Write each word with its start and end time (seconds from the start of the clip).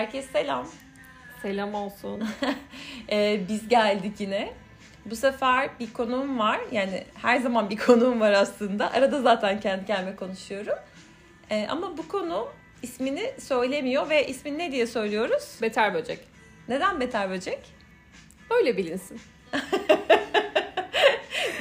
Herkes 0.00 0.26
selam. 0.30 0.66
Selam 1.42 1.74
olsun. 1.74 2.28
Ee, 3.12 3.40
biz 3.48 3.68
geldik 3.68 4.12
yine. 4.18 4.52
Bu 5.04 5.16
sefer 5.16 5.70
bir 5.80 5.92
konuğum 5.92 6.38
var. 6.38 6.60
Yani 6.72 7.04
her 7.14 7.38
zaman 7.40 7.70
bir 7.70 7.76
konuğum 7.86 8.20
var 8.20 8.32
aslında. 8.32 8.92
Arada 8.92 9.22
zaten 9.22 9.60
kendi 9.60 9.86
kendime 9.86 10.16
konuşuyorum. 10.16 10.74
Ee, 11.50 11.66
ama 11.70 11.98
bu 11.98 12.08
konu 12.08 12.48
ismini 12.82 13.32
söylemiyor 13.38 14.10
ve 14.10 14.26
ismini 14.26 14.58
ne 14.58 14.72
diye 14.72 14.86
söylüyoruz? 14.86 15.58
Beter 15.62 15.94
böcek. 15.94 16.18
Neden 16.68 17.00
beter 17.00 17.30
böcek? 17.30 17.58
Öyle 18.50 18.76
bilinsin. 18.76 19.20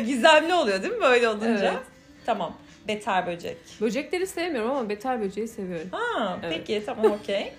Gizemli 0.05 0.53
oluyor 0.53 0.84
değil 0.84 0.94
mi 0.94 1.02
böyle 1.02 1.30
olunca? 1.30 1.71
Evet. 1.71 1.84
Tamam. 2.26 2.58
Beter 2.88 3.27
böcek. 3.27 3.58
Böcekleri 3.81 4.27
sevmiyorum 4.27 4.71
ama 4.71 4.90
beter 4.90 5.21
böceği 5.21 5.48
seviyorum. 5.48 5.90
Ha, 5.91 6.40
Evet. 6.44 6.53
peki 6.58 6.85
tamam 6.85 7.12
okey. 7.12 7.53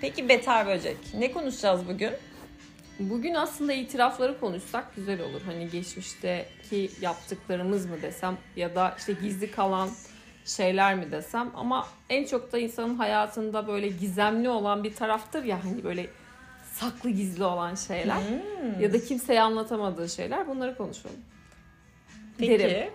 Peki 0.00 0.28
beter 0.28 0.66
böcek. 0.66 0.96
Ne 1.18 1.32
konuşacağız 1.32 1.80
bugün? 1.88 2.10
Bugün 2.98 3.34
aslında 3.34 3.72
itirafları 3.72 4.40
konuşsak 4.40 4.96
güzel 4.96 5.20
olur. 5.20 5.40
Hani 5.46 5.70
geçmişteki 5.70 6.90
yaptıklarımız 7.00 7.86
mı 7.86 8.02
desem 8.02 8.36
ya 8.56 8.74
da 8.74 8.94
işte 8.98 9.12
gizli 9.12 9.50
kalan 9.50 9.88
şeyler 10.44 10.94
mi 10.94 11.10
desem 11.10 11.50
ama 11.54 11.86
en 12.10 12.24
çok 12.24 12.52
da 12.52 12.58
insanın 12.58 12.94
hayatında 12.94 13.66
böyle 13.66 13.88
gizemli 13.88 14.48
olan 14.48 14.84
bir 14.84 14.94
taraftır 14.94 15.44
ya 15.44 15.64
hani 15.64 15.84
böyle 15.84 16.06
saklı 16.72 17.10
gizli 17.10 17.44
olan 17.44 17.74
şeyler 17.74 18.16
Hmm. 18.16 18.80
ya 18.80 18.92
da 18.92 19.04
kimseye 19.04 19.42
anlatamadığı 19.42 20.08
şeyler 20.08 20.48
bunları 20.48 20.76
konuşalım. 20.76 21.16
Peki. 22.38 22.58
Derim. 22.58 22.92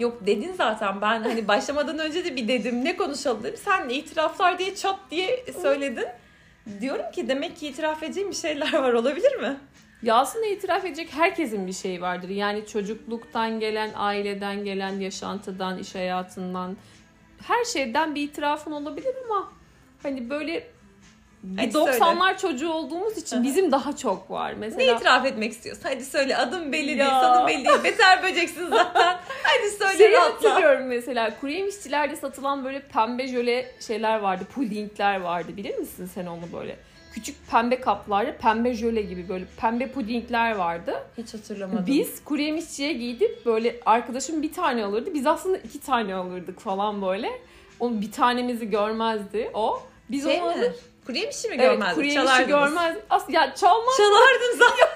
Yok 0.00 0.26
dedin 0.26 0.52
zaten 0.58 1.00
ben 1.00 1.22
hani 1.22 1.48
başlamadan 1.48 1.98
önce 1.98 2.24
de 2.24 2.36
bir 2.36 2.48
dedim 2.48 2.84
ne 2.84 2.96
konuşalım 2.96 3.42
dedim. 3.42 3.60
Sen 3.64 3.88
itiraflar 3.88 4.58
diye 4.58 4.74
çat 4.74 4.98
diye 5.10 5.44
söyledin. 5.62 6.06
Diyorum 6.80 7.10
ki 7.12 7.28
demek 7.28 7.56
ki 7.56 7.68
itiraf 7.68 8.02
edeceğim 8.02 8.30
bir 8.30 8.36
şeyler 8.36 8.72
var 8.72 8.92
olabilir 8.92 9.36
mi? 9.40 9.56
Ya 10.02 10.16
aslında 10.16 10.46
itiraf 10.46 10.84
edecek 10.84 11.08
herkesin 11.12 11.66
bir 11.66 11.72
şeyi 11.72 12.00
vardır. 12.00 12.28
Yani 12.28 12.66
çocukluktan 12.66 13.60
gelen, 13.60 13.90
aileden 13.94 14.64
gelen, 14.64 15.00
yaşantıdan, 15.00 15.78
iş 15.78 15.94
hayatından 15.94 16.76
her 17.42 17.64
şeyden 17.64 18.14
bir 18.14 18.22
itirafın 18.22 18.72
olabilir 18.72 19.14
ama 19.24 19.52
hani 20.02 20.30
böyle 20.30 20.66
Hadi 21.56 21.72
söyle. 21.72 21.90
90'lar 21.98 22.38
çocuğu 22.38 22.72
olduğumuz 22.72 23.18
için 23.18 23.42
bizim 23.42 23.72
daha 23.72 23.96
çok 23.96 24.30
var. 24.30 24.50
Ne 24.52 24.54
Mesela 24.58 24.96
itiraf 24.96 25.26
etmek 25.26 25.52
istiyorsun? 25.52 25.82
Hadi 25.86 26.04
söyle 26.04 26.36
adım 26.36 26.72
belli 26.72 26.86
değil, 26.86 26.98
Ya. 26.98 27.20
sanım 27.22 27.48
belli 27.48 27.64
değil. 27.64 27.84
Beter 27.84 28.22
böceksin 28.22 28.66
zaten. 28.70 29.16
Hadi 29.42 29.70
söyle 29.78 29.98
Şeyi 29.98 30.12
rahatla. 30.12 30.50
hatırlıyorum 30.50 30.86
mesela 30.86 31.40
kuru 31.40 31.50
yemişçilerde 31.50 32.16
satılan 32.16 32.64
böyle 32.64 32.80
pembe 32.82 33.26
jöle 33.28 33.70
şeyler 33.80 34.18
vardı. 34.18 34.44
Pudingler 34.54 35.20
vardı 35.20 35.56
bilir 35.56 35.78
misin 35.78 36.10
sen 36.14 36.26
onu 36.26 36.42
böyle? 36.52 36.76
Küçük 37.14 37.50
pembe 37.50 37.80
kaplarda 37.80 38.36
pembe 38.36 38.74
jöle 38.74 39.02
gibi 39.02 39.28
böyle 39.28 39.44
pembe 39.60 39.86
pudingler 39.92 40.54
vardı. 40.54 40.94
Hiç 41.18 41.34
hatırlamadım. 41.34 41.84
Biz 41.86 42.24
kuru 42.24 42.40
yemişçiye 42.40 42.92
gidip 42.92 43.46
böyle 43.46 43.76
arkadaşım 43.86 44.42
bir 44.42 44.52
tane 44.52 44.84
alırdı. 44.84 45.14
Biz 45.14 45.26
aslında 45.26 45.56
iki 45.56 45.80
tane 45.80 46.14
alırdık 46.14 46.60
falan 46.60 47.02
böyle. 47.02 47.30
Onun 47.80 48.00
bir 48.00 48.12
tanemizi 48.12 48.70
görmezdi 48.70 49.50
o. 49.54 49.82
Biz 50.10 50.24
şey 50.24 50.40
onu 50.42 50.50
alır. 50.50 50.72
Kuru 51.08 51.18
yemişi 51.18 51.48
mi 51.48 51.54
Evet, 51.58 51.70
görmezdin? 51.70 51.94
kuru 51.94 52.04
yemişi 52.06 52.46
görmez. 52.46 52.96
As 53.10 53.24
ya 53.28 53.54
çalmaz 53.54 53.96
Çalardınız 53.96 54.58
zaten. 54.58 54.88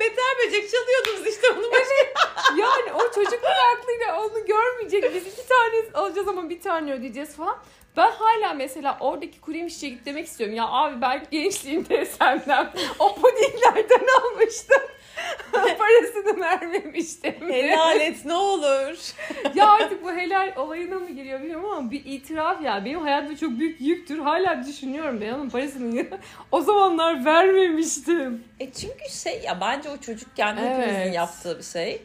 Beter 0.00 0.24
böcek 0.46 0.70
çalıyordunuz 0.70 1.26
işte 1.34 1.50
onu 1.50 1.72
başka. 1.72 2.28
yani 2.58 2.92
o 2.94 3.12
çocukluk 3.14 3.50
aklıyla 3.76 4.20
onu 4.22 4.46
görmeyecek. 4.46 5.14
Biz 5.14 5.26
iki 5.26 5.48
tane 5.48 5.82
alacağız 5.94 6.28
ama 6.28 6.50
bir 6.50 6.60
tane 6.60 6.92
ödeyeceğiz 6.92 7.36
falan. 7.36 7.56
Ben 7.96 8.10
hala 8.10 8.54
mesela 8.54 8.96
oradaki 9.00 9.40
kuru 9.40 9.56
yemişçiye 9.56 9.92
git 9.92 10.06
demek 10.06 10.26
istiyorum. 10.26 10.56
Ya 10.56 10.68
abi 10.68 11.00
ben 11.00 11.26
gençliğimde 11.30 12.04
senden 12.06 12.72
o 12.98 13.14
pudinglerden 13.14 14.06
almıştım. 14.22 14.82
Parasını 15.52 16.40
vermemiştim. 16.40 17.34
Helal 17.48 18.00
et 18.00 18.24
ne 18.24 18.34
olur. 18.34 19.12
ya 19.54 19.68
artık 19.68 20.04
bu 20.04 20.12
helal 20.12 20.52
olayına 20.56 20.98
mı 20.98 21.10
giriyor 21.10 21.40
bilmiyorum 21.40 21.70
ama 21.70 21.90
bir 21.90 22.04
itiraf 22.04 22.62
ya. 22.62 22.84
Benim 22.84 23.00
hayatımda 23.00 23.36
çok 23.36 23.50
büyük 23.58 23.80
yüktür. 23.80 24.18
Hala 24.18 24.64
düşünüyorum 24.66 25.18
ben 25.20 25.32
onun 25.32 25.50
parasını 25.50 26.06
o 26.52 26.60
zamanlar 26.60 27.24
vermemiştim. 27.24 28.44
E 28.60 28.72
çünkü 28.72 29.10
şey 29.10 29.40
ya 29.44 29.60
bence 29.60 29.90
o 29.90 29.96
çocukken 29.96 30.56
Evet. 30.56 30.78
hepimizin 30.88 31.12
yaptığı 31.12 31.58
bir 31.58 31.64
şey. 31.64 32.02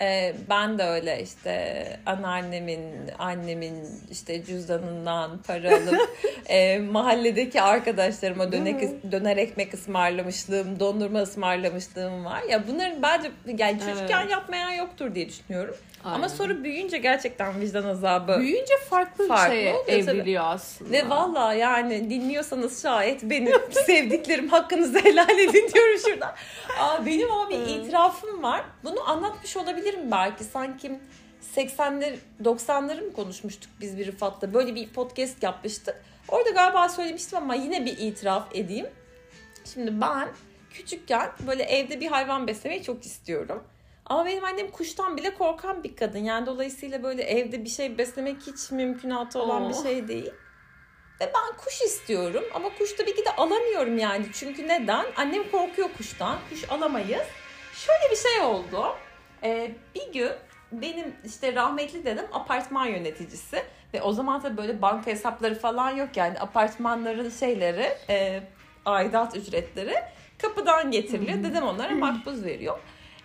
Ee, 0.00 0.34
ben 0.50 0.78
de 0.78 0.84
öyle 0.84 1.22
işte 1.22 1.86
anneannemin, 2.06 2.80
annemin 3.18 3.88
işte 4.10 4.44
cüzdanından 4.44 5.38
para 5.46 5.68
alıp 5.76 6.10
e, 6.48 6.78
mahalledeki 6.78 7.62
arkadaşlarıma 7.62 8.52
dönek, 8.52 9.12
döner 9.12 9.36
ekmek 9.36 9.74
ısmarlamışlığım, 9.74 10.80
dondurma 10.80 11.22
ısmarlamışlığım 11.22 12.24
var. 12.24 12.42
Ya 12.48 12.66
bunların 12.68 13.02
bence 13.02 13.30
yani 13.58 13.78
çocukken 13.80 14.20
Evet. 14.20 14.30
yapmayan 14.30 14.70
yoktur 14.70 15.14
diye 15.14 15.28
düşünüyorum. 15.28 15.76
Ama 16.04 16.14
Aynen. 16.14 16.28
sonra 16.28 16.64
büyüyünce 16.64 16.98
gerçekten 16.98 17.60
vicdan 17.60 17.84
azabı. 17.84 18.38
büyüyünce 18.40 18.74
farklı, 18.90 19.28
Farklı 19.28 19.54
şeye 19.54 19.74
evriliyor 19.88 20.44
aslında. 20.46 20.90
Ve 20.92 21.08
valla 21.08 21.54
yani 21.54 22.10
dinliyorsanız 22.10 22.82
şayet 22.82 23.22
benim 23.22 23.52
sevdiklerim 23.86 24.48
hakkınızı 24.48 24.98
helal 24.98 25.38
edin 25.38 25.70
diyorum 25.74 25.98
şuradan. 26.04 26.34
Aa, 26.80 27.06
benim 27.06 27.32
ama 27.32 27.50
bir 27.50 27.56
itirafım 27.56 28.42
var. 28.42 28.62
Bunu 28.84 29.10
anlatmış 29.10 29.56
olabilirim 29.80 30.10
belki. 30.10 30.44
Sanki 30.44 31.00
80'ler 31.56 32.16
90'ları 32.44 33.06
mı 33.06 33.12
konuşmuştuk 33.12 33.70
biz 33.80 33.98
bir 33.98 34.06
Rıfat'la. 34.06 34.54
Böyle 34.54 34.74
bir 34.74 34.88
podcast 34.92 35.42
yapmıştık. 35.42 36.02
Orada 36.28 36.50
galiba 36.50 36.88
söylemiştim 36.88 37.38
ama 37.38 37.54
yine 37.54 37.84
bir 37.84 37.98
itiraf 37.98 38.48
edeyim. 38.54 38.86
Şimdi 39.74 40.00
ben 40.00 40.28
küçükken 40.70 41.32
böyle 41.46 41.62
evde 41.62 42.00
bir 42.00 42.06
hayvan 42.06 42.46
beslemeyi 42.46 42.82
çok 42.82 43.06
istiyorum. 43.06 43.64
Ama 44.06 44.26
benim 44.26 44.44
annem 44.44 44.70
kuştan 44.70 45.16
bile 45.16 45.34
korkan 45.34 45.84
bir 45.84 45.96
kadın. 45.96 46.18
Yani 46.18 46.46
dolayısıyla 46.46 47.02
böyle 47.02 47.22
evde 47.22 47.64
bir 47.64 47.68
şey 47.68 47.98
beslemek 47.98 48.36
hiç 48.46 48.70
mümkünatı 48.70 49.38
olan 49.38 49.62
Oh. 49.62 49.68
bir 49.68 49.88
şey 49.88 50.08
değil. 50.08 50.30
Ve 51.20 51.32
ben 51.34 51.56
kuş 51.64 51.80
istiyorum 51.82 52.44
ama 52.54 52.68
kuş 52.78 52.92
tabii 52.96 53.14
ki 53.14 53.24
de 53.24 53.36
alamıyorum 53.36 53.98
yani. 53.98 54.26
Çünkü 54.32 54.68
neden? 54.68 55.06
Annem 55.16 55.50
korkuyor 55.50 55.88
kuştan. 55.96 56.38
Kuş 56.50 56.70
alamayız. 56.70 57.26
Şöyle 57.74 58.10
bir 58.10 58.16
şey 58.16 58.40
oldu. 58.40 58.96
Ee, 59.42 59.70
bir 59.94 60.12
gün 60.12 60.30
benim 60.72 61.14
işte 61.24 61.54
rahmetli 61.54 62.04
dedem 62.04 62.26
apartman 62.32 62.86
yöneticisi. 62.86 63.62
Ve 63.94 64.02
o 64.02 64.12
zaman 64.12 64.40
tabii 64.42 64.56
böyle 64.56 64.82
banka 64.82 65.10
hesapları 65.10 65.58
falan 65.58 65.90
yok 65.90 66.16
yani. 66.16 66.40
Apartmanların 66.40 67.30
şeyleri, 67.30 67.88
e, 68.08 68.42
aidat 68.86 69.36
ücretleri 69.36 69.94
kapıdan 70.38 70.90
getiriliyor. 70.90 71.42
Dedem 71.42 71.62
onlara 71.62 71.94
makbuz 71.94 72.44
veriyor. 72.44 72.78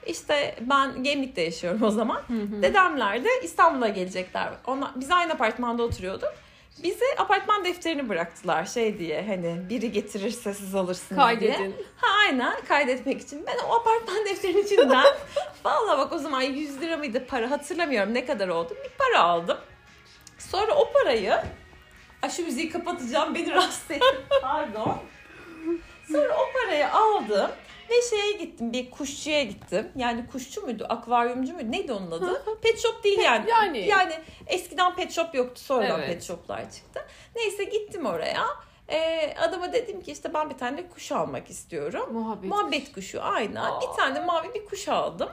İşte 0.05 0.55
ben 0.61 1.03
Gemlik'te 1.03 1.41
yaşıyorum 1.41 1.83
o 1.83 1.89
zaman. 1.91 2.21
Dedemler 2.61 3.23
de 3.23 3.29
İstanbul'a 3.43 3.87
gelecekler. 3.87 4.49
Onlar, 4.67 4.91
biz 4.95 5.11
aynı 5.11 5.33
apartmanda 5.33 5.83
oturuyorduk. 5.83 6.33
Bize 6.84 7.06
apartman 7.18 7.66
defterini 7.66 8.09
bıraktılar 8.09 8.66
şey 8.66 9.00
diye 9.00 9.25
hani 9.28 9.69
biri 9.69 9.91
getirirse 9.91 10.53
siz 10.53 10.75
alırsınız 10.75 11.09
diye. 11.09 11.52
Kaydedin. 11.52 11.75
Ha 11.97 12.08
aynen 12.25 12.62
kaydetmek 12.68 13.22
için. 13.22 13.46
Ben 13.47 13.58
o 13.58 13.75
apartman 13.75 14.25
defterinin 14.25 14.63
içinden 14.66 15.06
valla 15.66 15.97
bak 15.97 16.13
o 16.13 16.18
zaman 16.18 16.41
100 16.41 16.81
lira 16.81 16.97
mıydı 16.97 17.25
para 17.28 17.52
hatırlamıyorum 17.52 18.13
ne 18.13 18.25
kadar 18.25 18.47
oldu. 18.47 18.78
Bir 18.84 18.90
para 18.97 19.24
aldım. 19.24 19.58
Sonra 20.38 20.75
o 20.75 20.91
parayı 20.94 21.40
Ay 22.22 22.30
şu 22.30 22.46
müziği 22.46 22.69
kapatacağım 22.69 23.36
beni 23.36 23.52
rahatsız 23.52 23.92
etti. 23.92 24.06
Pardon. 24.42 24.97
Sonra 26.12 26.38
o 26.38 26.53
parayı 26.53 26.92
aldım 26.92 27.52
ve 27.90 28.01
şeye 28.09 28.31
gittim 28.31 28.73
bir 28.73 28.91
kuşçuya 28.91 29.44
gittim. 29.44 29.91
Yani 29.96 30.28
kuşçu 30.31 30.62
muydu, 30.62 30.85
akvaryumcu 30.90 31.53
muydu? 31.53 31.72
Neydi 31.72 31.94
onun 31.94 32.12
adı? 32.12 32.44
Pet 32.62 32.79
shop 32.79 33.03
değil 33.03 33.19
yani. 33.19 33.50
Yani. 33.50 33.88
Yani 33.88 34.13
eskiden 34.47 34.95
pet 34.95 35.12
shop 35.12 35.36
yoktu 35.36 35.62
sonradan 35.62 36.00
Evet. 36.00 36.09
pet 36.09 36.24
shoplar 36.24 36.71
çıktı. 36.71 37.06
Neyse 37.36 37.63
gittim 37.63 38.06
oraya. 38.06 38.45
Ee, 38.89 39.36
adama 39.39 39.74
dedim 39.74 40.01
ki 40.01 40.12
işte 40.12 40.33
ben 40.33 40.50
bir 40.50 40.57
tane 40.57 40.89
kuş 40.89 41.12
almak 41.12 41.50
istiyorum. 41.50 42.13
Muhabbet. 42.13 42.50
Muhabbet 42.50 42.92
kuşu 42.92 43.21
aynen. 43.24 43.56
Aa. 43.56 43.81
Bir 43.81 43.98
tane 43.98 44.19
mavi 44.19 44.54
bir 44.54 44.65
kuş 44.65 44.88
aldım. 44.88 45.30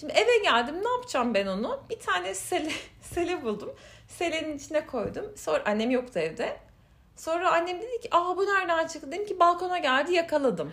Şimdi 0.00 0.12
eve 0.12 0.38
geldim 0.38 0.84
ne 0.84 0.88
yapacağım 0.90 1.34
ben 1.34 1.46
onu? 1.46 1.80
Bir 1.90 2.00
tane 2.00 2.34
sele, 2.34 2.70
sele 3.00 3.42
buldum. 3.44 3.74
Selenin 4.08 4.58
içine 4.58 4.86
koydum. 4.86 5.32
Sonra 5.36 5.62
annem 5.66 5.90
yoktu 5.90 6.18
evde. 6.18 6.56
Sonra 7.16 7.52
annem 7.52 7.82
dedi 7.82 8.00
ki 8.00 8.08
aa 8.10 8.36
bu 8.36 8.46
nereden 8.46 8.86
çıktı? 8.86 9.12
Dedim 9.12 9.26
ki 9.26 9.40
balkona 9.40 9.78
geldi 9.78 10.12
yakaladım. 10.12 10.72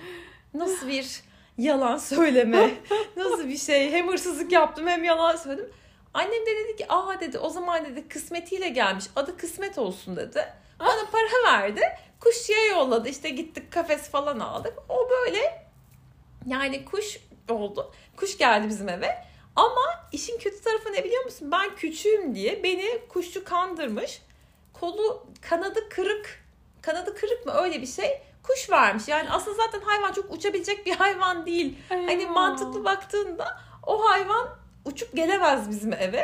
Nasıl 0.54 0.88
bir 0.88 1.22
yalan 1.58 1.98
söyleme. 1.98 2.74
Nasıl 3.18 3.48
bir 3.50 3.58
şey. 3.58 3.92
Hem 3.92 4.08
hırsızlık 4.08 4.52
yaptım 4.52 4.88
hem 4.88 5.04
yalan 5.04 5.36
söyledim. 5.36 5.70
Annem 6.14 6.46
de 6.46 6.56
dedi 6.64 6.76
ki 6.76 6.86
aa 6.90 7.20
dedi 7.20 7.40
o 7.40 7.50
zaman 7.50 7.86
dedi 7.86 8.08
kısmetiyle 8.08 8.70
gelmiş. 8.70 9.06
Adı 9.16 9.38
kısmet 9.38 9.78
olsun 9.78 10.16
dedi. 10.16 10.54
Bana 10.80 11.10
para 11.12 11.54
verdi. 11.54 11.82
Kuşçuya 12.20 12.66
yolladı. 12.66 13.10
İşte 13.10 13.30
gittik 13.30 13.72
kafes 13.72 14.10
falan 14.10 14.40
aldık. 14.40 14.74
O 14.90 15.10
böyle 15.10 15.68
yani 16.46 16.86
kuş 16.86 17.20
oldu. 17.50 17.92
Kuş 18.18 18.38
geldi 18.38 18.70
bizim 18.70 18.90
eve. 18.90 19.26
Ama 19.56 19.82
işin 20.12 20.38
kötü 20.38 20.62
tarafı 20.62 20.94
ne 20.94 21.04
biliyor 21.04 21.26
musun? 21.26 21.52
Ben 21.52 21.76
küçüğüm 21.76 22.36
diye 22.36 22.64
beni 22.64 23.02
kuşçu 23.10 23.44
kandırmış. 23.44 24.22
Kolu 24.74 25.28
kanadı 25.42 25.90
kırık 25.90 26.44
kanadı 26.82 27.16
kırık 27.16 27.46
mı 27.46 27.54
öyle 27.54 27.82
bir 27.82 27.88
şey 27.88 28.22
kuş 28.44 28.70
vermiş. 28.70 29.08
Yani 29.08 29.30
aslında 29.30 29.58
zaten 29.58 29.82
hayvan 29.82 30.12
çok 30.12 30.34
uçabilecek 30.34 30.86
bir 30.86 30.96
hayvan 30.96 31.46
değil. 31.46 31.78
Hani 31.90 32.26
mantıklı 32.26 32.86
baktığında 32.86 33.58
o 33.88 34.10
hayvan 34.10 34.48
uçup 34.86 35.16
gelemez 35.16 35.70
bizim 35.70 35.94
eve. 35.94 36.24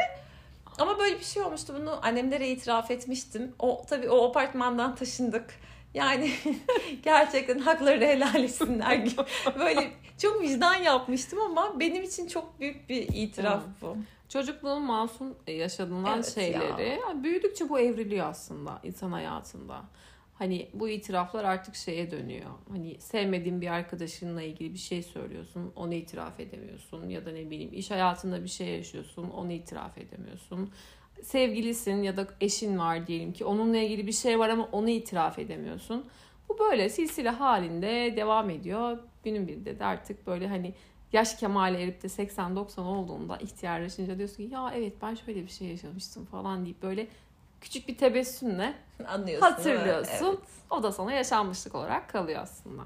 Ama 0.78 1.00
böyle 1.00 1.20
bir 1.20 1.26
şey 1.26 1.44
olmuştu. 1.44 1.74
Bunu 1.80 2.00
annemlere 2.02 2.48
itiraf 2.48 2.92
etmiştim. 2.92 3.56
O 3.60 3.86
tabii 3.90 4.10
o 4.10 4.30
apartmandan 4.30 4.96
taşındık. 4.96 5.56
Yani 5.94 6.32
gerçekten 7.04 7.60
hakları 7.60 8.06
helal 8.06 8.44
etsinler. 8.44 9.08
Böyle 9.60 9.92
çok 10.18 10.42
vicdan 10.42 10.76
yapmıştım 10.76 11.40
ama 11.42 11.80
benim 11.80 12.04
için 12.04 12.28
çok 12.28 12.60
büyük 12.60 12.90
bir 12.90 13.08
itiraf 13.14 13.64
bu. 13.82 13.98
Çocukluğun 14.30 14.82
masum 14.82 15.36
yaşadığından 15.48 16.14
Evet 16.16 16.34
şeyleri 16.34 17.00
yani 17.02 17.24
büyüdükçe 17.24 17.70
bu 17.70 17.80
evriliyor 17.80 18.30
aslında 18.30 18.80
insan 18.84 19.12
hayatında. 19.12 19.82
Hani 20.40 20.70
bu 20.74 20.90
itiraflar 20.90 21.44
artık 21.44 21.76
şeye 21.76 22.12
dönüyor. 22.12 22.50
Hani 22.70 23.00
sevmediğin 23.00 23.62
bir 23.62 23.68
arkadaşınla 23.68 24.42
ilgili 24.42 24.74
bir 24.74 24.80
şey 24.80 25.04
söylüyorsun, 25.04 25.72
onu 25.76 25.94
itiraf 25.94 26.40
edemiyorsun 26.40 27.10
ya 27.10 27.26
da 27.26 27.32
ne 27.32 27.50
bileyim 27.50 27.74
iş 27.74 27.92
hayatında 27.92 28.44
bir 28.44 28.50
şey 28.50 28.68
yaşıyorsun, 28.68 29.30
onu 29.30 29.52
itiraf 29.52 29.98
edemiyorsun. 29.98 30.72
Sevgilisin 31.22 32.04
ya 32.04 32.18
da 32.18 32.28
eşin 32.42 32.80
var 32.80 33.08
diyelim 33.08 33.34
ki 33.34 33.46
onunla 33.46 33.78
ilgili 33.78 34.08
bir 34.08 34.12
şey 34.12 34.40
var 34.40 34.50
ama 34.50 34.70
onu 34.72 34.90
itiraf 34.90 35.40
edemiyorsun. 35.40 36.06
Bu 36.50 36.60
böyle 36.60 36.90
silsile 36.90 37.30
halinde 37.30 38.14
devam 38.16 38.50
ediyor. 38.50 39.00
Günün 39.24 39.48
birinde 39.48 39.80
de 39.80 39.86
artık 39.86 40.28
böyle 40.28 40.48
hani 40.48 40.74
yaş 41.14 41.36
kemale 41.36 41.82
erip 41.84 42.04
de 42.04 42.08
80-90 42.08 42.82
olduğunda 42.82 43.38
ihtiyarlaşınca 43.38 44.18
diyorsun 44.18 44.48
ki 44.48 44.54
ya 44.54 44.72
evet 44.76 44.94
ben 45.02 45.16
şöyle 45.16 45.44
bir 45.44 45.52
şey 45.52 45.68
yaşamıştım 45.68 46.26
falan 46.26 46.66
deyip 46.66 46.82
böyle 46.82 47.08
küçük 47.62 47.88
bir 47.88 47.98
tebessümle 47.98 48.74
Anlıyorsun. 49.08 49.48
hatırlıyorsun. 49.48 50.26
Evet. 50.28 50.40
O 50.70 50.84
da 50.84 50.92
sana 50.92 51.12
yaşanmışlık 51.14 51.76
olarak 51.76 52.10
kalıyor 52.10 52.40
aslında. 52.42 52.82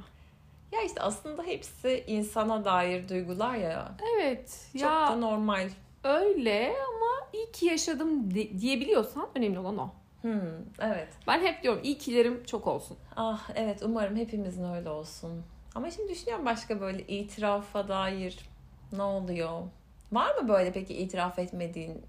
Ya 0.72 0.82
işte 0.82 1.02
aslında 1.02 1.44
hepsi 1.44 2.04
insana 2.08 2.66
dair 2.66 3.10
duygular 3.10 3.56
ya. 3.56 3.92
Evet 4.20 4.68
Çok 4.74 4.82
ya 4.82 4.90
da 5.08 5.16
normal. 5.16 5.70
öyle 6.04 6.74
ama 6.88 7.28
iyi 7.34 7.52
ki 7.52 7.66
yaşadım 7.66 8.36
de- 8.36 8.60
diyebiliyorsan 8.60 9.28
önemli 9.36 9.60
olan 9.60 9.78
o. 9.78 9.90
Hmm, 10.22 10.42
evet. 10.82 11.08
Ben 11.28 11.40
hep 11.42 11.64
diyorum 11.64 11.80
iyi 11.84 11.98
kilerim 11.98 12.44
çok 12.46 12.68
olsun. 12.68 12.98
Ah 13.16 13.50
evet 13.56 13.82
umarım 13.84 14.16
hepimizin 14.16 14.74
öyle 14.74 14.90
olsun. 14.90 15.44
Ama 15.76 15.92
şimdi 15.92 16.10
düşünüyorum 16.12 16.46
başka 16.46 16.82
böyle 16.82 17.04
itirafa 17.08 17.88
dair 17.88 18.40
ne 18.92 19.02
oluyor? 19.04 19.62
Var 20.12 20.36
mı 20.36 20.50
böyle 20.50 20.72
peki 20.72 20.94
itiraf 20.94 21.40
etmediğin? 21.40 22.02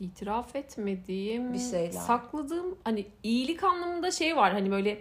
İtiraf 0.00 0.56
etmediğim, 0.56 1.52
Bir 1.54 1.58
şeyler. 1.58 1.90
sakladığım 1.92 2.78
hani 2.84 3.06
iyilik 3.22 3.64
anlamında 3.64 4.10
şey 4.10 4.36
var 4.36 4.52
hani 4.52 4.70
böyle 4.70 4.98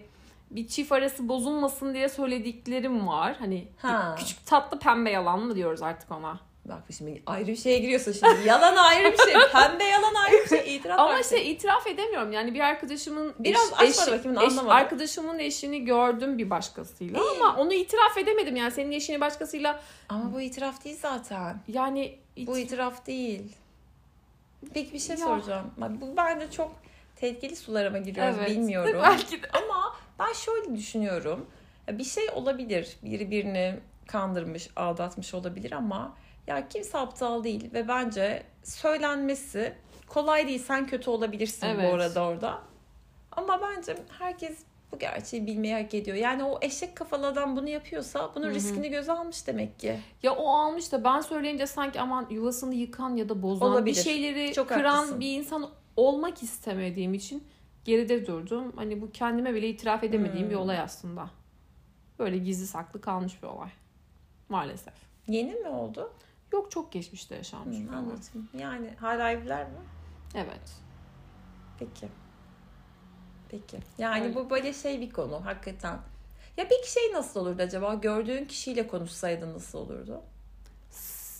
bir 0.51 0.67
çift 0.67 0.91
arası 0.91 1.29
bozulmasın 1.29 1.93
diye 1.93 2.09
söylediklerim 2.09 3.07
var. 3.07 3.35
Hani 3.39 3.67
Ha. 3.77 4.15
küçük 4.19 4.45
tatlı 4.45 4.79
pembe 4.79 5.09
yalan 5.11 5.39
mı 5.39 5.55
diyoruz 5.55 5.81
artık 5.81 6.11
ona. 6.11 6.39
Bak 6.65 6.83
şimdi 6.97 7.23
ayrı 7.25 7.47
bir 7.47 7.55
şeye 7.55 7.79
giriyorsun 7.79 8.11
şimdi. 8.11 8.47
Yalan 8.47 8.75
ayrı 8.75 9.13
bir 9.13 9.17
şey. 9.17 9.33
Pembe 9.53 9.83
yalan 9.83 10.13
ayrı 10.15 10.43
bir 10.43 10.49
şey. 10.49 10.75
İtiraf 10.75 10.99
Ama 10.99 11.19
işte 11.19 11.37
şey. 11.37 11.51
itiraf 11.51 11.87
edemiyorum. 11.87 12.31
Yani 12.31 12.53
bir 12.53 12.59
arkadaşımın 12.59 13.33
Biraz 13.39 13.73
aç 13.77 13.97
bana 14.07 14.17
bakayım, 14.17 14.37
anlamadım. 14.37 14.69
arkadaşımın 14.69 15.39
eşini 15.39 15.85
gördüm 15.85 16.37
bir 16.37 16.49
başkasıyla 16.49 17.19
ama 17.37 17.55
onu 17.61 17.73
itiraf 17.73 18.17
edemedim. 18.17 18.55
Yani 18.55 18.71
senin 18.71 18.91
eşini 18.91 19.21
başkasıyla 19.21 19.79
Ama 20.09 20.33
bu 20.33 20.41
itiraf 20.41 20.83
değil 20.85 20.97
zaten. 21.01 21.57
yani 21.67 22.17
it- 22.35 22.47
Bu 22.47 22.57
itiraf 22.57 23.07
değil. 23.07 23.41
Peki 24.73 24.93
bir 24.93 24.99
şey 24.99 25.15
Ya. 25.15 25.25
soracağım. 25.25 25.71
Bak 25.77 25.91
bu 26.01 26.17
bence 26.17 26.51
çok 26.51 26.71
tehlikeli 27.15 27.55
sulara 27.55 27.89
mı 27.89 27.99
giriyoruz 27.99 28.35
Evet. 28.39 28.49
bilmiyorum. 28.49 28.99
Belki 29.03 29.43
de. 29.43 29.47
Ama 29.53 29.95
ben 30.19 30.33
şöyle 30.33 30.75
düşünüyorum. 30.75 31.45
Bir 31.91 32.03
şey 32.03 32.29
olabilir. 32.33 32.97
Biri 33.03 33.31
birini 33.31 33.79
kandırmış, 34.07 34.69
aldatmış 34.75 35.33
olabilir 35.33 35.71
ama 35.71 36.15
ya 36.47 36.67
kimse 36.69 36.97
aptal 36.97 37.43
değil 37.43 37.73
ve 37.73 37.87
bence 37.87 38.43
söylenmesi 38.63 39.73
kolay 40.07 40.47
değil. 40.47 40.63
Sen 40.63 40.87
kötü 40.87 41.09
olabilirsin 41.09 41.67
Evet. 41.67 41.91
bu 41.91 41.95
arada 41.95 42.23
orada. 42.23 42.61
Ama 43.31 43.61
bence 43.61 43.97
herkes 44.19 44.57
bu 44.93 44.99
gerçeği 44.99 45.47
bilmeyi 45.47 45.73
hak 45.73 45.93
ediyor. 45.93 46.17
Yani 46.17 46.43
o 46.43 46.59
eşek 46.61 46.95
kafalı 46.95 47.27
adam 47.27 47.55
bunu 47.55 47.69
yapıyorsa 47.69 48.31
bunun 48.35 48.45
Hı 48.45 48.49
hı. 48.49 48.53
riskini 48.55 48.89
göze 48.89 49.11
almış 49.11 49.47
demek 49.47 49.79
ki. 49.79 49.99
Ya 50.23 50.35
o 50.35 50.47
almış 50.49 50.91
da 50.91 51.03
ben 51.03 51.21
söyleyince 51.21 51.67
sanki 51.67 52.01
aman 52.01 52.27
yuvasını 52.29 52.75
yıkan 52.75 53.15
ya 53.15 53.29
da 53.29 53.41
bozan 53.41 53.71
Olabilir. 53.71 53.95
bir 53.95 54.01
şeyleri 54.01 54.53
Çok 54.53 54.67
kıran 54.69 54.95
haklısın. 54.95 55.19
bir 55.19 55.37
insan 55.37 55.69
olmak 55.97 56.43
istemediğim 56.43 57.13
için 57.13 57.43
geride 57.85 58.25
durdum. 58.27 58.73
Hani 58.75 59.01
bu 59.01 59.11
kendime 59.11 59.53
bile 59.53 59.69
itiraf 59.69 60.03
edemediğim 60.03 60.43
Hmm. 60.45 60.49
bir 60.51 60.55
olay 60.55 60.79
aslında. 60.79 61.29
Böyle 62.19 62.37
gizli 62.37 62.67
saklı 62.67 63.01
kalmış 63.01 63.43
bir 63.43 63.47
olay. 63.47 63.69
Maalesef. 64.49 64.93
Yeni 65.27 65.55
mi 65.55 65.67
oldu? 65.69 66.13
Yok 66.53 66.71
çok 66.71 66.91
geçmişte 66.91 67.35
yaşanmış 67.35 67.77
Hı, 67.77 67.81
bir 67.81 67.87
olay. 67.87 68.17
Yani 68.63 68.89
hala 68.99 69.31
evliler 69.31 69.63
mi? 69.65 69.77
Evet. 70.35 70.71
Peki. 71.79 72.07
Peki. 73.53 73.77
Yani 73.97 74.23
Öyle. 74.23 74.35
bu 74.35 74.49
böyle 74.49 74.73
şey 74.73 75.01
bir 75.01 75.09
konu 75.11 75.45
hakikaten. 75.45 75.97
Ya 76.57 76.67
peki 76.69 76.91
şey 76.91 77.13
nasıl 77.13 77.39
olurdu 77.39 77.61
acaba? 77.61 77.93
Gördüğün 77.93 78.45
kişiyle 78.45 78.87
konuşsaydın 78.87 79.53
nasıl 79.53 79.79
olurdu? 79.79 80.21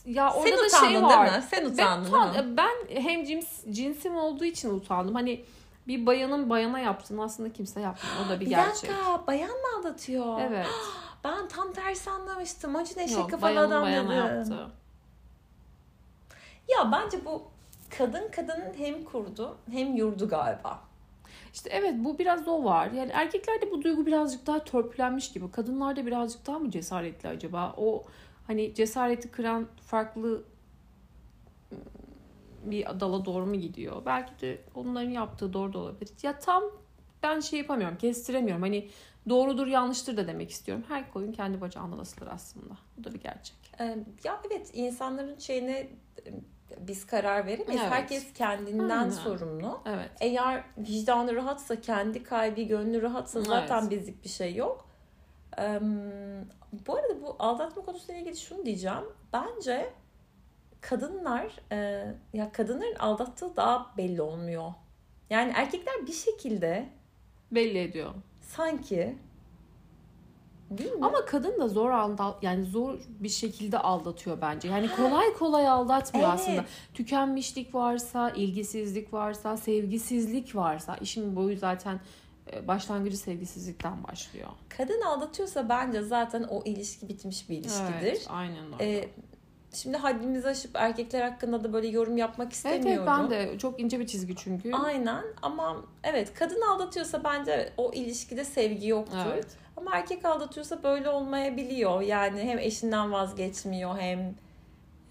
Ya 0.06 0.32
Sen 0.32 0.40
orada 0.40 0.58
da 0.58 0.66
utandın 0.68 0.86
şey 0.86 0.90
değil 0.94 1.04
var. 1.04 1.26
mi? 1.38 1.44
Sen 1.50 1.66
Ben, 1.66 1.70
utandın 1.72 2.10
utan- 2.10 2.34
değil 2.34 2.46
mi? 2.46 2.58
ben 2.58 3.02
hem 3.02 3.26
cins, 3.26 3.48
cinsim 3.72 4.16
olduğu 4.16 4.46
için 4.46 4.70
utandım. 4.70 5.16
Hani 5.16 5.46
bir 5.88 6.06
bayanın 6.06 6.50
bayana 6.50 6.80
yaptığını 6.80 7.24
aslında 7.24 7.54
kimse 7.54 7.80
yapmıyor. 7.82 8.16
O 8.26 8.30
da 8.30 8.40
bir, 8.40 8.46
Bir 8.46 8.50
gerçek. 8.50 8.90
dakika 8.90 9.28
bayan 9.28 9.50
mı 9.50 9.80
aldatıyor? 9.80 10.42
Evet. 10.48 10.68
Ben 11.24 11.48
tam 11.48 11.74
tersi 11.74 12.10
anlamıştım. 12.10 12.76
Acın 12.76 13.00
eşek 13.00 13.18
Yok, 13.18 13.32
kafalı 13.32 13.60
adam 13.60 13.84
bayana 13.84 14.14
yaptı. 14.14 14.68
Ya 16.70 16.92
bence 16.92 17.26
bu 17.26 17.44
kadın 17.98 18.32
kadının 18.32 18.74
hem 18.78 19.04
kurdu 19.04 19.58
hem 19.72 19.96
yurdu 19.96 20.30
galiba. 20.30 20.80
İşte 21.54 21.70
evet 21.74 21.94
bu 21.98 22.20
biraz 22.20 22.48
o 22.48 22.64
var. 22.64 22.92
Yani 22.92 23.12
erkeklerde 23.12 23.72
bu 23.72 23.82
duygu 23.82 24.06
birazcık 24.06 24.48
daha 24.48 24.64
törpülenmiş 24.64 25.32
gibi. 25.32 25.52
Kadınlarda 25.52 26.06
birazcık 26.06 26.48
daha 26.48 26.60
mı 26.60 26.72
cesaretli 26.72 27.30
acaba? 27.30 27.74
O 27.78 28.04
hani 28.48 28.74
cesareti 28.76 29.32
kıran 29.32 29.68
farklı 29.82 30.44
ım, 31.72 31.80
bir 32.66 32.86
dala 32.86 33.26
doğru 33.26 33.46
mu 33.46 33.56
gidiyor? 33.56 34.02
Belki 34.06 34.42
de 34.42 34.62
onların 34.76 35.10
yaptığı 35.10 35.54
doğru 35.54 35.74
da 35.74 35.78
olabilir. 35.80 36.14
Ya 36.24 36.40
tam 36.40 36.64
ben 37.24 37.40
şey 37.40 37.60
yapamıyorum, 37.60 37.98
kestiremiyorum. 37.98 38.62
Hani 38.62 38.90
doğrudur 39.30 39.68
yanlıştır 39.68 40.18
da 40.18 40.28
demek 40.28 40.50
istiyorum. 40.52 40.84
Her 40.88 41.12
koyun 41.12 41.32
kendi 41.32 41.62
bacağından 41.62 42.00
asılır 42.00 42.30
aslında. 42.32 42.74
Bu 42.98 43.04
da 43.04 43.14
bir 43.14 43.20
gerçek. 43.20 43.56
Ya 44.24 44.42
evet 44.52 44.70
insanların 44.74 45.38
şeyine 45.40 45.88
biz 46.80 47.06
karar 47.08 47.46
veremeyiz. 47.46 47.82
Evet. 47.82 47.92
Herkes 47.92 48.34
kendinden 48.34 48.90
Aynen. 48.90 49.10
sorumlu. 49.10 49.82
Evet. 49.86 50.10
Eğer 50.20 50.64
vicdanı 50.78 51.36
rahatsa, 51.36 51.82
kendi 51.82 52.24
kalbi, 52.24 52.68
gönlü 52.68 53.02
rahatsa 53.02 53.42
zaten 53.42 53.82
Evet. 53.82 53.92
bizlik 53.92 54.24
bir 54.24 54.30
şey 54.30 54.56
yok. 54.56 54.90
Ee, 55.60 55.80
bu 56.88 56.96
arada 56.96 57.22
bu 57.22 57.36
aldatma 57.40 57.86
konusuyla 57.86 58.22
ilgili 58.22 58.38
şunu 58.38 58.66
diyeceğim. 58.66 59.04
Bence 59.34 59.94
kadınlar, 60.82 61.60
e, 61.72 62.06
ya 62.34 62.52
kadınların 62.52 62.96
aldattığı 62.96 63.56
daha 63.56 63.94
belli 63.98 64.22
olmuyor. 64.22 64.74
Yani 65.30 65.52
erkekler 65.56 66.08
bir 66.08 66.12
şekilde 66.14 66.90
Belli 67.52 67.80
ediyor. 67.80 68.14
sanki 68.42 69.18
değil 70.78 70.92
mi? 70.92 71.06
Ama 71.06 71.26
kadın 71.26 71.60
da 71.60 71.68
zor 71.68 71.92
aldat 71.92 72.44
yani 72.44 72.66
zor 72.66 73.00
bir 73.20 73.30
şekilde 73.30 73.78
aldatıyor 73.80 74.38
bence. 74.42 74.68
Yani 74.68 74.90
kolay 74.96 75.34
kolay 75.34 75.68
aldatmıyor 75.68 76.30
Evet. 76.30 76.40
aslında. 76.40 76.66
Tükenmişlik 76.94 77.76
varsa, 77.76 78.30
ilgisizlik 78.30 79.14
varsa, 79.14 79.58
sevgisizlik 79.58 80.56
varsa 80.56 80.98
işin 81.02 81.36
boyu 81.36 81.58
zaten 81.58 82.00
e, 82.54 82.68
başlangıcı 82.68 83.18
sevgisizlikten 83.18 84.04
başlıyor. 84.04 84.48
kadın 84.78 85.02
aldatıyorsa 85.02 85.70
bence 85.70 86.02
zaten 86.02 86.44
o 86.44 86.62
ilişki 86.66 87.10
bitmiş 87.10 87.50
bir 87.50 87.58
ilişkidir. 87.58 87.94
Evet, 88.02 88.28
aynen 88.30 88.74
öyle. 88.74 88.98
Ee, 88.98 89.10
şimdi 89.74 89.98
haddimizi 89.98 90.48
aşıp 90.48 90.72
erkekler 90.74 91.22
hakkında 91.22 91.64
da 91.64 91.74
böyle 91.74 91.88
yorum 91.88 92.18
yapmak 92.18 92.46
evet, 92.46 92.56
istemiyorum. 92.56 93.06
evet 93.08 93.08
ben 93.08 93.30
de 93.30 93.58
çok 93.58 93.80
ince 93.80 94.00
bir 94.00 94.08
çizgi 94.08 94.36
çünkü. 94.36 94.74
Aynen 94.74 95.24
ama 95.42 95.78
evet 96.04 96.34
kadın 96.34 96.62
aldatıyorsa 96.62 97.24
bence 97.24 97.74
o 97.78 97.92
ilişkide 97.94 98.44
sevgi 98.46 98.88
yoktur. 98.88 99.18
Evet. 99.34 99.48
Ama 99.78 99.96
erkek 99.96 100.26
aldatıyorsa 100.26 100.84
böyle 100.84 101.10
olmayabiliyor. 101.10 102.02
Yani 102.02 102.42
hem 102.42 102.60
eşinden 102.60 103.12
vazgeçmiyor 103.12 103.98
hem 103.98 104.36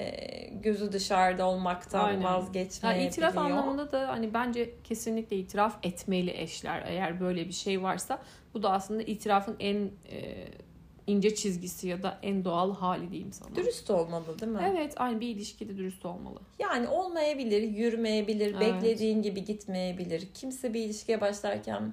e, 0.01 0.47
gözü 0.63 0.93
dışarıda 0.93 1.47
olmaktan 1.47 2.05
Aynen. 2.05 2.21
Yani 2.21 2.25
vazgeçmeyebiliyor. 2.25 3.13
itiraf 3.13 3.39
anlamında 3.39 3.93
da 3.93 4.09
hani 4.09 4.35
bence 4.35 4.75
kesinlikle 4.85 5.37
itiraf 5.37 5.79
etmeli 5.83 6.31
eşler 6.37 6.83
eğer 6.87 7.21
böyle 7.21 7.49
bir 7.49 7.53
şey 7.53 7.83
varsa. 7.83 8.19
Bu 8.55 8.63
da 8.63 8.71
aslında 8.71 9.03
itirafın 9.03 9.57
en 9.61 9.77
e, 10.11 10.49
ince 11.07 11.35
çizgisi 11.35 11.89
ya 11.89 12.03
da 12.03 12.19
en 12.23 12.45
doğal 12.45 12.75
hali 12.75 13.11
diyeyim 13.11 13.33
sana. 13.33 13.57
Dürüst 13.57 13.91
olmalı 13.91 14.39
değil 14.41 14.53
mi? 14.53 14.73
Evet 14.73 14.95
aynı 14.97 15.21
bir 15.21 15.29
ilişkide 15.29 15.77
dürüst 15.77 16.07
olmalı. 16.07 16.39
Yani 16.59 16.89
olmayabilir, 16.89 17.63
yürümeyebilir, 17.63 18.55
Evet. 18.55 18.61
beklediğin 18.61 19.23
gibi 19.23 19.45
gitmeyebilir. 19.45 20.29
Kimse 20.35 20.75
bir 20.75 20.81
ilişkiye 20.81 21.21
başlarken 21.21 21.93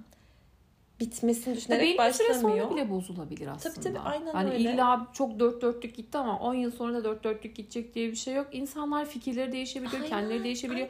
bitmesini 0.99 1.55
düşünerek 1.55 1.81
Belli 1.81 2.07
bir 2.07 2.13
süre 2.13 2.29
başlamıyor. 2.29 2.65
sonra 2.67 2.75
bile 2.75 2.89
bozulabilir 2.89 3.47
aslında. 3.47 3.73
Tabii, 3.75 3.83
tabii, 3.83 3.99
aynen 3.99 4.31
hani 4.33 4.49
öyle. 4.51 4.59
illa 4.73 5.07
çok 5.13 5.39
dört 5.39 5.61
dörtlük 5.61 5.95
gitti 5.95 6.17
ama 6.17 6.39
10 6.39 6.53
yıl 6.53 6.71
sonra 6.71 6.93
da 6.93 7.03
dört 7.03 7.23
dörtlük 7.23 7.55
gidecek 7.55 7.95
diye 7.95 8.11
bir 8.11 8.15
şey 8.15 8.33
yok. 8.33 8.47
İnsanlar 8.51 9.05
fikirleri 9.05 9.51
değişebiliyor, 9.51 9.93
Aynen, 9.93 10.09
kendileri 10.09 10.43
değişebiliyor. 10.43 10.87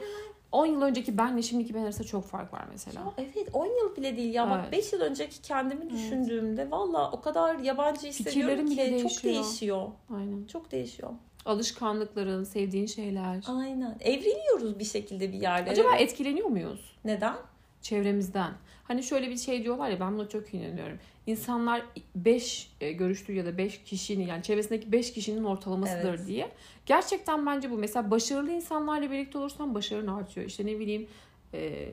10 0.52 0.66
yıl 0.66 0.82
önceki 0.82 1.18
benle 1.18 1.42
şimdiki 1.42 1.74
ben 1.74 1.84
arasında 1.84 2.08
çok 2.08 2.26
fark 2.26 2.54
var 2.54 2.66
mesela. 2.72 3.00
Ya 3.00 3.14
evet 3.18 3.48
10 3.54 3.66
yıl 3.66 3.96
bile 3.96 4.18
değil 4.18 4.34
ya 4.34 4.50
bak 4.50 4.60
Evet. 4.64 4.72
5 4.72 4.94
yıl 4.94 5.02
önceki 5.02 5.42
kendimi 5.42 5.90
düşündüğümde 5.90 6.72
valla 6.72 7.12
o 7.12 7.22
kadar 7.22 7.60
yabancı 7.60 8.08
hissediyorum 8.08 8.42
Fikirlerim 8.68 8.70
ki 8.70 8.72
bile 8.72 9.02
çok 9.02 9.24
değişiyor. 9.24 9.34
değişiyor. 9.44 9.88
Aynen. 10.16 10.46
Çok 10.46 10.72
değişiyor. 10.72 11.12
Alışkanlıkların, 11.46 12.44
sevdiğin 12.44 12.86
şeyler. 12.86 13.44
Aynen. 13.48 13.98
Evriliyoruz 14.00 14.80
bir 14.80 14.84
şekilde 14.86 15.32
bir 15.34 15.42
yerde. 15.42 15.70
Acaba 15.70 15.88
Evet. 15.92 16.02
etkileniyor 16.02 16.48
muyuz 16.48 16.96
Neden? 17.06 17.36
çevremizden? 17.82 18.52
Hani 18.90 19.04
şöyle 19.04 19.30
bir 19.30 19.38
şey 19.38 19.64
diyorlar 19.64 19.90
ya 19.90 20.00
ben 20.00 20.18
buna 20.18 20.30
çok 20.30 20.54
inanıyorum. 20.54 20.98
İnsanlar 21.28 21.82
5 22.16 22.72
görüştüğü 22.82 23.34
ya 23.34 23.46
da 23.46 23.58
5 23.58 23.84
kişinin 23.84 24.28
yani 24.28 24.44
çevresindeki 24.44 24.92
5 24.92 25.14
kişinin 25.14 25.44
ortalamasıdır 25.44 26.16
Evet. 26.16 26.28
diye. 26.28 26.52
Gerçekten 26.86 27.46
bence 27.46 27.72
bu. 27.72 27.78
Mesela 27.78 28.12
başarılı 28.12 28.52
insanlarla 28.52 29.12
birlikte 29.12 29.38
olursan 29.38 29.76
başarın 29.76 30.08
artıyor. 30.08 30.48
İşte 30.48 30.66
ne 30.66 30.80
bileyim 30.80 31.08
e, 31.54 31.90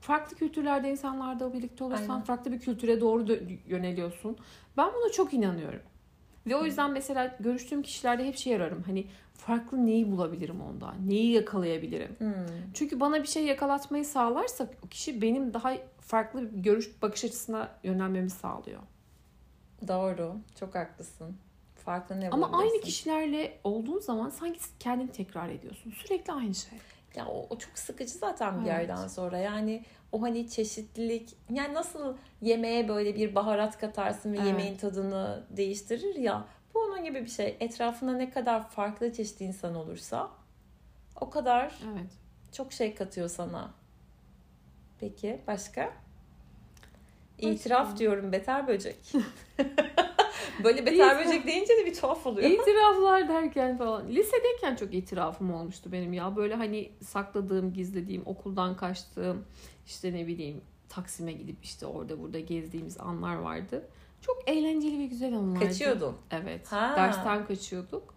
farklı 0.00 0.36
kültürlerde 0.36 0.90
insanlarla 0.90 1.52
birlikte 1.52 1.84
olursan 1.84 2.10
Aynen. 2.10 2.24
farklı 2.24 2.52
bir 2.52 2.60
kültüre 2.60 3.00
doğru 3.00 3.38
yöneliyorsun. 3.68 4.36
Ben 4.76 4.88
buna 4.94 5.12
çok 5.12 5.34
inanıyorum. 5.34 5.80
Ve 6.46 6.56
o 6.56 6.64
yüzden 6.64 6.90
mesela 6.90 7.36
görüştüğüm 7.40 7.82
kişilerde 7.82 8.26
hep 8.26 8.36
şey 8.36 8.56
ararım. 8.56 8.82
Hani 8.86 9.06
farklı 9.34 9.86
neyi 9.86 10.10
bulabilirim 10.10 10.60
onda? 10.60 10.94
Neyi 11.06 11.32
yakalayabilirim? 11.32 12.16
Hmm. 12.18 12.32
Çünkü 12.74 13.00
bana 13.00 13.22
bir 13.22 13.28
şey 13.28 13.44
yakalatmayı 13.44 14.04
sağlarsa 14.04 14.70
o 14.86 14.88
kişi 14.88 15.22
benim 15.22 15.54
daha 15.54 15.74
farklı 16.08 16.52
bir 16.52 16.58
görüş 16.58 17.02
bakış 17.02 17.24
açısına 17.24 17.68
yönelmemi 17.82 18.30
sağlıyor. 18.30 18.80
Doğru. 19.88 20.36
Çok 20.60 20.74
haklısın. 20.74 21.36
Farklı 21.74 22.20
ne 22.20 22.30
Ama 22.30 22.58
aynı 22.58 22.80
kişilerle 22.80 23.58
olduğun 23.64 24.00
zaman 24.00 24.30
sanki 24.30 24.60
kendini 24.80 25.12
tekrar 25.12 25.48
ediyorsun. 25.48 25.90
Sürekli 25.90 26.32
aynı 26.32 26.54
şey. 26.54 26.78
Ya 27.16 27.26
o, 27.26 27.46
o 27.50 27.58
çok 27.58 27.78
sıkıcı 27.78 28.12
zaten 28.12 28.54
bir 28.54 28.70
Evet. 28.70 28.88
yerden 28.88 29.08
sonra. 29.08 29.38
Yani 29.38 29.84
o 30.12 30.22
hani 30.22 30.50
çeşitlilik 30.50 31.36
yani 31.50 31.74
nasıl 31.74 32.16
yemeğe 32.42 32.88
böyle 32.88 33.16
bir 33.16 33.34
baharat 33.34 33.78
katarsın 33.78 34.32
ve 34.32 34.36
Evet. 34.36 34.46
yemeğin 34.46 34.76
tadını 34.76 35.44
değiştirir 35.50 36.14
ya. 36.14 36.44
Bu 36.74 36.78
onun 36.78 37.04
gibi 37.04 37.20
bir 37.24 37.30
şey. 37.30 37.56
Etrafında 37.60 38.12
ne 38.12 38.30
kadar 38.30 38.70
farklı 38.70 39.12
çeşitli 39.12 39.44
insan 39.44 39.74
olursa 39.74 40.30
o 41.20 41.30
kadar 41.30 41.78
Evet. 41.92 42.10
çok 42.52 42.72
şey 42.72 42.94
katıyor 42.94 43.28
sana. 43.28 43.70
Peki 45.00 45.40
başka? 45.46 45.92
İtiraf 47.38 47.98
diyorum 47.98 48.32
beter 48.32 48.68
böcek. 48.68 48.96
böyle 50.64 50.86
beter 50.86 50.92
İtiraf. 50.92 51.26
böcek 51.26 51.46
deyince 51.46 51.76
de 51.76 51.86
bir 51.86 51.94
tuhaf 51.94 52.26
oluyor. 52.26 52.50
İtiraflar 52.50 53.28
derken 53.28 53.78
falan. 53.78 54.08
Lisedeyken 54.08 54.76
çok 54.76 54.94
itirafım 54.94 55.54
olmuştu 55.54 55.92
benim 55.92 56.12
ya. 56.12 56.36
Böyle 56.36 56.54
hani 56.54 56.90
sakladığım, 57.02 57.72
gizlediğim, 57.72 58.22
okuldan 58.26 58.76
kaçtığım, 58.76 59.44
işte 59.86 60.12
ne 60.12 60.26
bileyim 60.26 60.60
Taksim'e 60.88 61.32
gidip 61.32 61.64
işte 61.64 61.86
orada 61.86 62.22
burada 62.22 62.40
gezdiğimiz 62.40 63.00
anlar 63.00 63.36
vardı. 63.36 63.88
Çok 64.20 64.48
eğlenceli 64.48 64.98
ve 64.98 65.06
güzel 65.06 65.36
anlardı. 65.36 65.64
Kaçıyordun. 65.64 66.16
Evet. 66.30 66.72
Ha. 66.72 66.94
Dersten 66.96 67.46
kaçıyorduk. 67.46 68.14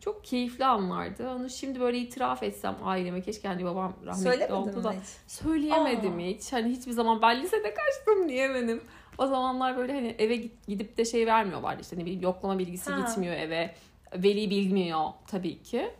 Çok 0.00 0.24
keyifli 0.24 0.64
anlardı. 0.64 1.30
Onu 1.30 1.50
şimdi 1.50 1.80
böyle 1.80 1.98
itiraf 1.98 2.42
etsem 2.42 2.76
aileme 2.84 3.20
keşke 3.20 3.48
hani 3.48 3.64
babam 3.64 3.92
rahmetli 4.06 4.22
Söylemedin 4.22 4.54
oldu 4.54 4.84
da 4.84 4.92
hiç? 4.92 5.06
söyleyemedim 5.26 6.16
Aa. 6.16 6.20
hiç. 6.20 6.52
Hani 6.52 6.70
hiçbir 6.70 6.92
zaman 6.92 7.22
ben 7.22 7.42
lisede 7.42 7.74
kaçtım 7.74 8.28
diyemedim. 8.28 8.80
O 9.18 9.26
zamanlar 9.26 9.76
böyle 9.76 9.92
hani 9.92 10.14
eve 10.18 10.36
gidip 10.68 10.96
de 10.96 11.04
şey 11.04 11.26
vermiyorlardı 11.26 11.82
işte 11.82 11.96
ne 11.98 12.00
bileyim 12.00 12.22
yoklama 12.22 12.58
bilgisi 12.58 12.90
Ha. 12.92 13.00
gitmiyor 13.00 13.34
eve. 13.34 13.74
Veli 14.14 14.50
bilmiyor 14.50 15.04
tabii 15.28 15.62
ki. 15.62 15.90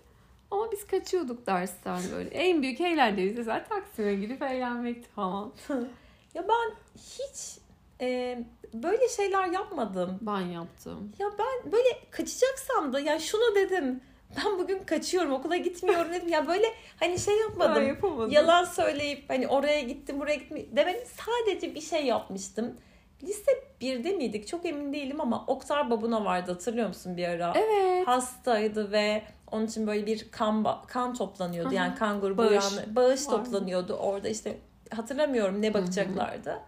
Ama 0.51 0.73
biz 0.73 0.87
kaçıyorduk 0.87 1.47
dersten 1.47 1.99
böyle. 2.13 2.31
En 2.31 2.63
büyük 2.63 2.81
eğlencemiz 2.81 3.37
de 3.37 3.43
zaten 3.43 3.81
Taksim'e 3.81 4.15
gidip 4.15 4.43
eğlenmekti 4.43 5.09
falan. 5.09 5.53
Ya 6.35 6.45
ben 6.49 6.75
hiç 6.97 7.59
e, 8.01 8.39
böyle 8.83 9.09
şeyler 9.09 9.47
yapmadım. 9.47 10.19
Ben 10.21 10.41
yaptım. 10.41 11.13
Ya 11.19 11.27
ben 11.39 11.73
böyle 11.73 11.89
kaçacaksam 12.11 12.93
da 12.93 13.01
ya 13.01 13.19
şunu 13.19 13.55
dedim. 13.55 14.01
Ben 14.37 14.59
bugün 14.59 14.85
kaçıyorum 14.85 15.33
okula 15.33 15.57
gitmiyorum 15.57 16.13
dedim. 16.13 16.29
Ya 16.29 16.47
böyle 16.47 16.67
hani 17.01 17.19
şey 17.19 17.39
yapmadım. 17.39 17.83
Ben 17.83 17.89
yapamadım. 17.89 18.31
Yalan 18.31 18.65
söyleyip 18.65 19.31
hani 19.31 19.49
oraya 19.49 19.81
gittim 19.81 20.21
buraya 20.21 20.35
gittim 20.35 20.69
demedim. 20.73 21.07
Sadece 21.07 21.75
bir 21.75 21.81
şey 21.81 22.07
yapmıştım. 22.07 22.77
Lise 23.23 23.51
1'de 23.81 24.13
miydik 24.13 24.47
çok 24.49 24.67
emin 24.67 24.93
değilim 24.93 25.21
ama 25.21 25.45
Oktar 25.47 25.91
Babuna 25.91 26.25
vardı 26.25 26.53
hatırlıyor 26.53 26.89
musun 26.89 27.17
bir 27.17 27.29
ara? 27.29 27.53
Evet. 27.57 28.09
Hastaydı 28.09 28.93
ve 28.93 29.23
onun 29.53 29.67
için 29.67 29.87
böyle 29.87 30.07
bir 30.07 30.31
kan 30.31 30.67
kan 30.87 31.15
toplanıyordu. 31.15 31.71
Hı. 31.71 31.75
Yani 31.75 31.95
kan 31.95 32.21
grubu 32.21 32.39
Bağış. 32.39 32.65
bağış 32.87 33.25
toplanıyordu 33.25 33.93
orada 33.95 34.29
işte 34.29 34.59
hatırlamıyorum 34.91 35.63
ne 35.63 35.75
bakacaklardı. 35.75 36.61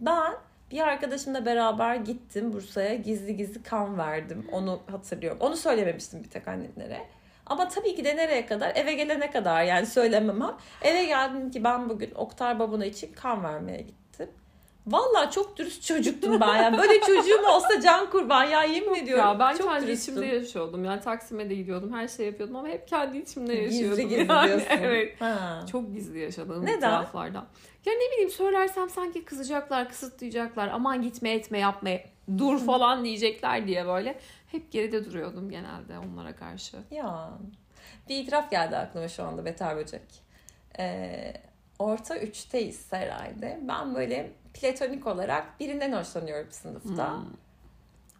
Ben 0.00 0.34
bir 0.70 0.80
arkadaşımla 0.80 1.46
beraber 1.46 1.96
gittim 1.96 2.52
Bursa'ya 2.52 2.94
gizli 2.94 3.36
gizli 3.36 3.62
kan 3.62 3.98
verdim. 3.98 4.46
Onu 4.52 4.80
hatırlıyorum. 4.90 5.38
Onu 5.40 5.56
söylememiştim 5.56 6.24
bir 6.24 6.30
tek 6.30 6.48
annelere. 6.48 7.06
Ama 7.46 7.68
tabii 7.68 7.94
ki 7.94 8.04
de 8.04 8.16
nereye 8.16 8.46
kadar? 8.46 8.72
Eve 8.76 8.94
gelene 8.94 9.30
kadar 9.30 9.64
yani 9.64 9.86
söylememem. 9.86 10.56
Eve 10.82 11.04
geldim 11.04 11.50
ki 11.50 11.64
ben 11.64 11.88
bugün 11.88 12.14
Oktar 12.14 12.58
Babuna 12.58 12.84
için 12.84 13.12
kan 13.12 13.44
vermeye 13.44 13.80
gittim. 13.80 14.07
Vallahi 14.92 15.30
çok 15.30 15.56
dürüst 15.56 15.82
çocuktum 15.86 16.40
ben 16.40 16.56
yani. 16.56 16.78
Böyle 16.78 17.00
çocuğum 17.00 17.46
olsa 17.50 17.80
can 17.80 18.10
kurban 18.10 18.44
ya 18.44 18.62
yemin 18.64 18.94
ediyorum. 18.94 19.24
Ya 19.24 19.38
ben 19.38 19.56
çok 19.56 19.68
kendi 19.68 19.86
dürüstüm. 19.86 20.14
içimde 20.14 20.34
yaşıyordum. 20.34 20.84
Yani 20.84 21.00
Taksim'e 21.00 21.50
de 21.50 21.54
gidiyordum. 21.54 21.92
Her 21.92 22.08
şey 22.08 22.26
yapıyordum 22.26 22.56
ama 22.56 22.68
hep 22.68 22.88
kendi 22.88 23.18
içimde 23.18 23.54
Gizli 23.56 23.74
yaşıyordum. 23.84 24.08
gizli 24.08 24.26
yani. 24.32 24.48
diyorsun. 24.48 24.66
Evet. 24.70 25.20
Ha. 25.20 25.60
Çok 25.72 25.92
gizli 25.94 26.18
yaşadığım 26.20 26.62
Neden? 26.66 26.76
itiraflardan. 26.76 27.46
Ya 27.86 27.92
ne 27.92 28.12
bileyim 28.12 28.30
söylersem 28.30 28.88
sanki 28.90 29.24
kızacaklar, 29.24 29.88
kısıtlayacaklar. 29.88 30.68
Aman 30.68 31.02
gitme 31.02 31.30
etme 31.30 31.58
yapma 31.58 31.90
dur 32.38 32.58
falan 32.58 33.04
diyecekler 33.04 33.66
diye 33.66 33.86
böyle. 33.86 34.18
Hep 34.52 34.72
geride 34.72 35.04
duruyordum 35.04 35.50
genelde 35.50 35.98
onlara 35.98 36.36
karşı. 36.36 36.76
Ya 36.90 37.30
bir 38.08 38.16
itiraf 38.16 38.50
geldi 38.50 38.76
aklıma 38.76 39.08
şu 39.08 39.22
anda 39.24 39.44
Beter 39.44 39.76
Böcek. 39.76 40.02
Ee, 40.78 41.32
orta 41.78 42.18
üçteyiz 42.18 42.92
herhalde. 42.92 43.58
Ben 43.62 43.94
böyle 43.94 44.30
platonik 44.54 45.06
olarak 45.06 45.60
birinden 45.60 45.92
hoşlanıyorum 45.92 46.52
sınıfta. 46.52 47.16
Hmm. 47.16 47.24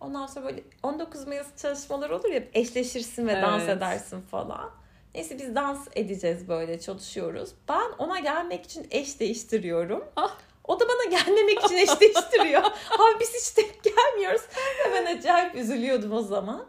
Ondan 0.00 0.26
sonra 0.26 0.46
böyle 0.46 0.62
19 0.82 1.26
Mayıs 1.26 1.46
çalışmaları 1.56 2.16
olur 2.16 2.30
ya 2.30 2.42
eşleşirsin 2.54 3.26
ve 3.26 3.42
dans 3.42 3.62
Evet. 3.62 3.76
edersin 3.76 4.20
falan. 4.20 4.70
Neyse 5.14 5.38
biz 5.38 5.54
dans 5.54 5.88
edeceğiz 5.94 6.48
böyle 6.48 6.80
çalışıyoruz. 6.80 7.50
Ben 7.68 7.90
ona 7.98 8.18
gelmek 8.20 8.64
için 8.64 8.86
eş 8.90 9.20
değiştiriyorum. 9.20 10.04
Ah. 10.16 10.38
O 10.64 10.80
da 10.80 10.84
bana 10.88 11.04
gelmemek 11.18 11.64
için 11.64 11.76
eş 11.76 12.00
değiştiriyor. 12.00 12.62
Abi 12.98 13.20
biz 13.20 13.34
hiç 13.34 13.56
denk 13.56 13.84
gelmiyoruz. 13.84 14.42
Ve 14.86 14.92
ben 14.92 15.16
acayip 15.16 15.54
üzülüyordum 15.54 16.12
o 16.12 16.22
zaman. 16.22 16.66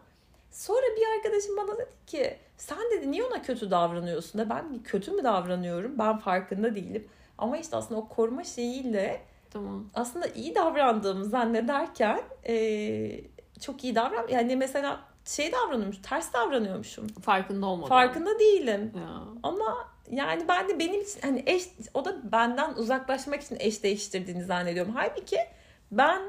Sonra 0.52 0.82
bir 0.98 1.18
arkadaşım 1.18 1.58
bana 1.58 1.78
dedi 1.78 1.90
ki 2.08 2.38
sen 2.60 2.78
dedi 2.98 3.12
niye 3.12 3.24
ona 3.24 3.42
kötü 3.42 3.72
davranıyorsun 3.72 4.42
da 4.42 4.50
ben 4.50 4.84
kötü 4.84 5.12
mü 5.12 5.24
davranıyorum 5.24 6.00
ben 6.00 6.18
farkında 6.18 6.76
değilim. 6.76 7.08
Ama 7.38 7.58
işte 7.58 7.76
aslında 7.78 8.00
o 8.02 8.08
koruma 8.08 8.44
şeyiyle 8.44 9.22
Tamam. 9.52 9.86
aslında 9.96 10.28
iyi 10.28 10.56
davrandığımı 10.56 11.26
zannederken 11.26 12.22
eee, 12.48 13.22
çok 13.62 13.84
iyi 13.84 13.96
davran 13.96 14.28
yani 14.28 14.56
mesela 14.56 15.00
şey 15.26 15.52
davranıyormuş 15.52 15.98
ters 16.04 16.34
davranıyormuşum. 16.34 17.08
Farkında 17.08 17.66
olmadan. 17.66 17.90
Farkında 17.90 18.40
değilim. 18.40 18.92
Ya. 18.96 19.10
Ama 19.44 19.88
yani 20.12 20.48
ben 20.48 20.70
de 20.70 20.80
benim 20.80 21.02
için 21.02 21.22
hani 21.22 21.44
eş 21.46 21.64
o 21.94 22.06
da 22.06 22.32
benden 22.32 22.74
uzaklaşmak 22.74 23.42
için 23.42 23.58
eş 23.60 23.84
değiştirdiğini 23.84 24.44
zannediyorum. 24.44 24.92
Halbuki 24.96 25.38
ben 25.92 26.22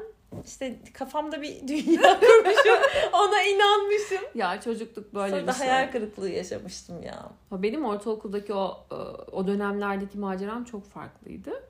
işte 0.47 0.77
kafamda 0.95 1.43
bir 1.43 1.69
dünya 1.69 2.21
kurmuşum. 2.21 2.83
ona 3.13 3.43
inanmışım. 3.43 4.25
ya 4.35 4.61
çocukluk 4.61 5.15
böyle 5.15 5.37
Sonra 5.41 5.47
bir 5.47 5.53
şey. 5.53 5.69
hayal 5.69 5.93
kırıklığı 5.93 6.29
yaşamıştım 6.31 7.03
ya. 7.03 7.29
Benim 7.53 7.85
ortaokuldaki 7.85 8.55
o 8.55 8.87
e, 8.91 8.95
o 9.33 9.47
dönemlerdeki 9.47 10.19
maceram 10.19 10.65
çok 10.65 10.85
farklıydı. 10.87 11.63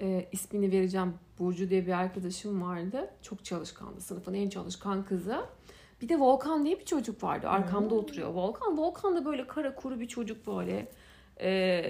E, 0.00 0.28
ismini 0.32 0.72
vereceğim. 0.72 1.14
Burcu 1.38 1.70
diye 1.70 1.86
bir 1.86 1.92
arkadaşım 1.92 2.62
vardı. 2.62 3.10
Çok 3.22 3.44
çalışkandı. 3.44 4.00
Sınıfın 4.00 4.34
en 4.34 4.48
çalışkan 4.48 5.04
kızı. 5.04 5.44
Bir 6.00 6.08
de 6.08 6.20
Volkan 6.20 6.64
diye 6.64 6.80
bir 6.80 6.84
çocuk 6.84 7.22
vardı. 7.22 7.48
Arkamda 7.48 7.94
oturuyor 7.94 8.28
Volkan. 8.28 8.78
Volkan 8.78 9.16
da 9.16 9.24
böyle 9.24 9.46
kara 9.46 9.74
kuru 9.74 10.00
bir 10.00 10.08
çocuk 10.08 10.46
böyle. 10.46 10.88
E, 11.40 11.82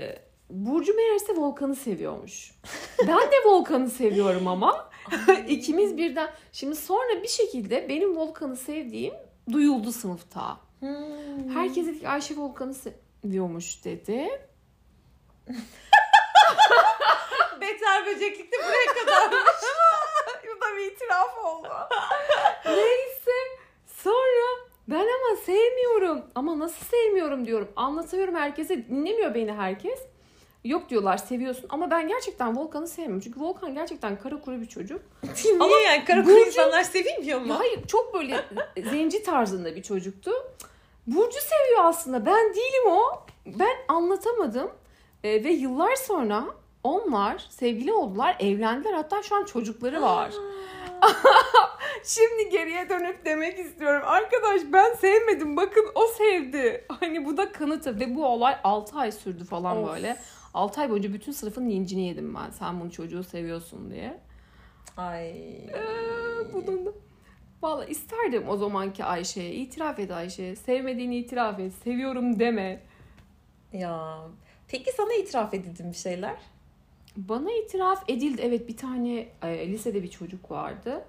Burcu 0.51 0.95
meğerse 0.97 1.37
Volkan'ı 1.37 1.77
seviyormuş. 1.77 2.55
Ben 3.09 3.19
de 3.19 3.37
Volkan'ı 3.47 3.91
seviyorum 3.91 4.47
ama. 4.49 4.91
İkimiz 5.49 5.97
birden. 5.97 6.31
Şimdi 6.53 6.77
sonra 6.77 7.23
bir 7.23 7.29
şekilde 7.29 7.89
benim 7.89 8.17
Volkan'ı 8.17 8.57
sevdiğim 8.57 9.15
duyuldu 9.53 9.93
sınıfta. 9.93 10.57
Hmm. 10.81 11.55
Herkes 11.55 11.87
dedi 11.87 12.01
ki 12.01 12.09
Ayşe 12.09 12.37
Volkan'ı 12.37 12.75
seviyormuş 12.75 13.85
dedi. 13.85 14.29
Beter 17.61 18.07
böceklikte 18.07 18.57
buraya 18.59 19.05
kadarmış. 19.05 19.41
Bu 20.45 20.61
da 20.61 20.77
bir 20.77 20.93
itiraf 20.93 21.45
oldu. 21.45 21.69
Neyse 22.67 23.31
sonra 23.87 24.47
ben 24.89 25.07
ama 25.07 25.37
sevmiyorum. 25.47 26.25
Ama 26.35 26.59
nasıl 26.59 26.87
sevmiyorum 26.87 27.47
diyorum. 27.47 27.69
Anlatıyorum 27.77 28.35
herkese. 28.35 28.89
Dinlemiyor 28.89 29.35
beni 29.35 29.53
herkes. 29.53 29.99
Yok 30.65 30.89
diyorlar 30.91 31.17
seviyorsun 31.17 31.67
ama 31.69 31.91
ben 31.91 32.09
gerçekten 32.09 32.57
Volkan'ı 32.57 32.89
sevmiyorum. 32.89 33.21
Çünkü 33.21 33.41
Volkan 33.41 33.75
gerçekten 33.75 34.19
kara 34.19 34.41
kuru 34.41 34.61
bir 34.61 34.67
çocuk. 34.67 35.01
Niye 35.45 35.81
yani? 35.81 36.05
Kara 36.05 36.23
kuru 36.23 36.35
Burcu- 36.35 36.47
insanlar 36.47 36.83
sevilmiyor 36.83 37.41
mu? 37.41 37.59
hayır 37.59 37.87
çok 37.87 38.15
böyle 38.15 38.45
zenci 38.91 39.23
tarzında 39.23 39.77
bir 39.77 39.83
çocuktu. 39.83 40.31
Burcu 41.07 41.39
seviyor 41.41 41.85
aslında. 41.85 42.27
Ben 42.27 42.55
değilim 42.55 42.87
o. 42.87 43.03
Ben 43.47 43.77
anlatamadım. 43.89 44.71
Ee, 45.25 45.45
ve 45.45 45.51
yıllar 45.53 45.97
sonra 45.97 46.45
onlar 46.85 47.47
sevgili 47.51 47.93
oldular, 47.93 48.37
evlendiler. 48.41 48.93
Hatta 48.93 49.23
şu 49.23 49.37
an 49.37 49.45
çocukları 49.45 50.03
var. 50.03 50.31
Şimdi 52.05 52.49
geriye 52.51 52.89
dönüp 52.89 53.25
demek 53.25 53.59
istiyorum. 53.59 54.03
Arkadaş 54.07 54.61
ben 54.73 54.95
sevmedim. 54.95 55.57
Bakın 55.57 55.87
o 55.95 56.07
sevdi. 56.07 56.85
Hani 57.01 57.27
bu 57.27 57.37
da 57.37 57.53
kanıtı. 57.53 58.01
Ve 58.01 58.15
bu 58.15 58.27
olay 58.27 58.57
6 58.65 58.99
ay 58.99 59.13
sürdü 59.13 59.45
falan 59.45 59.77
Of. 59.85 59.89
böyle. 59.95 60.17
6 60.55 60.81
ay 60.81 60.91
boyunca 60.91 61.13
bütün 61.13 61.33
sınıfın 61.33 61.71
lincini 61.71 62.07
yedim 62.09 62.35
ben. 62.35 62.51
Sen 62.51 62.81
bunu 62.81 62.91
çocuğu 62.91 63.25
seviyorsun 63.25 63.91
diye. 63.91 64.21
Ay. 64.97 65.29
Ee, 65.57 66.53
bunun 66.53 66.87
da... 66.87 66.91
Valla 67.63 67.85
isterdim 67.85 68.49
o 68.49 68.57
zamanki 68.57 69.05
Ayşe'ye. 69.05 69.53
itiraf 69.53 69.99
et 69.99 70.11
Ayşe. 70.11 70.57
Sevmediğini 70.57 71.17
itiraf 71.17 71.59
et. 71.61 71.73
Seviyorum 71.85 72.39
deme. 72.39 72.83
Ya. 73.73 74.19
Peki 74.69 74.93
sana 74.97 75.13
itiraf 75.15 75.55
edildi 75.55 75.85
bir 75.85 75.97
şeyler? 75.97 76.37
Bana 77.17 77.53
itiraf 77.53 78.05
edildi. 78.09 78.43
Evet 78.45 78.69
bir 78.69 78.77
tane 78.77 79.29
e, 79.43 79.69
lisede 79.69 80.03
bir 80.03 80.11
çocuk 80.11 80.51
vardı. 80.51 81.05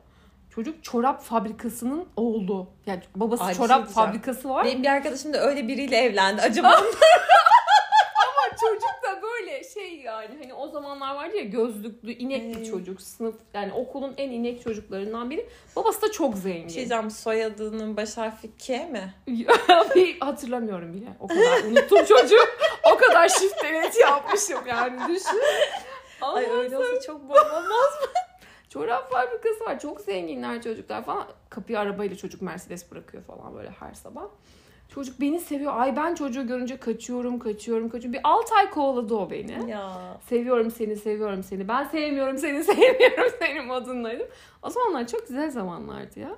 Çocuk 0.50 0.84
çorap 0.84 1.24
fabrikasının 1.24 2.06
oğlu. 2.16 2.68
Yani 2.86 3.02
babası 3.16 3.44
Ay, 3.44 3.54
şey 3.56 3.64
çorap 3.66 3.86
diyeceğim. 3.86 4.08
fabrikası 4.08 4.50
var. 4.50 4.66
Benim 4.66 4.84
bir 4.84 4.88
arkadaşım 4.88 5.34
da 5.34 5.38
öyle 5.38 5.68
biriyle 5.68 5.98
evlendi. 5.98 6.42
Acaba 6.42 6.72
çocuk 8.62 9.04
da 9.04 9.22
böyle 9.22 9.64
şey 9.64 9.96
yani 9.96 10.30
hani 10.42 10.54
o 10.54 10.68
zamanlar 10.68 11.16
vardı 11.16 11.36
ya 11.38 11.44
gözlüklü 11.44 12.12
inek 12.12 12.42
bir 12.44 12.56
Evet. 12.58 12.68
çocuk. 12.72 13.02
Sınıf 13.02 13.36
yani 13.54 13.74
okulun 13.74 14.14
en 14.18 14.30
inek 14.32 14.64
çocuklarından 14.64 15.30
biri. 15.30 15.50
Babası 15.76 16.02
da 16.02 16.12
çok 16.12 16.38
zengin. 16.38 16.68
şey 16.68 16.76
diyeceğim 16.78 17.12
soyadının 17.12 17.98
baş 17.98 18.18
harfi 18.18 18.58
K 18.58 18.86
mi? 18.86 19.14
Bir 19.96 20.20
hatırlamıyorum 20.20 20.94
bile. 20.94 21.08
O 21.20 21.28
kadar 21.28 21.64
unuttum 21.64 22.06
çocuğu. 22.06 22.44
O 22.94 22.98
kadar 22.98 23.28
şiftelet 23.30 24.00
yapmışım 24.02 24.68
yani 24.68 25.00
düşün. 25.16 25.42
Ay 26.22 26.46
Ama 26.46 26.54
öyle 26.56 26.78
olsa 26.78 27.02
çok 27.02 27.22
bomba 27.22 27.60
olmaz. 27.60 28.00
çorap 28.70 29.12
fabrikası 29.12 29.66
var. 29.66 29.80
Çok 29.80 30.02
zenginler 30.02 30.62
çocuklar 30.62 31.06
falan. 31.06 31.28
Kapıya 31.50 31.80
arabayla 31.80 32.16
çocuk 32.18 32.42
Mercedes 32.42 32.92
bırakıyor 32.92 33.24
falan 33.24 33.56
böyle 33.56 33.70
her 33.80 33.94
sabah. 33.94 34.24
Çocuk 34.96 35.22
beni 35.22 35.40
seviyor. 35.40 35.74
Ay 35.76 35.96
ben 35.96 36.16
çocuğu 36.16 36.48
görünce 36.48 36.78
kaçıyorum, 36.78 37.40
kaçıyorum, 37.40 37.90
kaçıyorum. 37.90 38.14
Bir 38.14 38.22
6 38.24 38.56
ay 38.56 38.70
kovaladı 38.70 39.16
o 39.16 39.32
beni. 39.32 39.70
Ya. 39.72 40.18
Seviyorum 40.30 40.72
seni, 40.72 40.96
seviyorum 40.96 41.44
seni. 41.44 41.68
Ben 41.68 41.84
sevmiyorum 41.84 42.38
seni, 42.38 42.64
sevmiyorum 42.74 43.32
seni 43.40 43.62
modundaydım. 43.62 44.28
O 44.64 44.70
zamanlar 44.70 45.08
çok 45.08 45.28
güzel 45.28 45.52
zamanlardı 45.52 46.20
ya. 46.20 46.36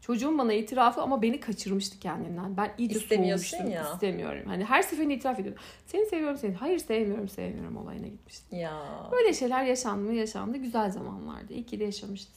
Çocuğum 0.00 0.38
bana 0.38 0.52
itirafı 0.52 1.02
ama 1.02 1.22
beni 1.22 1.40
kaçırmıştı 1.40 1.98
kendinden. 1.98 2.56
Ben 2.56 2.72
iyice 2.78 2.98
soğumuştum. 2.98 3.70
ya. 3.70 3.92
İstemiyorum. 3.92 4.46
Hani 4.46 4.64
her 4.64 4.82
seferinde 4.82 5.14
itiraf 5.14 5.40
ediyordum. 5.40 5.62
Seni 5.86 6.06
seviyorum 6.06 6.36
seni. 6.38 6.54
Hayır 6.54 6.78
sevmiyorum 6.78 7.28
sevmiyorum 7.28 7.76
olayına 7.76 8.06
gitmiştim. 8.06 8.58
Ya. 8.58 8.82
Böyle 9.12 9.32
şeyler 9.32 9.64
yaşandı 9.64 10.04
mı 10.08 10.14
yaşandı. 10.14 10.58
Güzel 10.58 10.90
zamanlardı. 10.90 11.52
İyi 11.52 11.66
ki 11.66 11.80
de 11.80 11.84
yaşamışız. 11.84 12.28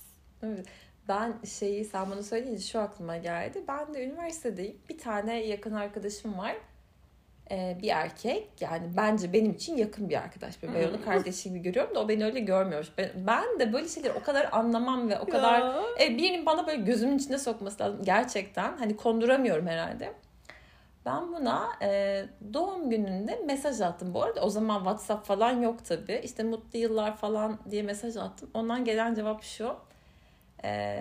Evet. 0.44 0.66
Ben 1.08 1.34
şeyi 1.46 1.86
sen 1.86 2.12
bana 2.12 2.24
söyleyince 2.24 2.62
şu 2.64 2.80
aklıma 2.80 3.18
geldi. 3.18 3.64
Ben 3.68 3.94
de 3.94 4.06
üniversitedeyim. 4.06 4.78
Bir 4.90 4.98
tane 4.98 5.44
yakın 5.46 5.74
arkadaşım 5.74 6.38
var. 6.38 6.56
Ee, 7.52 7.78
bir 7.82 7.90
erkek. 7.90 8.50
Yani 8.62 8.84
bence 8.98 9.34
benim 9.34 9.52
için 9.52 9.78
yakın 9.78 10.10
bir 10.10 10.18
arkadaş. 10.18 10.56
Ben 10.64 10.90
onu 10.90 11.06
kardeşi 11.06 11.50
gibi 11.50 11.60
görüyorum 11.60 11.96
da 11.96 12.00
o 12.00 12.10
beni 12.10 12.26
öyle 12.26 12.40
görmüyor. 12.40 12.88
Ben, 12.98 13.10
ben 13.28 13.60
de 13.60 13.74
böyle 13.74 13.88
şeyleri 13.88 14.14
o 14.14 14.24
kadar 14.24 14.50
anlamam 14.52 15.10
ve 15.10 15.20
o 15.20 15.26
kadar 15.26 15.60
Ya. 15.60 15.84
e, 16.02 16.18
birinin 16.18 16.46
bana 16.46 16.68
böyle 16.68 16.82
gözümün 16.82 17.18
içine 17.18 17.38
sokması 17.38 17.84
lazım. 17.84 18.00
Gerçekten 18.04 18.78
hani 18.78 18.96
konduramıyorum 18.98 19.68
herhalde. 19.68 20.14
Ben 21.06 21.34
buna 21.34 21.68
e, 21.82 22.26
doğum 22.54 22.90
gününde 22.90 23.42
mesaj 23.46 23.82
attım. 23.82 24.14
Bu 24.14 24.24
arada 24.24 24.42
o 24.42 24.50
zaman 24.50 24.78
WhatsApp 24.78 25.28
falan 25.28 25.62
yok 25.62 25.86
tabii. 25.86 26.22
İşte 26.24 26.44
mutlu 26.44 26.80
yıllar 26.80 27.18
falan 27.18 27.60
diye 27.72 27.84
mesaj 27.84 28.18
attım. 28.18 28.50
Ondan 28.54 28.86
gelen 28.86 29.16
cevap 29.16 29.44
şu. 29.44 29.76
E, 30.64 31.00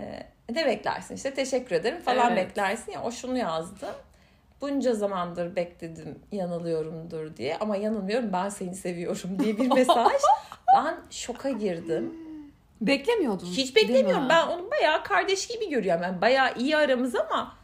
ne 0.50 0.66
beklersin 0.66 1.14
işte 1.14 1.34
teşekkür 1.34 1.76
ederim 1.76 2.00
falan 2.02 2.32
Evet. 2.32 2.48
beklersin 2.48 2.92
ya. 2.92 3.02
O 3.02 3.10
şunu 3.10 3.38
yazdı. 3.38 3.86
Bunca 4.60 4.94
zamandır 4.94 5.56
bekledim 5.56 6.18
yanılıyorumdur 6.32 7.36
diye 7.36 7.56
ama 7.58 7.76
yanılmıyorum 7.76 8.32
ben 8.32 8.48
seni 8.48 8.74
seviyorum 8.74 9.38
diye 9.38 9.58
bir 9.58 9.66
mesaj. 9.74 10.12
ben 10.76 10.96
şoka 11.10 11.50
girdim. 11.50 12.14
Beklemiyordun. 12.80 13.46
Hiç 13.46 13.76
beklemiyorum. 13.76 14.22
mi? 14.22 14.28
Ben 14.28 14.46
onu 14.46 14.70
bayağı 14.70 15.02
kardeş 15.04 15.46
gibi 15.46 15.70
görüyorum. 15.70 16.02
Yani 16.02 16.20
bayağı 16.20 16.54
iyi 16.58 16.76
aramız 16.76 17.14
ama 17.14 17.56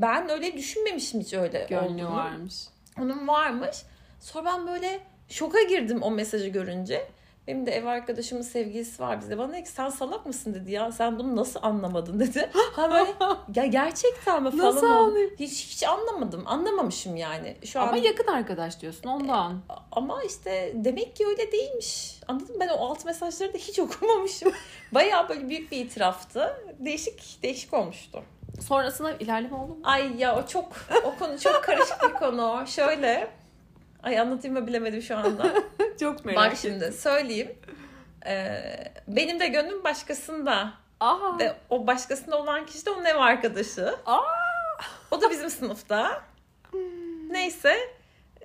ben 0.00 0.28
öyle 0.30 0.52
düşünmemişim 0.56 1.20
hiç 1.20 1.34
öyle 1.34 1.66
Gönlü 1.70 1.84
olduğunu. 2.04 2.16
varmış. 2.16 2.54
Onun 3.00 3.28
varmış. 3.28 3.76
Sonra 4.20 4.44
ben 4.44 4.66
böyle 4.66 5.00
şoka 5.28 5.62
girdim 5.62 6.02
o 6.02 6.10
mesajı 6.10 6.48
görünce. 6.48 7.06
Benim 7.50 7.66
de 7.66 7.70
ev 7.72 7.86
arkadaşımın 7.86 8.42
sevgilisi 8.42 9.02
var 9.02 9.20
bize. 9.20 9.38
Bana 9.38 9.52
dedi 9.52 9.64
ki 9.64 9.70
sen 9.70 9.88
salak 9.88 10.26
mısın 10.26 10.54
dedi 10.54 10.72
ya. 10.72 10.92
Sen 10.92 11.18
bunu 11.18 11.36
nasıl 11.36 11.60
anlamadın 11.62 12.20
dedi. 12.20 12.50
Ha 12.52 12.90
böyle 12.90 13.10
ya 13.54 13.66
gerçekten 13.66 14.42
mi 14.42 14.50
falan 14.50 14.74
Nasıl 14.74 14.86
anlayayım? 14.86 15.34
Hiç 15.38 15.66
hiç 15.66 15.82
anlamadım. 15.82 16.42
Anlamamışım 16.46 17.16
yani. 17.16 17.56
Şu 17.64 17.80
Ama 17.80 17.92
an 17.92 17.96
yakın 17.96 18.26
arkadaş 18.26 18.80
diyorsun 18.80 19.08
ondan. 19.08 19.60
ama 19.92 20.22
işte 20.22 20.72
demek 20.74 21.16
ki 21.16 21.26
öyle 21.26 21.52
değilmiş. 21.52 22.20
Anladın 22.28 22.54
mı? 22.54 22.60
Ben 22.60 22.68
o 22.68 22.86
alt 22.86 23.04
mesajları 23.04 23.54
da 23.54 23.58
hiç 23.58 23.78
okumamışım. 23.78 24.52
Bayağı 24.92 25.28
böyle 25.28 25.48
büyük 25.48 25.72
bir 25.72 25.76
itiraftı. 25.78 26.56
Değişik 26.78 27.42
değişik 27.42 27.74
olmuştu. 27.74 28.22
Sonrasında 28.60 29.12
ilerleme 29.12 29.56
oldu 29.56 29.68
mu? 29.72 29.80
Ay 29.84 30.16
ya 30.16 30.38
o 30.38 30.46
çok 30.46 30.72
o 31.04 31.14
konu 31.18 31.38
çok 31.38 31.64
karışık 31.64 32.02
bir 32.02 32.14
konu. 32.14 32.64
Şöyle 32.66 33.30
Ay 34.02 34.20
anlatayım 34.20 34.58
mı 34.58 34.66
bilemedim 34.66 35.02
şu 35.02 35.16
anda. 35.16 35.54
Çok 36.00 36.26
Bak 36.26 36.56
şimdi 36.56 36.92
söyleyeyim. 36.92 37.52
Ee, 38.26 38.92
benim 39.08 39.40
de 39.40 39.46
gönlüm 39.46 39.84
başkasında. 39.84 40.72
Aha. 41.00 41.38
Ve 41.38 41.56
o 41.70 41.86
başkasında 41.86 42.38
olan 42.38 42.66
kişi 42.66 42.86
de 42.86 42.90
onun 42.90 43.04
ev 43.04 43.16
arkadaşı. 43.16 43.94
Aa. 44.06 44.20
O 45.10 45.20
da 45.20 45.30
bizim 45.30 45.50
sınıfta. 45.50 46.22
Neyse. 47.30 47.76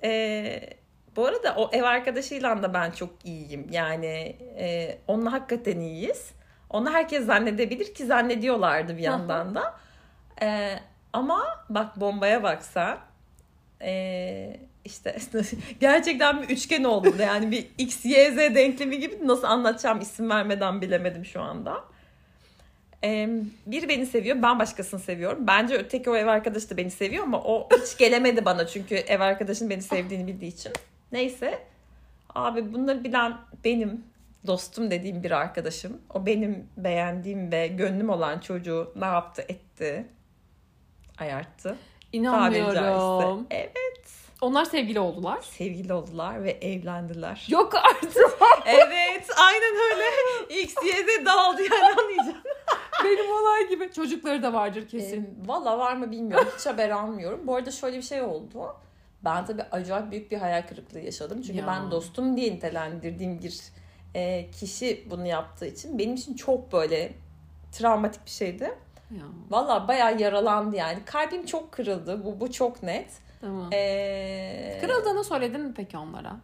Ee, 0.04 0.70
bu 1.16 1.26
arada 1.26 1.54
o 1.56 1.70
ev 1.72 1.82
arkadaşıyla 1.82 2.62
da 2.62 2.74
ben 2.74 2.90
çok 2.90 3.10
iyiyim. 3.24 3.66
Yani 3.70 4.36
e, 4.58 4.98
onunla 5.08 5.32
hakikaten 5.32 5.80
iyiyiz. 5.80 6.32
Onu 6.70 6.92
herkes 6.92 7.26
zannedebilir 7.26 7.94
ki 7.94 8.06
zannediyorlardı 8.06 8.96
bir 8.96 9.02
yandan 9.02 9.54
da. 9.54 9.74
Ee, 10.42 10.78
ama 11.12 11.64
bak 11.68 12.00
bombaya 12.00 12.42
baksa 12.42 12.98
ee, 13.82 14.56
işte 14.84 15.16
gerçekten 15.80 16.42
bir 16.42 16.48
üçgen 16.48 16.84
oldu. 16.84 17.14
Yani 17.20 17.50
bir 17.50 17.66
X, 17.78 18.04
Y, 18.04 18.30
Z 18.30 18.36
denklemi 18.36 19.00
gibi 19.00 19.18
nasıl 19.24 19.44
anlatacağım 19.44 20.00
isim 20.00 20.30
vermeden 20.30 20.80
bilemedim 20.80 21.24
şu 21.24 21.40
anda. 21.40 21.84
Ee, 23.04 23.28
biri 23.66 23.88
beni 23.88 24.06
seviyor, 24.06 24.42
ben 24.42 24.58
başkasını 24.58 25.00
seviyorum. 25.00 25.46
Bence 25.46 25.74
öteki 25.74 26.10
o 26.10 26.16
ev 26.16 26.26
arkadaşı 26.26 26.70
da 26.70 26.76
beni 26.76 26.90
seviyor 26.90 27.24
ama 27.24 27.42
o 27.42 27.68
hiç 27.82 27.98
gelemedi 27.98 28.44
bana 28.44 28.66
çünkü 28.66 28.94
ev 28.94 29.20
arkadaşının 29.20 29.70
beni 29.70 29.82
sevdiğini 29.82 30.26
bildiği 30.26 30.48
için. 30.48 30.72
Neyse. 31.12 31.58
Abi 32.34 32.72
bunları 32.72 33.04
bilen 33.04 33.36
benim 33.64 34.04
dostum 34.46 34.90
dediğim 34.90 35.22
bir 35.22 35.30
arkadaşım. 35.30 36.00
O 36.14 36.26
benim 36.26 36.68
beğendiğim 36.76 37.52
ve 37.52 37.66
gönlüm 37.66 38.10
olan 38.10 38.38
çocuğu 38.38 38.92
ne 38.96 39.04
yaptı 39.04 39.42
etti? 39.48 40.06
Ayarttı. 41.18 41.76
Tabiri 42.24 42.58
caizse. 42.58 42.80
İnanmıyorum. 42.80 43.46
Evet. 43.50 43.72
Onlar 44.40 44.64
sevgili 44.64 45.00
oldular. 45.00 45.38
Sevgili 45.42 45.92
oldular 45.92 46.44
ve 46.44 46.50
evlendiler. 46.50 47.46
Yok 47.48 47.74
artık. 47.74 48.16
evet 48.66 49.30
aynen 49.36 49.74
öyle. 49.92 50.04
X, 50.62 50.74
Y, 50.84 50.92
Z 50.92 51.26
dağıldı 51.26 51.62
yani 51.62 52.00
anlayacağım. 52.00 52.42
Benim 53.04 53.30
olay 53.32 53.68
gibi. 53.68 53.92
Çocukları 53.92 54.42
da 54.42 54.52
vardır 54.52 54.88
kesin. 54.88 55.22
Ee, 55.22 55.48
Valla 55.48 55.78
var 55.78 55.96
mı 55.96 56.10
bilmiyorum. 56.10 56.48
Hiç 56.58 56.66
haber 56.66 56.90
almıyorum. 56.90 57.40
Bu 57.46 57.56
arada 57.56 57.70
şöyle 57.70 57.96
bir 57.96 58.02
şey 58.02 58.22
oldu. 58.22 58.76
Ben 59.24 59.44
tabii 59.46 59.62
acayip 59.62 60.10
büyük 60.10 60.30
bir 60.30 60.36
hayal 60.38 60.66
kırıklığı 60.66 61.00
yaşadım. 61.00 61.42
Çünkü 61.42 61.58
Ya. 61.58 61.66
ben 61.66 61.90
dostum 61.90 62.36
diye 62.36 62.52
nitelendirdiğim 62.52 63.42
bir 63.42 63.60
e, 64.14 64.50
kişi 64.50 65.06
bunu 65.10 65.26
yaptığı 65.26 65.66
için 65.66 65.98
benim 65.98 66.14
için 66.14 66.34
çok 66.34 66.72
böyle 66.72 67.12
travmatik 67.72 68.24
bir 68.26 68.30
şeydi. 68.30 68.74
Ya, 69.10 69.22
Valla 69.50 69.88
bayağı 69.88 70.18
yaralandı 70.20 70.76
yani. 70.76 70.98
Kalbim 71.04 71.46
çok 71.46 71.72
kırıldı. 71.72 72.24
Bu, 72.24 72.40
bu 72.40 72.52
çok 72.52 72.82
net. 72.82 73.10
tamam. 73.40 73.70
Ee, 73.72 74.78
Kırıldığını 74.80 75.24
söyledin 75.24 75.60
mi 75.60 75.72
peki 75.76 75.98
onlara? 75.98 76.36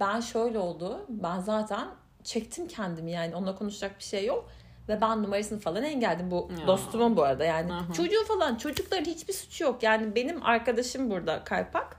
ben 0.00 0.20
şöyle 0.20 0.58
oldu. 0.58 1.06
Ben 1.08 1.38
zaten 1.40 1.88
çektim 2.24 2.68
kendimi 2.68 3.10
yani. 3.12 3.34
Onunla 3.36 3.54
konuşacak 3.56 3.98
bir 3.98 4.04
şey 4.04 4.26
yok. 4.26 4.50
Ve 4.88 5.00
ben 5.00 5.22
numarasını 5.22 5.58
falan 5.60 5.82
engelledim. 5.84 6.30
Bu 6.30 6.50
Ya. 6.60 6.66
dostumun 6.66 7.16
bu 7.16 7.22
arada 7.22 7.44
yani. 7.44 7.72
Hı 7.72 7.76
hı. 7.78 7.92
Çocuğu 7.92 8.24
falan. 8.28 8.56
Çocukların 8.56 9.04
hiçbir 9.04 9.32
suçu 9.32 9.64
yok. 9.64 9.82
Yani 9.82 10.14
benim 10.14 10.42
arkadaşım 10.46 11.10
burada 11.10 11.44
Kaypak. 11.44 11.96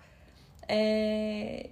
Ee, 0.69 1.63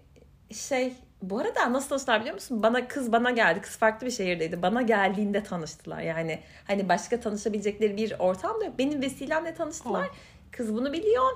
şey 0.52 0.94
bu 1.22 1.40
arada 1.40 1.74
nasıl 1.74 1.90
tanıştılar 1.90 2.20
biliyor 2.20 2.36
musun? 2.36 2.64
Bana 2.64 2.88
kız 2.88 3.12
bana 3.12 3.32
geldi. 3.32 3.62
Kız 3.62 3.78
farklı 3.78 4.08
bir 4.08 4.12
şehirdeydi. 4.12 4.62
Bana 4.62 4.82
geldiğinde 4.82 5.44
tanıştılar. 5.44 6.02
Yani 6.02 6.40
hani 6.68 6.90
başka 6.90 7.20
tanışabilecekleri 7.20 7.98
bir 7.98 8.16
ortam 8.20 8.62
da 8.62 8.66
yok. 8.66 8.78
Benim 8.78 9.02
vesilemle 9.02 9.54
tanıştılar. 9.54 10.06
Oh. 10.06 10.16
Kız 10.52 10.74
bunu 10.74 10.94
biliyor 10.94 11.32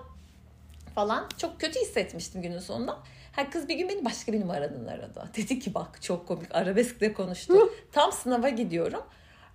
falan. 0.96 1.30
Çok 1.38 1.60
kötü 1.62 1.80
hissetmiştim 1.80 2.41
günün 2.41 2.60
sonunda. 2.60 2.98
Ha 3.32 3.50
kız 3.50 3.69
bir 3.69 3.76
gün 3.76 3.89
beni 3.89 4.06
başka 4.06 4.34
bir 4.34 4.41
numaradan 4.41 4.86
aradı. 4.86 5.30
Dedi 5.38 5.60
ki 5.60 5.74
bak 5.74 6.02
çok 6.02 6.28
komik 6.28 6.56
arabeskle 6.56 7.13
konuştu. 7.13 7.54
Tam 7.91 8.12
sınava 8.12 8.50
gidiyorum. 8.50 9.04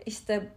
İşte 0.07 0.49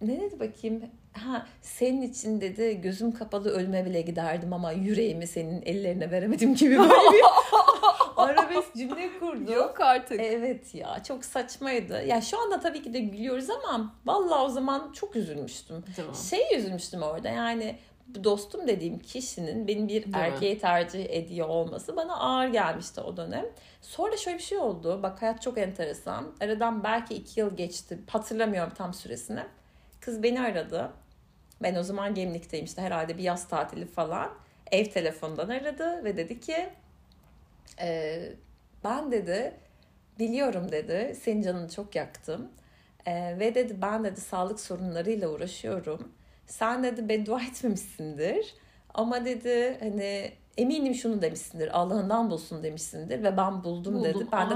ne 0.00 0.20
dedi 0.20 0.40
bakayım? 0.40 0.82
Ha 1.12 1.46
senin 1.62 2.02
için 2.02 2.40
dedi 2.40 2.80
gözüm 2.80 3.12
kapalı 3.12 3.50
ölüme 3.50 3.84
bile 3.84 4.00
giderdim 4.00 4.52
ama 4.52 4.72
yüreğimi 4.72 5.26
senin 5.26 5.62
ellerine 5.62 6.10
veremedim 6.10 6.54
gibi 6.54 6.78
böyle 6.78 7.12
bir 7.12 7.22
arabesk 8.16 8.74
cümle 8.76 9.18
kurdu. 9.18 9.52
Yok 9.52 9.80
artık. 9.80 10.20
Evet 10.20 10.74
ya 10.74 11.02
çok 11.02 11.24
saçmaydı. 11.24 12.02
Ya 12.06 12.20
şu 12.20 12.40
anda 12.42 12.60
tabii 12.60 12.82
ki 12.82 12.92
de 12.94 13.00
gülüyoruz 13.00 13.50
ama 13.50 13.94
vallahi 14.06 14.42
o 14.42 14.48
zaman 14.48 14.92
çok 14.92 15.16
üzülmüştüm. 15.16 15.84
Tamam. 15.96 16.14
Şey 16.14 16.56
üzülmüştüm 16.56 17.02
orada 17.02 17.28
yani 17.28 17.76
dostum 18.24 18.68
dediğim 18.68 18.98
kişinin 18.98 19.68
benim 19.68 19.88
bir 19.88 20.06
mi? 20.06 20.12
erkeği 20.14 20.58
tercih 20.58 21.06
ediyor 21.10 21.48
olması 21.48 21.96
bana 21.96 22.16
ağır 22.16 22.48
gelmişti 22.48 23.00
o 23.00 23.16
dönem. 23.16 23.46
Sonra 23.80 24.16
şöyle 24.16 24.38
bir 24.38 24.42
şey 24.42 24.58
oldu. 24.58 25.00
Bak 25.02 25.22
hayat 25.22 25.42
çok 25.42 25.58
enteresan. 25.58 26.24
Aradan 26.40 26.84
belki 26.84 27.14
iki 27.14 27.40
yıl 27.40 27.56
geçti. 27.56 27.98
Hatırlamıyorum 28.10 28.72
tam 28.76 28.94
süresini. 28.94 29.40
Kız 30.00 30.22
beni 30.22 30.40
aradı. 30.40 30.90
Ben 31.62 31.74
o 31.74 31.82
zaman 31.82 32.14
Gemlik'teyim 32.14 32.64
işte 32.66 32.82
herhalde 32.82 33.18
bir 33.18 33.22
yaz 33.22 33.48
tatili 33.48 33.86
falan. 33.86 34.30
Ev 34.70 34.84
telefonundan 34.84 35.48
aradı 35.48 36.04
ve 36.04 36.16
dedi 36.16 36.40
ki 36.40 36.68
"Ee, 37.80 38.32
ben 38.84 39.12
dedi 39.12 39.54
biliyorum 40.18 40.72
dedi 40.72 41.16
senin 41.22 41.42
canını 41.42 41.70
çok 41.70 41.94
yaktım. 41.96 42.48
Ee, 43.06 43.36
ve 43.38 43.54
dedi 43.54 43.82
ben 43.82 44.04
dedi 44.04 44.20
sağlık 44.20 44.60
sorunlarıyla 44.60 45.28
uğraşıyorum. 45.28 46.12
Sen 46.46 46.82
dedi 46.84 47.08
beddua 47.08 47.42
etmemişsindir. 47.42 48.54
Ama 48.94 49.24
dedi 49.24 49.76
hani 49.80 50.32
eminim 50.56 50.94
şunu 50.94 51.22
demişsindir. 51.22 51.78
Allah'ından 51.80 52.30
bulsun 52.30 52.62
demişsindir 52.62 53.22
ve 53.22 53.36
ben 53.36 53.64
buldum, 53.64 54.04
dedi. 54.04 54.14
Buldum. 54.14 54.28
Ben 54.32 54.50
de. 54.50 54.54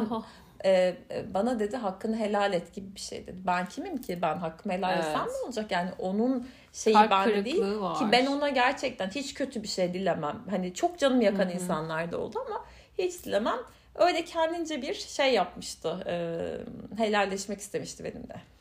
E, 0.67 0.97
e, 1.11 1.35
bana 1.35 1.59
dedi 1.59 1.77
hakkını 1.77 2.17
helal 2.17 2.53
et 2.53 2.75
gibi 2.75 2.95
bir 2.95 3.01
şey 3.01 3.27
dedi. 3.27 3.37
Ben 3.47 3.67
kimim 3.67 3.99
ki 3.99 4.19
ben 4.23 4.37
hakkımı 4.37 4.75
helal 4.75 4.99
etsem 4.99 5.21
Evet. 5.21 5.31
ne 5.41 5.47
olacak 5.47 5.71
yani 5.71 5.91
onun 5.99 6.49
şeyi 6.73 6.95
Kalp 6.95 7.11
bende 7.11 7.45
değil 7.45 7.63
var. 7.81 7.99
ki 7.99 8.05
ben 8.13 8.27
ona 8.27 8.49
gerçekten 8.49 9.09
hiç 9.11 9.35
kötü 9.35 9.63
bir 9.63 9.69
şey 9.69 9.95
dilemem. 9.95 10.43
Hani 10.51 10.75
çok 10.75 10.99
canım 10.99 11.21
yakan 11.21 11.45
Hı 11.45 11.49
hı. 11.49 11.53
insanlar 11.53 12.13
da 12.13 12.19
oldu 12.19 12.39
ama 12.47 12.65
hiç 12.99 13.25
dilemem. 13.25 13.59
Öyle 13.95 14.25
kendince 14.25 14.83
bir 14.83 14.95
şey 14.95 15.35
yapmıştı. 15.35 16.05
E, 16.07 16.17
helalleşmek 17.03 17.61
istemişti 17.61 18.05
benimle. 18.05 18.56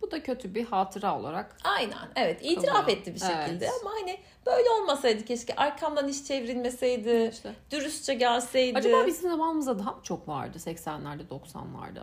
Bu 0.00 0.10
da 0.10 0.22
kötü 0.22 0.54
bir 0.54 0.64
hatıra 0.64 1.18
olarak. 1.18 1.56
Aynen 1.64 2.08
evet 2.16 2.38
itiraf 2.42 2.76
Kabul. 2.76 2.92
etti 2.92 3.14
bir 3.14 3.20
şekilde 3.20 3.64
Evet. 3.64 3.70
ama 3.80 3.90
hani 4.00 4.18
böyle 4.46 4.70
olmasaydı 4.70 5.24
keşke 5.24 5.54
arkamdan 5.56 6.08
iş 6.08 6.24
çevrilmeseydi 6.24 7.30
İşte. 7.32 7.52
dürüstçe 7.70 8.14
gelseydi. 8.14 8.78
Acaba 8.78 9.06
bizim 9.06 9.30
zamanımızda 9.30 9.78
daha 9.78 9.90
mı 9.92 10.00
çok 10.02 10.28
vardı 10.28 10.58
80'lerde 10.58 11.28
90'larda? 11.30 12.02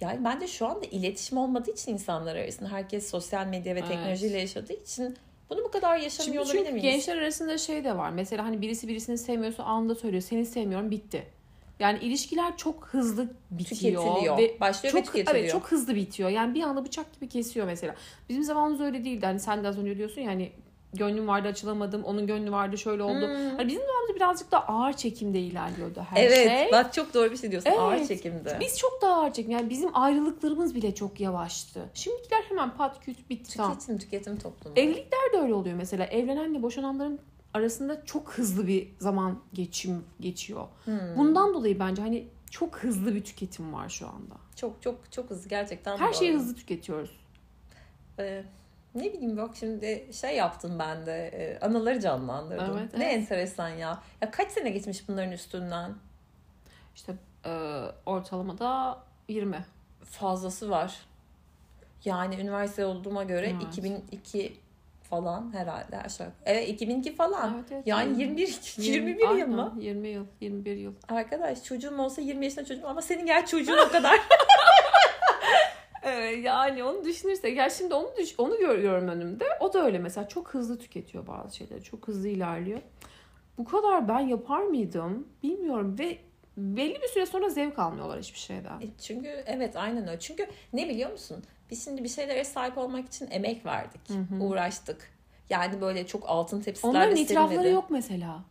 Yani 0.00 0.24
bence 0.24 0.46
şu 0.48 0.66
anda 0.66 0.84
iletişim 0.86 1.38
olmadığı 1.38 1.70
için 1.70 1.92
insanlar 1.92 2.36
arasında 2.36 2.68
herkes 2.72 3.10
sosyal 3.10 3.46
medya 3.46 3.74
ve 3.74 3.78
Evet. 3.78 3.88
teknolojiyle 3.88 4.38
yaşadığı 4.38 4.72
için 4.72 5.16
bunu 5.50 5.64
bu 5.64 5.70
kadar 5.70 5.96
yaşamıyor 5.98 6.34
Şimdi 6.34 6.38
olabilir 6.58 6.58
çünkü 6.58 6.72
miyiz? 6.72 6.82
gençler 7.06 7.16
arasında 7.22 7.58
şey 7.58 7.84
de 7.84 7.96
var. 7.96 8.10
Mesela 8.10 8.44
hani 8.44 8.60
birisi 8.62 8.88
birisini 8.88 9.18
sevmiyorsa 9.18 9.62
anında 9.64 9.94
söylüyor. 9.94 10.22
Seni 10.22 10.46
sevmiyorum 10.46 10.90
bitti. 10.90 11.26
Yani 11.80 11.98
ilişkiler 11.98 12.56
çok 12.56 12.86
hızlı 12.86 13.28
bitiyor. 13.50 14.02
Tüketiliyor. 14.02 14.38
Ve 14.38 14.60
Başlıyor 14.60 14.94
ve 14.94 14.98
çok, 14.98 15.06
tüketiliyor. 15.06 15.42
evet, 15.42 15.52
çok 15.52 15.72
hızlı 15.72 15.94
bitiyor. 15.94 16.30
Yani 16.30 16.54
bir 16.54 16.62
anda 16.62 16.84
bıçak 16.84 17.12
gibi 17.12 17.28
kesiyor 17.28 17.66
mesela. 17.66 17.94
Bizim 18.28 18.42
zamanımız 18.42 18.80
öyle 18.80 19.04
değildi. 19.04 19.26
Hani 19.26 19.40
sen 19.40 19.64
de 19.64 19.68
az 19.68 19.78
önce 19.78 19.96
diyorsun 19.96 20.20
ya 20.20 20.30
hani 20.30 20.52
gönlüm 20.94 21.28
vardı 21.28 21.48
açılamadım. 21.48 22.04
Onun 22.04 22.26
gönlü 22.26 22.52
vardı 22.52 22.78
şöyle 22.78 23.02
oldu. 23.02 23.28
Hmm. 23.28 23.56
Hani 23.56 23.68
bizim 23.68 23.82
zamanımızda 23.86 24.14
birazcık 24.16 24.52
da 24.52 24.68
ağır 24.68 24.92
çekimde 24.92 25.40
ilerliyordu 25.40 26.06
her 26.10 26.22
evet 26.22 26.48
şey. 26.48 26.72
bak 26.72 26.92
çok 26.92 27.14
doğru 27.14 27.30
bir 27.30 27.36
şey 27.36 27.50
diyorsun 27.50 27.70
Evet. 27.70 27.80
ağır 27.80 28.06
çekimde. 28.06 28.56
Biz 28.60 28.78
çok 28.78 29.02
daha 29.02 29.12
ağır 29.22 29.32
çekim. 29.32 29.50
Yani 29.50 29.70
bizim 29.70 29.90
ayrılıklarımız 29.96 30.74
bile 30.74 30.94
çok 30.94 31.20
yavaştı. 31.20 31.80
Şimdikiler 31.94 32.42
hemen 32.48 32.76
pat 32.76 33.00
küt 33.04 33.30
bitti. 33.30 33.50
Tüketim 33.50 33.98
tüketim 33.98 34.38
toplumu. 34.38 34.76
Evlilikler 34.76 35.32
de 35.32 35.38
öyle 35.38 35.54
oluyor 35.54 35.76
mesela. 35.76 36.04
Evlenenle 36.04 36.62
boşananların 36.62 37.20
arasında 37.58 38.04
çok 38.04 38.32
hızlı 38.32 38.66
bir 38.66 38.88
zaman 38.98 39.42
geçim 39.52 40.04
geçiyor. 40.20 40.66
Hmm. 40.84 41.16
Bundan 41.16 41.54
dolayı 41.54 41.78
bence 41.78 42.02
hani 42.02 42.28
çok 42.50 42.78
hızlı 42.78 43.14
bir 43.14 43.24
tüketim 43.24 43.72
var 43.72 43.88
şu 43.88 44.08
anda. 44.08 44.34
Çok 44.56 44.82
çok 44.82 45.12
çok 45.12 45.30
hızlı 45.30 45.48
gerçekten 45.48 45.98
Her 45.98 46.12
şeyi 46.12 46.34
hızlı 46.34 46.54
tüketiyoruz. 46.54 47.20
Ee, 48.18 48.44
ne 48.94 49.12
bileyim 49.12 49.36
bak 49.36 49.56
şimdi 49.56 50.08
şey 50.12 50.36
yaptım 50.36 50.78
ben 50.78 51.06
de 51.06 51.28
e, 51.28 51.60
anıları 51.60 52.00
canlandırdım. 52.00 52.78
Evet, 52.78 52.98
ne 52.98 53.04
evet. 53.04 53.14
enteresan 53.14 53.68
ya. 53.68 54.02
Ya 54.20 54.30
kaç 54.30 54.52
sene 54.52 54.70
geçmiş 54.70 55.08
bunların 55.08 55.32
üstünden? 55.32 55.94
İşte 56.94 57.14
e, 57.44 57.82
ortalamada 58.06 58.98
20. 59.28 59.64
Fazlası 60.04 60.70
var. 60.70 61.00
Yani 62.04 62.40
üniversite 62.40 62.84
olduğuma 62.84 63.24
göre 63.24 63.46
Evet. 63.46 63.62
2002 63.62 64.56
falan 65.10 65.54
herhalde 65.54 65.98
aşağı. 65.98 66.32
Evet 66.44 66.68
2002 66.68 67.14
falan. 67.14 67.54
Evet, 67.54 67.64
evet, 67.72 67.86
Yani 67.86 68.22
21 68.22 68.60
21 68.76 69.28
yıl 69.38 69.48
mı? 69.48 69.74
20 69.80 70.08
yıl, 70.08 70.26
21 70.40 70.76
yıl. 70.76 70.92
Arkadaş 71.08 71.64
çocuğum 71.64 71.98
olsa 71.98 72.20
20 72.22 72.44
yaşında 72.44 72.64
çocuğum 72.64 72.86
ama 72.86 73.02
senin 73.02 73.26
gerçi 73.26 73.50
çocuğun 73.50 73.78
o 73.78 73.88
kadar. 73.88 74.20
Evet, 76.02 76.44
yani 76.44 76.84
onu 76.84 77.04
düşünürsek 77.04 77.56
ya 77.56 77.70
şimdi 77.70 77.94
onu 77.94 78.08
düş, 78.18 78.34
onu 78.38 78.58
görüyorum 78.58 79.08
önümde. 79.08 79.44
O 79.60 79.72
da 79.72 79.84
öyle 79.84 79.98
mesela 79.98 80.28
çok 80.28 80.54
hızlı 80.54 80.78
tüketiyor 80.78 81.26
bazı 81.26 81.56
şeyleri. 81.56 81.82
Çok 81.82 82.08
hızlı 82.08 82.28
ilerliyor. 82.28 82.80
Bu 83.58 83.64
kadar 83.64 84.08
ben 84.08 84.18
yapar 84.20 84.62
mıydım 84.62 85.28
bilmiyorum 85.42 85.96
ve 85.98 86.18
belli 86.56 87.02
bir 87.02 87.08
süre 87.08 87.26
sonra 87.26 87.48
zevk 87.48 87.78
almıyorlar 87.78 88.20
hiçbir 88.20 88.38
şeyden. 88.38 88.80
E, 88.80 88.86
Çünkü 89.02 89.28
evet 89.46 89.76
aynen 89.76 90.08
öyle. 90.08 90.20
Çünkü 90.20 90.46
ne 90.72 90.88
biliyor 90.88 91.12
musun? 91.12 91.44
Biz 91.70 91.84
şimdi 91.84 92.04
bir 92.04 92.08
şeylere 92.08 92.44
sahip 92.44 92.78
olmak 92.78 93.06
için 93.06 93.28
emek 93.30 93.66
verdik. 93.66 94.00
Uğraştık. 94.40 95.10
Yani 95.50 95.80
böyle 95.80 96.06
çok 96.06 96.28
altın 96.28 96.60
tepsilerde 96.60 96.98
Onların 96.98 97.16
itirafları 97.16 97.48
serilmedi. 97.48 97.74
yok 97.74 97.84
mesela. 97.90 98.44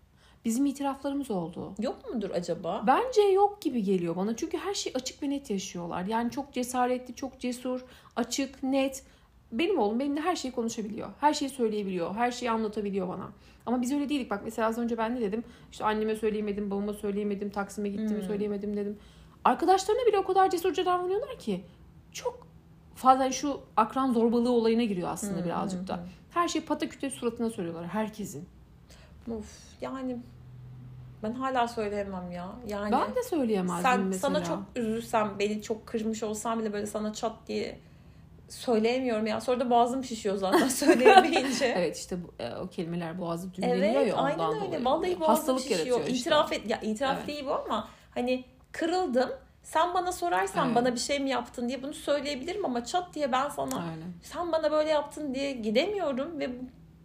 Bizim 0.45 0.65
itiraflarımız 0.65 1.31
oldu. 1.31 1.73
Yok 1.79 2.13
mudur 2.13 2.29
acaba? 2.29 2.83
Bence 2.87 3.21
yok 3.21 3.61
gibi 3.61 3.83
geliyor 3.83 4.15
bana. 4.15 4.35
Çünkü 4.35 4.57
her 4.57 4.73
şey 4.73 4.93
açık 4.95 5.23
ve 5.23 5.29
net 5.29 5.49
yaşıyorlar. 5.49 6.05
Yani 6.05 6.31
çok 6.31 6.53
cesaretli, 6.53 7.15
çok 7.15 7.39
cesur, 7.39 7.85
açık, 8.15 8.63
net. 8.63 9.03
Benim 9.51 9.79
oğlum 9.79 9.99
benimle 9.99 10.21
her 10.21 10.35
şeyi 10.35 10.51
konuşabiliyor. 10.51 11.09
Her 11.19 11.33
şeyi 11.33 11.49
söyleyebiliyor. 11.49 12.15
Her 12.15 12.31
şeyi 12.31 12.51
anlatabiliyor 12.51 13.07
bana. 13.07 13.29
Ama 13.65 13.81
biz 13.81 13.93
öyle 13.93 14.09
değildik. 14.09 14.31
Bak 14.31 14.41
mesela 14.43 14.67
az 14.67 14.77
önce 14.77 14.97
ben 14.97 15.15
ne 15.15 15.21
dedim? 15.21 15.43
İşte 15.71 15.85
anneme 15.85 16.15
söyleyemedim, 16.15 16.71
babama 16.71 16.93
söyleyemedim, 16.93 17.49
Taksim'e 17.49 17.89
gittiğimi 17.89 18.23
söyleyemedim 18.23 18.77
dedim. 18.77 18.97
Arkadaşlarına 19.45 20.05
bile 20.05 20.17
o 20.17 20.23
kadar 20.23 20.49
cesurca 20.49 20.85
davranıyorlar 20.85 21.39
ki. 21.39 21.63
Çok 22.11 22.46
fazla 22.97 23.31
şu 23.31 23.61
akran 23.77 24.13
zorbalığı 24.13 24.51
olayına 24.51 24.83
giriyor 24.83 25.09
aslında 25.11 25.45
birazcık 25.45 25.87
da. 25.87 25.99
Her 26.33 26.47
şeyi 26.47 26.65
pataküte 26.65 27.09
suratına 27.09 27.49
söylüyorlar 27.49 27.87
herkesin. 27.87 28.49
Of 29.37 29.45
yani 29.81 30.17
ben 31.23 31.31
hala 31.31 31.67
söyleyemem 31.67 32.31
ya. 32.31 32.47
Yani 32.67 32.91
Ben 32.91 33.15
de 33.15 33.23
söyleyemezdim 33.23 33.83
sen 33.83 33.99
mesela. 33.99 34.19
sana 34.35 34.43
çok 34.43 34.59
üzülsem, 34.75 35.35
beni 35.39 35.61
çok 35.61 35.87
kırmış 35.87 36.23
olsam 36.23 36.59
bile 36.59 36.73
böyle 36.73 36.85
sana 36.85 37.13
çat 37.13 37.33
diye 37.47 37.79
söyleyemiyorum 38.49 39.25
ya. 39.27 39.41
Sonra 39.41 39.59
da 39.59 39.69
boğazım 39.69 40.03
şişiyor 40.03 40.35
zaten 40.35 40.67
söyleyemeyince. 40.67 41.65
Evet 41.77 41.97
işte 41.97 42.17
bu, 42.23 42.43
e, 42.43 42.55
o 42.55 42.67
kelimeler 42.67 43.19
boğazı 43.19 43.53
düğümleniyor 43.53 44.01
Evet, 44.01 44.07
ya 44.07 44.15
ondan 44.15 44.25
aynen 44.25 44.39
dolayı. 44.39 44.71
öyle. 44.73 44.85
Vallahi 44.85 45.19
boğazım 45.19 45.35
Hastalık 45.35 45.61
şişiyor. 45.61 45.99
işte. 45.99 46.11
İtiraf 46.11 46.53
et 46.53 46.69
ya 46.69 46.81
itiraf 46.81 47.17
Evet. 47.17 47.27
değil 47.27 47.45
bu 47.45 47.53
ama 47.53 47.87
hani 48.13 48.45
kırıldım. 48.71 49.29
Sen 49.67 49.93
bana 49.93 50.11
sorarsan 50.11 50.65
Evet. 50.67 50.75
bana 50.75 50.93
bir 50.95 50.99
şey 50.99 51.19
mi 51.19 51.29
yaptın 51.29 51.69
diye 51.69 51.83
bunu 51.83 51.93
söyleyebilirim 51.93 52.65
ama 52.65 52.85
çat 52.85 53.13
diye 53.13 53.31
ben 53.31 53.49
sana 53.49 53.75
Aynen. 53.75 54.13
sen 54.21 54.51
bana 54.51 54.71
böyle 54.71 54.89
yaptın 54.89 55.33
diye 55.33 55.51
gidemiyorum 55.51 56.39
ve 56.39 56.59
bu, 56.59 56.63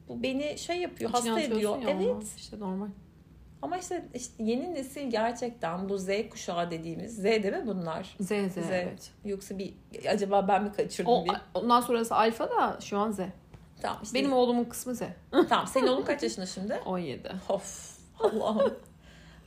bu 0.08 0.22
beni 0.22 0.58
şey 0.58 0.76
yapıyor, 0.76 1.10
İçine 1.10 1.30
hasta 1.30 1.40
ediyor. 1.40 1.78
ya. 1.82 1.88
Evet. 1.90 2.24
İşte 2.36 2.60
normal. 2.60 2.86
Ama 3.62 3.78
işte, 3.78 4.04
işte 4.14 4.44
yeni 4.44 4.74
nesil 4.74 5.10
gerçekten 5.10 5.88
bu 5.88 5.98
Z 5.98 6.08
kuşağı 6.30 6.70
dediğimiz 6.70 7.16
Z 7.16 7.24
değil 7.24 7.44
mi 7.54 7.66
bunlar? 7.66 8.16
Z, 8.20 8.26
Z, 8.28 8.56
evet. 8.70 9.10
Yoksa 9.24 9.58
bir 9.58 9.74
acaba 10.08 10.48
ben 10.48 10.62
mi 10.64 10.72
kaçırdım 10.72 11.12
O, 11.12 11.24
bir? 11.24 11.32
ondan 11.54 11.80
sonrası 11.80 12.16
alfa 12.16 12.50
da 12.50 12.78
şu 12.80 12.98
an 12.98 13.12
Z. 13.12 13.18
Tamam 13.82 13.98
işte. 14.02 14.18
Benim 14.18 14.32
oğlumun 14.32 14.64
kısmı 14.64 14.94
Z. 14.94 15.02
Tamam 15.48 15.66
senin 15.66 15.86
oğlun 15.86 16.02
kaç 16.02 16.22
yaşında 16.22 16.46
şimdi? 16.46 16.74
17. 16.86 17.30
Of 17.48 17.98
Allah'ım. 18.20 18.74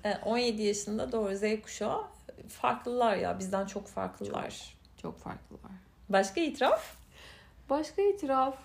E, 0.06 0.18
17 0.26 0.62
yaşında 0.64 1.12
doğru 1.12 1.36
Z 1.36 1.44
kuşağı 1.64 2.02
farklılar 2.48 3.16
ya 3.16 3.40
bizden 3.40 3.66
çok 3.66 3.88
farklılar. 3.88 4.78
Çok 5.02 5.20
farklılar. 5.20 5.72
Başka 6.10 6.42
itiraf? 6.42 6.96
Başka 7.70 8.02
itiraf 8.02 8.58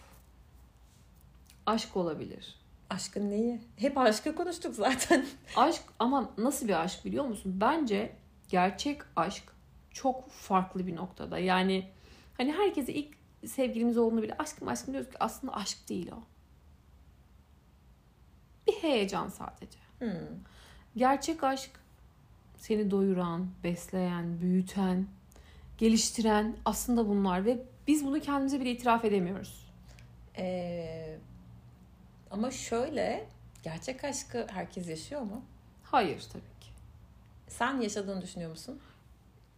aşk 1.67 1.97
olabilir. 1.97 2.61
Aşkın 2.91 3.31
neyi? 3.31 3.61
Hep 3.77 3.99
aşkı 3.99 4.35
konuştuk 4.35 4.75
zaten. 4.75 5.27
Aşk 5.57 5.83
ama 5.99 6.31
nasıl 6.39 6.69
bir 6.69 6.85
aşk 6.85 7.05
biliyor 7.05 7.25
musun? 7.25 7.53
Bence 7.61 8.17
gerçek 8.49 9.03
aşk 9.17 9.45
çok 9.91 10.31
farklı 10.31 10.87
bir 10.87 10.97
noktada. 10.97 11.39
Yani 11.39 11.91
hani 12.37 12.53
herkese 12.53 12.93
ilk 12.93 13.17
sevgilimiz 13.47 13.99
olduğunu 13.99 14.23
bile 14.23 14.35
aşkım 14.39 14.69
aşkım 14.69 14.95
diyoruz 14.95 15.11
ki 15.11 15.17
aslında 15.21 15.55
aşk 15.55 15.89
değil 15.89 16.11
o. 16.13 16.23
Bir 18.67 18.73
heyecan 18.73 19.29
sadece. 19.29 19.79
Hmm. 19.99 20.11
Gerçek 20.97 21.45
aşk 21.45 21.71
seni 22.61 22.91
doyuran, 22.91 23.47
besleyen, 23.65 24.41
büyüten, 24.41 25.07
geliştiren 25.79 26.57
aslında 26.65 27.09
bunlar 27.09 27.45
ve 27.45 27.59
biz 27.87 28.07
bunu 28.07 28.21
kendimize 28.21 28.61
bile 28.61 28.71
itiraf 28.71 29.05
edemiyoruz. 29.05 29.67
Ee, 30.39 31.19
ama 32.31 32.51
şöyle 32.51 33.27
gerçek 33.63 34.05
aşkı 34.05 34.47
herkes 34.51 34.89
yaşıyor 34.89 35.21
mu? 35.21 35.43
Hayır 35.83 36.25
tabii 36.33 36.61
ki. 36.61 36.71
Sen 37.49 37.81
yaşadığını 37.81 38.23
düşünüyor 38.23 38.51
musun? 38.51 38.81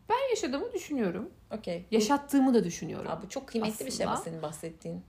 Ben 0.09 0.31
yaşadığımı 0.31 0.73
düşünüyorum. 0.73 1.31
Okey. 1.51 1.87
Yaşattığımı 1.91 2.55
da 2.55 2.65
düşünüyorum. 2.65 3.11
Aa, 3.11 3.23
bu 3.23 3.29
çok 3.29 3.47
kıymetli 3.49 3.87
bir 3.87 3.91
şey 3.91 4.07
ama 4.07 4.15
Aslında- 4.15 4.31
senin 4.31 4.43
bahsettiğin. 4.43 5.03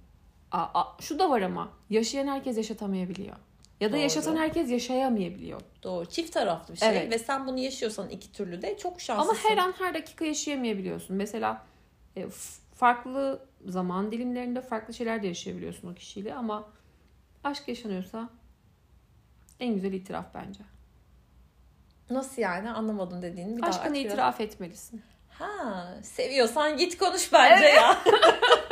Aa, 0.51 0.81
aa, 0.81 1.01
şu 1.01 1.19
da 1.19 1.29
var 1.29 1.41
ama 1.41 1.69
yaşayan 1.89 2.27
herkes 2.27 2.57
yaşatamayabiliyor. 2.57 3.35
Ya 3.81 3.89
da 3.89 3.93
Doğru. 3.93 4.01
yaşatan 4.01 4.35
herkes 4.35 4.71
yaşayamayabiliyor. 4.71 5.61
Doğru. 5.83 6.05
Çift 6.05 6.33
taraflı 6.33 6.73
bir 6.73 6.79
şey 6.79 6.89
Evet. 6.89 7.11
ve 7.13 7.19
sen 7.19 7.47
bunu 7.47 7.59
yaşıyorsan 7.59 8.09
iki 8.09 8.31
türlü 8.31 8.61
de 8.61 8.77
çok 8.77 9.01
şanslısın. 9.01 9.29
Ama 9.31 9.49
her 9.49 9.57
an 9.57 9.73
her 9.77 9.93
dakika 9.93 10.25
yaşayamayabiliyorsun. 10.25 11.15
Mesela 11.15 11.65
e, 12.17 12.27
farklı 12.75 13.45
zaman 13.67 14.11
dilimlerinde 14.11 14.61
farklı 14.61 14.93
şeyler 14.93 15.23
de 15.23 15.27
yaşayabiliyorsun 15.27 15.91
o 15.91 15.93
kişiyle 15.95 16.33
ama 16.35 16.69
aşk 17.43 17.67
yaşanıyorsa 17.67 18.29
en 19.59 19.73
güzel 19.73 19.93
itiraf 19.93 20.25
bence. 20.33 20.59
Nasıl 22.09 22.41
yani 22.41 22.71
anlamadım 22.71 23.21
dediğini 23.21 23.57
bir 23.57 23.61
daha 23.61 23.69
Aşkını 23.69 23.93
biraz. 23.93 24.05
itiraf 24.05 24.41
etmelisin. 24.41 25.01
Ha, 25.29 25.87
seviyorsan 26.03 26.77
git 26.77 26.97
konuş 26.97 27.33
bence 27.33 27.65
ya. 27.65 27.97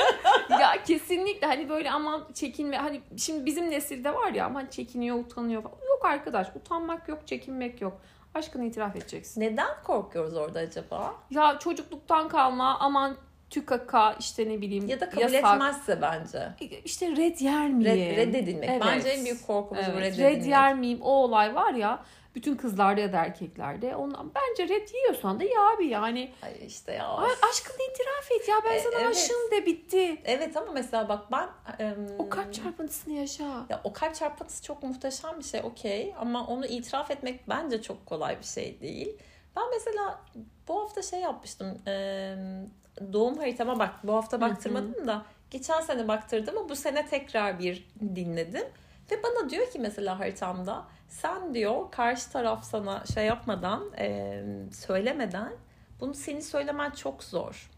ya 0.75 0.83
kesinlikle 0.83 1.47
hani 1.47 1.69
böyle 1.69 1.91
aman 1.91 2.27
çekinme 2.33 2.77
hani 2.77 3.01
şimdi 3.17 3.45
bizim 3.45 3.69
nesilde 3.71 4.13
var 4.13 4.31
ya 4.31 4.45
aman 4.45 4.65
çekiniyor 4.65 5.19
utanıyor 5.19 5.61
falan. 5.63 5.75
Yok 5.89 6.05
arkadaş 6.05 6.47
utanmak 6.55 7.07
yok 7.09 7.27
çekinmek 7.27 7.81
yok. 7.81 8.01
Aşkını 8.33 8.65
itiraf 8.65 8.95
edeceksin. 8.95 9.41
Neden 9.41 9.67
korkuyoruz 9.83 10.37
orada 10.37 10.59
acaba? 10.59 11.13
Ya 11.29 11.59
çocukluktan 11.59 12.29
kalma 12.29 12.77
aman 12.79 13.15
tükaka 13.49 14.13
işte 14.19 14.49
ne 14.49 14.61
bileyim 14.61 14.87
Ya 14.87 14.99
da 14.99 15.09
kabul 15.09 15.21
yasak. 15.21 15.53
etmezse 15.53 16.01
bence. 16.01 16.49
İşte 16.85 17.11
red 17.17 17.39
yer 17.39 17.69
miyim? 17.69 17.85
Red, 17.85 18.17
reddedilmek. 18.17 18.69
Evet. 18.69 18.81
Bence 18.85 19.09
en 19.09 19.25
büyük 19.25 19.47
korkumuz 19.47 19.83
bu 19.87 19.91
Evet. 19.91 20.01
reddedilmek. 20.01 20.35
Red 20.37 20.45
yer 20.45 20.75
miyim? 20.75 20.99
O 21.01 21.11
olay 21.11 21.55
var 21.55 21.73
ya 21.73 21.99
bütün 22.35 22.55
kızlarda 22.55 23.01
ya 23.01 23.13
da 23.13 23.17
erkeklerde. 23.17 23.95
Ondan, 23.95 24.31
bence 24.35 24.73
red 24.73 24.87
yiyorsan 24.93 25.39
da 25.39 25.43
ya 25.43 25.69
abi 25.75 25.87
yani. 25.87 26.31
Ay 26.43 26.65
işte 26.65 26.91
ya. 26.93 27.07
Ay, 27.07 27.31
aşkını 27.51 27.77
itiraf 27.91 28.31
et 28.41 28.47
ya 28.47 28.55
ben 28.65 28.75
E, 28.75 28.79
sana 28.79 28.95
evet. 28.99 29.07
aşığım 29.15 29.51
de 29.51 29.65
bitti. 29.65 30.21
Evet 30.25 30.57
ama 30.57 30.71
mesela 30.71 31.09
bak 31.09 31.31
ben... 31.31 31.49
em, 31.79 32.07
O 32.19 32.29
kalp 32.29 32.53
çarpıntısını 32.53 33.13
yaşa. 33.13 33.65
Ya 33.69 33.81
o 33.83 33.93
kalp 33.93 34.15
çarpıntısı 34.15 34.63
çok 34.63 34.83
muhteşem 34.83 35.39
bir 35.39 35.43
şey 35.43 35.61
okey 35.63 36.13
ama 36.19 36.47
onu 36.47 36.65
itiraf 36.65 37.11
etmek 37.11 37.49
bence 37.49 37.81
çok 37.81 38.05
kolay 38.05 38.39
bir 38.39 38.45
şey 38.45 38.81
değil. 38.81 39.17
Ben 39.55 39.63
mesela 39.73 40.21
bu 40.67 40.81
hafta 40.81 41.01
şey 41.01 41.19
yapmıştım. 41.19 41.67
em, 41.85 42.69
doğum 43.13 43.37
haritama 43.37 43.79
bak 43.79 43.89
bu 44.03 44.13
hafta 44.15 44.41
baktırmadım 44.41 45.07
da 45.07 45.25
geçen 45.51 45.81
sene 45.81 46.07
baktırdım 46.07 46.57
ama 46.57 46.69
bu 46.69 46.75
sene 46.75 47.05
tekrar 47.07 47.59
bir 47.59 47.87
dinledim. 48.15 48.65
Ve 49.11 49.23
bana 49.23 49.49
diyor 49.49 49.71
ki 49.71 49.79
mesela 49.79 50.19
haritamda 50.19 50.85
sen 51.07 51.53
diyor 51.53 51.91
karşı 51.91 52.31
taraf 52.31 52.63
sana 52.63 53.05
şey 53.13 53.25
yapmadan 53.25 53.83
em, 53.97 54.71
söylemeden 54.73 55.53
bunu 55.99 56.13
seni 56.13 56.41
söylemen 56.41 56.89
çok 56.91 57.23
zor. 57.23 57.69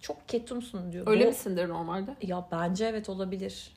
Çok 0.00 0.28
ketumsun 0.28 0.92
diyor. 0.92 1.06
Öyle 1.06 1.24
Bu- 1.24 1.28
misindir 1.28 1.68
normalde? 1.68 2.16
Ya 2.22 2.48
bence 2.52 2.86
evet 2.86 3.08
olabilir. 3.08 3.72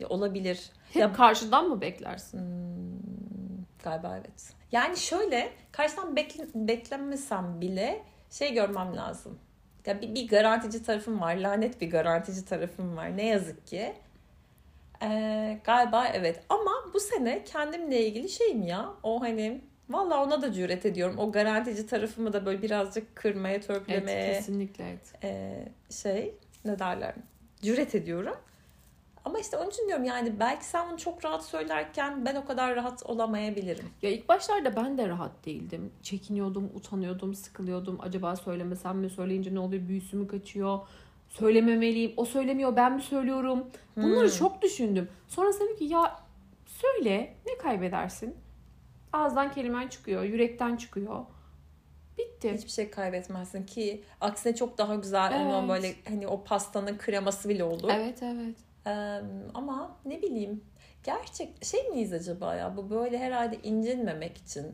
Ya 0.00 0.08
olabilir. 0.08 0.70
Hep 0.92 1.02
Ya 1.02 1.12
karşıdan 1.12 1.68
mı 1.68 1.80
beklersin? 1.80 2.38
Hmm, 2.38 3.64
galiba 3.84 4.16
evet. 4.16 4.52
Yani 4.72 4.96
şöyle 4.96 5.52
karşıdan 5.72 6.16
bekle, 6.16 6.46
beklemesem 6.54 7.60
bile 7.60 8.02
şey 8.30 8.54
görmem 8.54 8.96
lazım. 8.96 9.38
Ya 9.86 10.00
bir, 10.00 10.14
bir 10.14 10.28
garantici 10.28 10.82
tarafım 10.82 11.20
var. 11.20 11.34
Lanet 11.36 11.80
bir 11.80 11.90
garantici 11.90 12.44
tarafım 12.44 12.96
var. 12.96 13.16
Ne 13.16 13.26
yazık 13.26 13.66
ki. 13.66 13.94
Ee, 15.02 15.60
galiba 15.64 16.06
evet. 16.06 16.42
Ama 16.48 16.70
bu 16.94 17.00
sene 17.00 17.44
kendimle 17.44 18.06
ilgili 18.06 18.28
şeyim 18.28 18.62
ya. 18.62 18.90
O 19.02 19.20
hani 19.20 19.60
valla 19.90 20.24
ona 20.24 20.42
da 20.42 20.52
cüret 20.52 20.86
ediyorum. 20.86 21.18
O 21.18 21.32
garantici 21.32 21.86
tarafımı 21.86 22.32
da 22.32 22.46
böyle 22.46 22.62
birazcık 22.62 23.16
kırmaya, 23.16 23.54
Evet 23.54 23.66
törpülemeye 23.66 24.32
kesinlikle 24.32 24.84
evet. 24.84 25.24
e, 25.24 25.64
şey 25.92 26.34
ne 26.64 26.78
derler 26.78 27.14
cüret 27.62 27.94
ediyorum. 27.94 28.36
Ama 29.24 29.38
işte 29.38 29.56
onun 29.56 29.70
için 29.70 29.86
diyorum 29.86 30.04
yani 30.04 30.40
belki 30.40 30.64
sen 30.64 30.86
onu 30.86 30.98
çok 30.98 31.24
rahat 31.24 31.44
söylerken 31.44 32.24
ben 32.24 32.34
o 32.34 32.44
kadar 32.44 32.76
rahat 32.76 33.02
olamayabilirim. 33.06 33.84
Ya 34.02 34.10
ilk 34.10 34.28
başlarda 34.28 34.76
ben 34.76 34.98
de 34.98 35.08
rahat 35.08 35.46
değildim. 35.46 35.92
Çekiniyordum, 36.02 36.70
utanıyordum, 36.74 37.34
sıkılıyordum. 37.34 37.98
Acaba 38.02 38.36
söylemesem 38.36 38.98
mi, 38.98 39.10
söyleyince 39.10 39.54
ne 39.54 39.58
oluyor, 39.58 39.88
büyüsü 39.88 40.16
mü 40.16 40.28
kaçıyor? 40.28 40.78
Söylememeliyim, 41.30 42.12
o 42.16 42.24
söylemiyor, 42.24 42.76
ben 42.76 42.92
mi 42.94 43.02
söylüyorum? 43.02 43.66
Bunları 43.96 44.28
Hmm. 44.28 44.38
çok 44.38 44.62
düşündüm. 44.62 45.08
Sonra 45.28 45.52
dedim 45.52 45.76
ki 45.76 45.84
ya 45.84 46.16
söyle, 46.66 47.34
ne 47.46 47.58
kaybedersin? 47.58 48.34
Ağızdan 49.12 49.52
kelimen 49.52 49.88
çıkıyor, 49.88 50.22
yürekten 50.22 50.76
çıkıyor. 50.76 51.24
Bitti. 52.18 52.52
Hiçbir 52.54 52.70
şey 52.70 52.90
kaybetmezsin 52.90 53.66
ki 53.66 54.04
aksine 54.20 54.54
çok 54.54 54.78
daha 54.78 54.94
güzel 54.94 55.32
Evet. 55.34 55.54
onun 55.54 55.68
böyle 55.68 55.94
hani 56.08 56.26
o 56.28 56.44
pastanın 56.44 56.98
kreması 56.98 57.48
bile 57.48 57.64
olur. 57.64 57.90
Evet 57.94 58.22
evet. 58.22 58.56
Ee, 58.86 59.20
ama 59.54 59.96
ne 60.04 60.22
bileyim 60.22 60.64
gerçek 61.04 61.64
şey 61.64 61.88
miyiz 61.88 62.12
acaba 62.12 62.54
ya 62.54 62.76
bu 62.76 62.90
böyle 62.90 63.18
herhalde 63.18 63.58
incinmemek 63.62 64.36
için. 64.36 64.66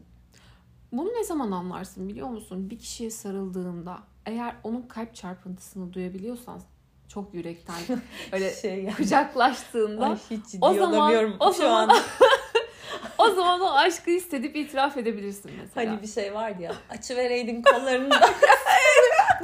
Bunu 0.92 1.08
ne 1.08 1.24
zaman 1.24 1.50
anlarsın 1.50 2.08
biliyor 2.08 2.28
musun? 2.28 2.70
Bir 2.70 2.78
kişiye 2.78 3.10
sarıldığında 3.10 3.98
eğer 4.26 4.54
onun 4.64 4.82
kalp 4.82 5.14
çarpıntısını 5.14 5.92
duyabiliyorsan 5.92 6.60
çok 7.08 7.34
yürekten 7.34 7.74
öyle 8.32 8.54
şey 8.54 8.90
kucaklaştığında 8.96 10.06
Ay, 10.06 10.16
hiç 10.30 10.44
o 10.60 10.74
zaman- 10.74 11.36
o 11.40 11.52
şu 11.52 11.68
an. 11.68 11.90
o 13.18 13.30
zaman 13.30 13.60
o 13.60 13.70
aşkı 13.70 14.10
hissedip 14.10 14.56
itiraf 14.56 14.96
edebilirsin 14.96 15.50
mesela. 15.62 15.90
Hani 15.92 16.02
bir 16.02 16.06
şey 16.06 16.34
vardı 16.34 16.62
ya 16.62 16.72
açıvereydin 16.90 17.62
kollarını 17.62 18.10
da. 18.10 18.20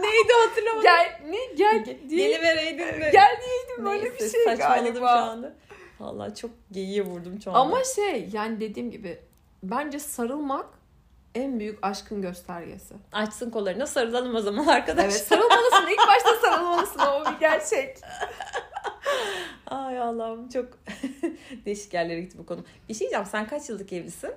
Neydi 0.01 0.33
hatırlamadım. 0.49 0.83
Gel 0.83 1.21
ne 1.29 1.55
gel 1.57 1.85
diye 2.09 2.29
Gelivereydin 2.29 2.79
de. 2.79 3.11
gel 3.13 3.37
diyeydim 3.41 3.85
böyle 3.85 4.13
bir 4.15 4.19
şey 4.19 4.29
saçmaladım 4.45 4.85
galiba. 4.85 5.09
şu 5.09 5.25
anda. 5.25 5.55
Vallahi 6.01 6.35
çok 6.35 6.51
geyiğe 6.73 7.03
vurdum 7.05 7.41
şu 7.45 7.51
anda. 7.51 7.61
Ama 7.61 7.85
şey 7.97 8.29
yani 8.33 8.61
dediğim 8.61 8.91
gibi 8.91 9.19
bence 9.63 9.99
sarılmak 9.99 10.67
en 11.35 11.61
büyük 11.61 11.79
aşkın 11.83 12.23
göstergesi. 12.23 12.95
Açsın 13.13 13.51
kollarına 13.51 13.87
sarılalım 13.87 14.35
o 14.35 14.41
zaman 14.41 14.67
arkadaşlar. 14.67 15.11
Evet 15.11 15.27
sarılmalısın. 15.27 15.87
İlk 15.91 16.09
başta 16.09 16.37
sarılmalısın 16.37 17.01
o 17.01 17.33
bir 17.33 17.41
gerçek. 17.41 17.97
Ay 19.67 20.01
Allah'ım 20.01 20.49
çok 20.49 20.69
değişik 21.65 21.95
yerlere 21.95 22.21
gitti 22.21 22.39
bu 22.39 22.47
konu. 22.47 22.65
Bir 22.89 22.95
şey 22.95 23.01
diyeceğim 23.01 23.27
sen 23.27 23.47
kaç 23.47 23.69
yıllık 23.69 23.93
evlisin? 23.93 24.35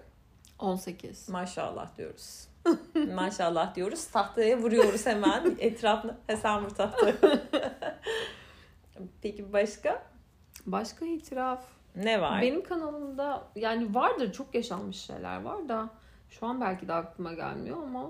18. 0.60 1.30
Maşallah 1.30 1.98
diyoruz. 1.98 2.48
Maşallah 3.16 3.76
diyoruz. 3.76 4.06
Tahtaya 4.08 4.58
vuruyoruz 4.58 5.06
hemen 5.06 5.56
etrafına. 5.60 6.18
He 6.28 6.38
sen 6.38 6.66
vur 6.66 6.70
tahtaya. 6.70 7.16
Peki 9.22 9.54
başka? 9.54 10.04
Başka 10.66 11.06
itiraf. 11.06 11.64
Ne 11.96 12.22
var? 12.22 12.42
Benim 12.42 12.64
kanalımda 12.64 13.44
yani 13.56 13.96
vardır 13.96 14.32
çok 14.32 14.56
yaşanmış 14.56 14.98
şeyler 14.98 15.42
var 15.42 15.70
da 15.70 15.90
şu 16.40 16.46
an 16.46 16.62
belki 16.62 16.88
de 16.88 16.94
aklıma 16.94 17.34
gelmiyor 17.34 17.84
ama 17.84 18.10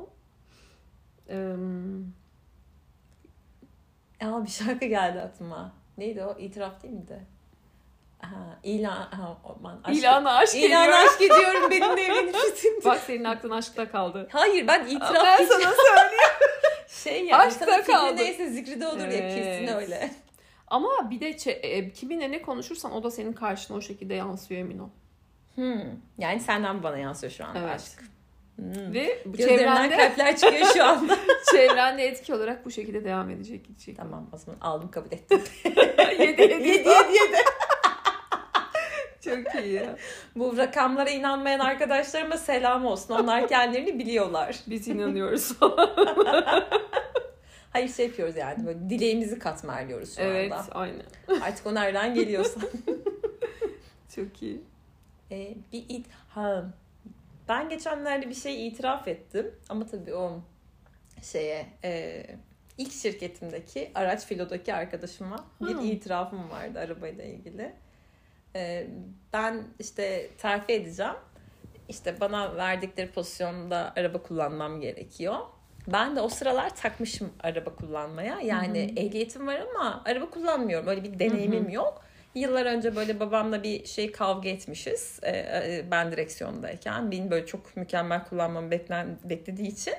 em, 1.30 2.14
Aa, 4.22 4.44
bir 4.46 4.50
şarkı 4.50 4.86
geldi 4.86 5.22
aklıma. 5.22 5.74
Neydi 5.98 6.24
o? 6.24 6.40
İtiraf 6.40 6.84
değil 6.84 6.94
miydi? 6.94 7.26
Ha, 8.20 8.60
ilan, 8.64 9.12
ha, 9.12 9.38
aman, 9.44 9.82
aşk, 9.84 10.00
İlana 10.00 10.38
aşk 10.38 10.56
İlan 10.56 10.84
ediyorum. 10.84 11.06
aşk 11.10 11.22
ediyorum 11.22 11.72
benimle 11.72 12.02
evlenirsin. 12.02 12.82
Bak 12.86 13.00
senin 13.00 13.24
aklın 13.24 13.50
aşkta 13.50 13.92
kaldı. 13.92 14.28
Hayır 14.32 14.68
ben 14.68 14.86
itiraf 14.86 15.26
ben 15.26 15.38
hiç- 15.44 15.48
sana 15.48 15.60
söyleyeyim. 15.74 16.36
şey 16.88 17.26
ya. 17.26 17.38
Aşkta 17.38 17.84
kaldı. 17.84 18.16
Neyse 18.16 18.50
zikri 18.50 18.82
de 18.82 18.88
olur 18.88 19.00
ya 19.00 19.06
Evet. 19.06 19.36
kesin 19.36 19.76
öyle. 19.76 20.12
Ama 20.68 21.10
bir 21.10 21.20
de 21.20 21.52
e, 21.52 21.92
kiminle 21.92 22.32
ne 22.32 22.42
konuşursan 22.42 22.92
o 22.92 23.04
da 23.04 23.12
senin 23.12 23.34
karşına 23.34 23.78
o 23.78 23.82
şekilde 23.82 24.14
yansıyor 24.14 24.62
emin 24.62 24.80
ol. 24.80 24.90
Hmm. 25.56 25.82
Yani 26.18 26.40
senden 26.40 26.84
bana 26.84 26.98
yansıyor 26.98 27.32
şu 27.34 27.46
anda 27.46 27.60
Evet. 27.60 27.70
aşk. 27.76 28.04
Hmm. 28.56 28.94
Ve 28.94 29.20
bu 29.26 29.38
çevrende, 29.38 29.98
kalpler 29.98 30.38
çıkıyor 30.38 30.68
şu 30.74 30.84
anda. 30.86 31.18
çevrende 31.52 32.04
etki 32.08 32.34
olarak 32.34 32.66
bu 32.66 32.72
şekilde 32.72 33.04
devam 33.04 33.30
edecek 33.30 33.66
gidecek. 33.66 33.98
tamam 33.98 34.30
o 34.34 34.38
zaman 34.38 34.60
aldım 34.60 34.92
kabul 34.92 35.12
ettim. 35.12 35.42
yedi 36.20 36.42
yedi. 36.42 36.68
yedi 36.68 36.90
yedi. 36.90 37.38
Çok 39.22 39.56
iyi 39.64 39.74
ya. 39.74 39.96
Bu 40.36 40.58
rakamlara 40.58 41.10
inanmayan 41.10 41.60
arkadaşlarıma 41.60 42.38
selam 42.38 42.86
olsun. 42.86 43.14
Onlar 43.14 43.48
kendilerini 43.48 44.00
biliyorlar. 44.00 44.60
Biz 44.68 44.88
inanıyoruz. 44.88 45.52
Hayır 47.74 47.90
şey 47.90 48.06
yapıyoruz 48.06 48.36
yani 48.36 48.66
böyle 48.66 48.90
dileğimizi 48.90 49.40
katmerliyoruz 49.40 50.16
şu 50.16 50.22
evet 50.22 50.52
anda. 50.52 50.66
aynen. 50.72 51.04
Artık 51.42 51.68
o 51.68 51.76
nereden 51.76 52.14
geliyorsa. 52.14 52.60
Çok 54.16 54.42
iyi. 54.42 54.62
Ee, 55.32 55.56
bir 55.74 55.86
it 55.90 56.06
ha 56.30 56.66
ben 57.50 57.70
geçenlerde 57.70 58.30
bir 58.30 58.36
şey 58.36 58.68
itiraf 58.68 59.08
ettim 59.08 59.56
ama 59.70 59.86
tabii 59.86 60.14
o 60.16 60.40
şeye 61.22 61.66
e, 61.84 62.24
ilk 62.78 62.92
şirketimdeki 62.94 63.92
araç 63.96 64.26
filodaki 64.26 64.74
arkadaşıma 64.74 65.46
bir 65.62 65.76
Ha. 65.76 65.82
itirafım 65.82 66.50
vardı 66.50 66.80
arabayla 66.80 67.24
ilgili. 67.24 67.74
Ee, 68.56 68.88
ben 69.34 69.64
işte 69.80 70.30
terfi 70.38 70.74
edeceğim. 70.74 71.16
İşte 71.90 72.20
bana 72.20 72.56
verdikleri 72.56 73.12
pozisyonda 73.12 73.94
araba 73.96 74.22
kullanmam 74.24 74.82
gerekiyor. 74.82 75.36
Ben 75.88 76.16
de 76.16 76.22
o 76.22 76.30
sıralar 76.30 76.76
takmışım 76.76 77.34
araba 77.40 77.76
kullanmaya. 77.76 78.40
Yani 78.40 78.90
Hı 78.96 79.00
ehliyetim 79.00 79.48
var 79.48 79.60
ama 79.70 80.04
araba 80.06 80.30
kullanmıyorum. 80.30 80.88
Öyle 80.88 81.04
bir 81.04 81.20
deneyimim 81.20 81.70
yok. 81.70 82.05
Yıllar 82.36 82.66
önce 82.66 82.96
böyle 82.96 83.20
babamla 83.20 83.64
bir 83.64 83.86
şey 83.86 84.12
kavga 84.12 84.50
etmişiz. 84.50 85.20
Ee, 85.24 85.30
e, 85.38 85.86
ben 85.92 86.12
direksiyondayken. 86.12 87.12
Beni 87.12 87.32
böyle 87.32 87.46
çok 87.46 87.78
mükemmel 87.78 88.26
kullanmamı 88.26 88.72
beklen, 88.72 89.18
beklediği 89.24 89.68
için. 89.68 89.94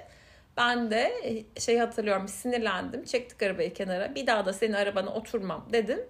Ben 0.56 0.90
de 0.90 1.12
e, 1.56 1.60
şey 1.60 1.78
hatırlıyorum 1.78 2.28
sinirlendim. 2.28 3.04
Çektik 3.04 3.42
arabayı 3.42 3.74
kenara. 3.74 4.14
Bir 4.14 4.26
daha 4.26 4.46
da 4.46 4.52
senin 4.52 4.72
arabana 4.72 5.14
oturmam 5.14 5.68
dedim. 5.72 6.00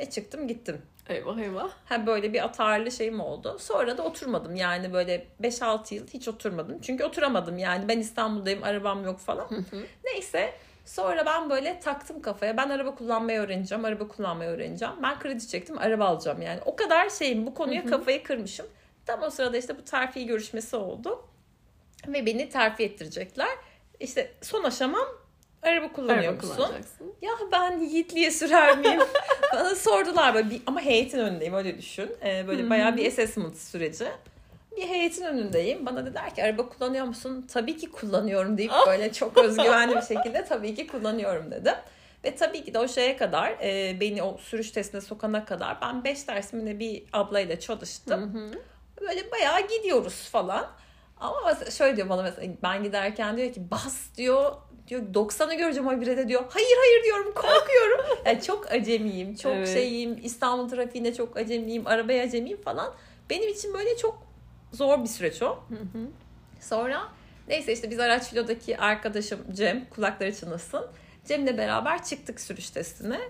Ve 0.00 0.10
çıktım 0.10 0.48
gittim. 0.48 0.82
Eyvah 1.08 1.38
eyvah. 1.38 1.70
Ha 1.84 2.06
böyle 2.06 2.32
bir 2.32 2.44
atarlı 2.44 2.90
şeyim 2.90 3.20
oldu. 3.20 3.56
Sonra 3.60 3.98
da 3.98 4.02
oturmadım. 4.02 4.56
Yani 4.56 4.92
böyle 4.92 5.26
5-6 5.42 5.94
yıl 5.94 6.06
hiç 6.06 6.28
oturmadım. 6.28 6.80
Çünkü 6.80 7.04
oturamadım 7.04 7.58
yani. 7.58 7.88
Ben 7.88 7.98
İstanbul'dayım, 7.98 8.62
arabam 8.62 9.04
yok 9.04 9.18
falan. 9.18 9.48
Neyse. 10.04 10.54
Sonra 10.90 11.26
ben 11.26 11.50
böyle 11.50 11.80
taktım 11.80 12.22
kafaya. 12.22 12.56
Ben 12.56 12.68
araba 12.68 12.94
kullanmayı 12.94 13.40
öğreneceğim. 13.40 13.84
Araba 13.84 14.08
kullanmayı 14.08 14.50
öğreneceğim. 14.50 14.94
Ben 15.02 15.18
kredi 15.18 15.48
çektim. 15.48 15.78
Araba 15.78 16.04
alacağım 16.04 16.42
yani. 16.42 16.60
O 16.64 16.76
kadar 16.76 17.10
şeyim. 17.10 17.46
Bu 17.46 17.54
konuya 17.54 17.86
kafayı 17.86 18.22
kırmışım. 18.22 18.66
Tam 19.06 19.22
o 19.22 19.30
sırada 19.30 19.56
işte 19.56 19.78
bu 19.78 19.84
terfi 19.84 20.26
görüşmesi 20.26 20.76
oldu. 20.76 21.24
Ve 22.08 22.26
beni 22.26 22.48
terfi 22.48 22.82
ettirecekler. 22.84 23.48
İşte 24.00 24.32
son 24.42 24.64
aşamam 24.64 25.06
araba 25.62 25.92
kullanıyor 25.92 26.32
Araba 26.32 26.46
musun? 26.46 26.74
Ya 27.22 27.30
ben 27.52 27.78
yiğitliğe 27.78 28.30
sürer 28.30 28.78
miyim? 28.78 29.00
Bana 29.52 29.74
sordular 29.74 30.34
böyle 30.34 30.50
bir, 30.50 30.62
ama 30.66 30.80
heyetin 30.80 31.18
önündeyim 31.18 31.54
öyle 31.54 31.78
düşün. 31.78 32.10
Ee, 32.24 32.48
böyle 32.48 32.70
bayağı 32.70 32.96
bir 32.96 33.06
assessment 33.06 33.56
süreci. 33.56 34.08
Bir 34.76 34.82
heyetin 34.88 35.24
önündeyim. 35.24 35.86
Bana 35.86 36.06
dediler 36.06 36.34
ki 36.34 36.44
araba 36.44 36.68
kullanıyor 36.68 37.04
musun? 37.04 37.46
Tabii 37.52 37.76
ki 37.76 37.90
kullanıyorum 37.90 38.58
deyip 38.58 38.72
böyle 38.86 39.12
çok 39.12 39.38
özgüvenli 39.38 39.96
bir 39.96 40.02
şekilde 40.16 40.44
tabii 40.44 40.74
ki 40.74 40.86
kullanıyorum 40.86 41.50
dedim. 41.50 41.74
Ve 42.24 42.36
tabii 42.36 42.64
ki 42.64 42.74
de 42.74 42.78
o 42.78 42.88
şeye 42.88 43.16
kadar 43.16 43.50
e, 43.62 44.00
beni 44.00 44.22
o 44.22 44.38
sürüş 44.38 44.70
testine 44.70 45.00
sokana 45.00 45.44
kadar 45.44 45.80
ben 45.82 46.04
5 46.04 46.28
dersiminde 46.28 46.78
bir 46.78 47.02
ablayla 47.12 47.60
çalıştım. 47.60 48.34
Hı 48.34 48.38
hı. 48.38 48.60
Böyle 49.00 49.30
bayağı 49.32 49.68
gidiyoruz 49.68 50.28
falan. 50.32 50.66
Ama 51.20 51.36
mesela 51.46 51.70
şöyle 51.70 51.96
diyor 51.96 52.08
bana 52.08 52.22
mesela 52.22 52.52
ben 52.62 52.82
giderken 52.82 53.36
diyor 53.36 53.52
ki 53.52 53.70
bas 53.70 53.98
diyor 54.16 54.52
diyor 54.88 55.02
90'ı 55.14 55.54
göreceğim 55.54 55.88
o 55.88 56.00
bire 56.00 56.16
de 56.16 56.28
diyor. 56.28 56.44
Hayır 56.50 56.76
hayır 56.78 57.04
diyorum 57.04 57.34
korkuyorum. 57.34 58.04
yani 58.26 58.42
çok 58.42 58.72
acemiyim, 58.72 59.34
çok 59.34 59.52
Evet. 59.52 59.68
şeyim. 59.68 60.18
İstanbul 60.22 60.68
trafiğinde 60.68 61.14
çok 61.14 61.36
acemiyim, 61.36 61.86
arabaya 61.86 62.24
acemiyim 62.24 62.62
falan. 62.62 62.94
Benim 63.30 63.48
için 63.48 63.74
böyle 63.74 63.96
çok 63.96 64.29
zor 64.72 65.02
bir 65.02 65.08
süreç 65.08 65.42
o. 65.42 65.46
Hı 65.46 65.74
hı. 65.74 66.06
Sonra 66.60 67.08
neyse 67.48 67.72
işte 67.72 67.90
biz 67.90 68.00
araç 68.00 68.30
filodaki 68.30 68.78
arkadaşım 68.78 69.40
Cem 69.52 69.84
kulakları 69.90 70.34
çınlasın. 70.34 70.86
Cem'le 71.24 71.58
beraber 71.58 72.04
çıktık 72.04 72.40
sürüş 72.40 72.70
testine. 72.70 73.20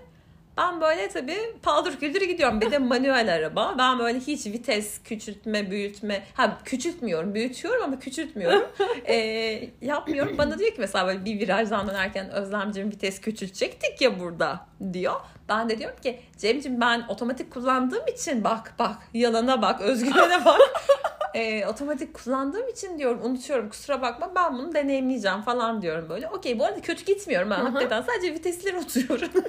Ben 0.57 0.81
böyle 0.81 1.09
tabii 1.09 1.37
paldır 1.63 1.99
küldür 1.99 2.21
gidiyorum. 2.21 2.61
Bir 2.61 2.71
de 2.71 2.77
manuel 2.77 3.33
araba. 3.33 3.75
Ben 3.77 3.99
böyle 3.99 4.19
hiç 4.19 4.45
vites 4.45 5.03
küçültme, 5.03 5.71
büyütme. 5.71 6.23
Ha 6.33 6.57
küçültmüyorum, 6.65 7.33
büyütüyorum 7.33 7.83
ama 7.83 7.99
küçültmüyorum. 7.99 8.63
Ee, 9.07 9.69
yapmıyorum. 9.81 10.37
Bana 10.37 10.59
diyor 10.59 10.69
ki 10.71 10.75
mesela 10.79 11.07
böyle 11.07 11.25
bir 11.25 11.39
virajdan 11.39 11.87
dönerken 11.87 12.29
Özlemciğim 12.29 12.91
vites 12.91 13.21
küçültecektik 13.21 14.01
ya 14.01 14.19
burada 14.19 14.65
diyor. 14.93 15.15
Ben 15.49 15.69
de 15.69 15.77
diyorum 15.77 15.97
ki 16.03 16.19
Cem'ciğim 16.37 16.81
ben 16.81 17.05
otomatik 17.07 17.53
kullandığım 17.53 18.07
için 18.07 18.43
bak 18.43 18.73
bak 18.79 18.97
yalana 19.13 19.61
bak 19.61 19.81
özgüvene 19.81 20.45
bak. 20.45 20.59
Ee, 21.33 21.65
otomatik 21.65 22.13
kullandığım 22.13 22.69
için 22.69 22.97
diyorum 22.97 23.19
unutuyorum 23.23 23.69
kusura 23.69 24.01
bakma 24.01 24.31
ben 24.35 24.57
bunu 24.57 24.73
deneyimleyeceğim 24.73 25.41
falan 25.41 25.81
diyorum 25.81 26.09
böyle. 26.09 26.29
Okey 26.29 26.59
bu 26.59 26.65
arada 26.65 26.81
kötü 26.81 27.05
gitmiyorum 27.05 27.49
ben 27.49 27.55
Hı 27.57 27.61
hı. 27.61 27.65
hakikaten 27.65 28.01
sadece 28.01 28.33
vitesleri 28.33 28.77
oturuyorum. 28.77 29.29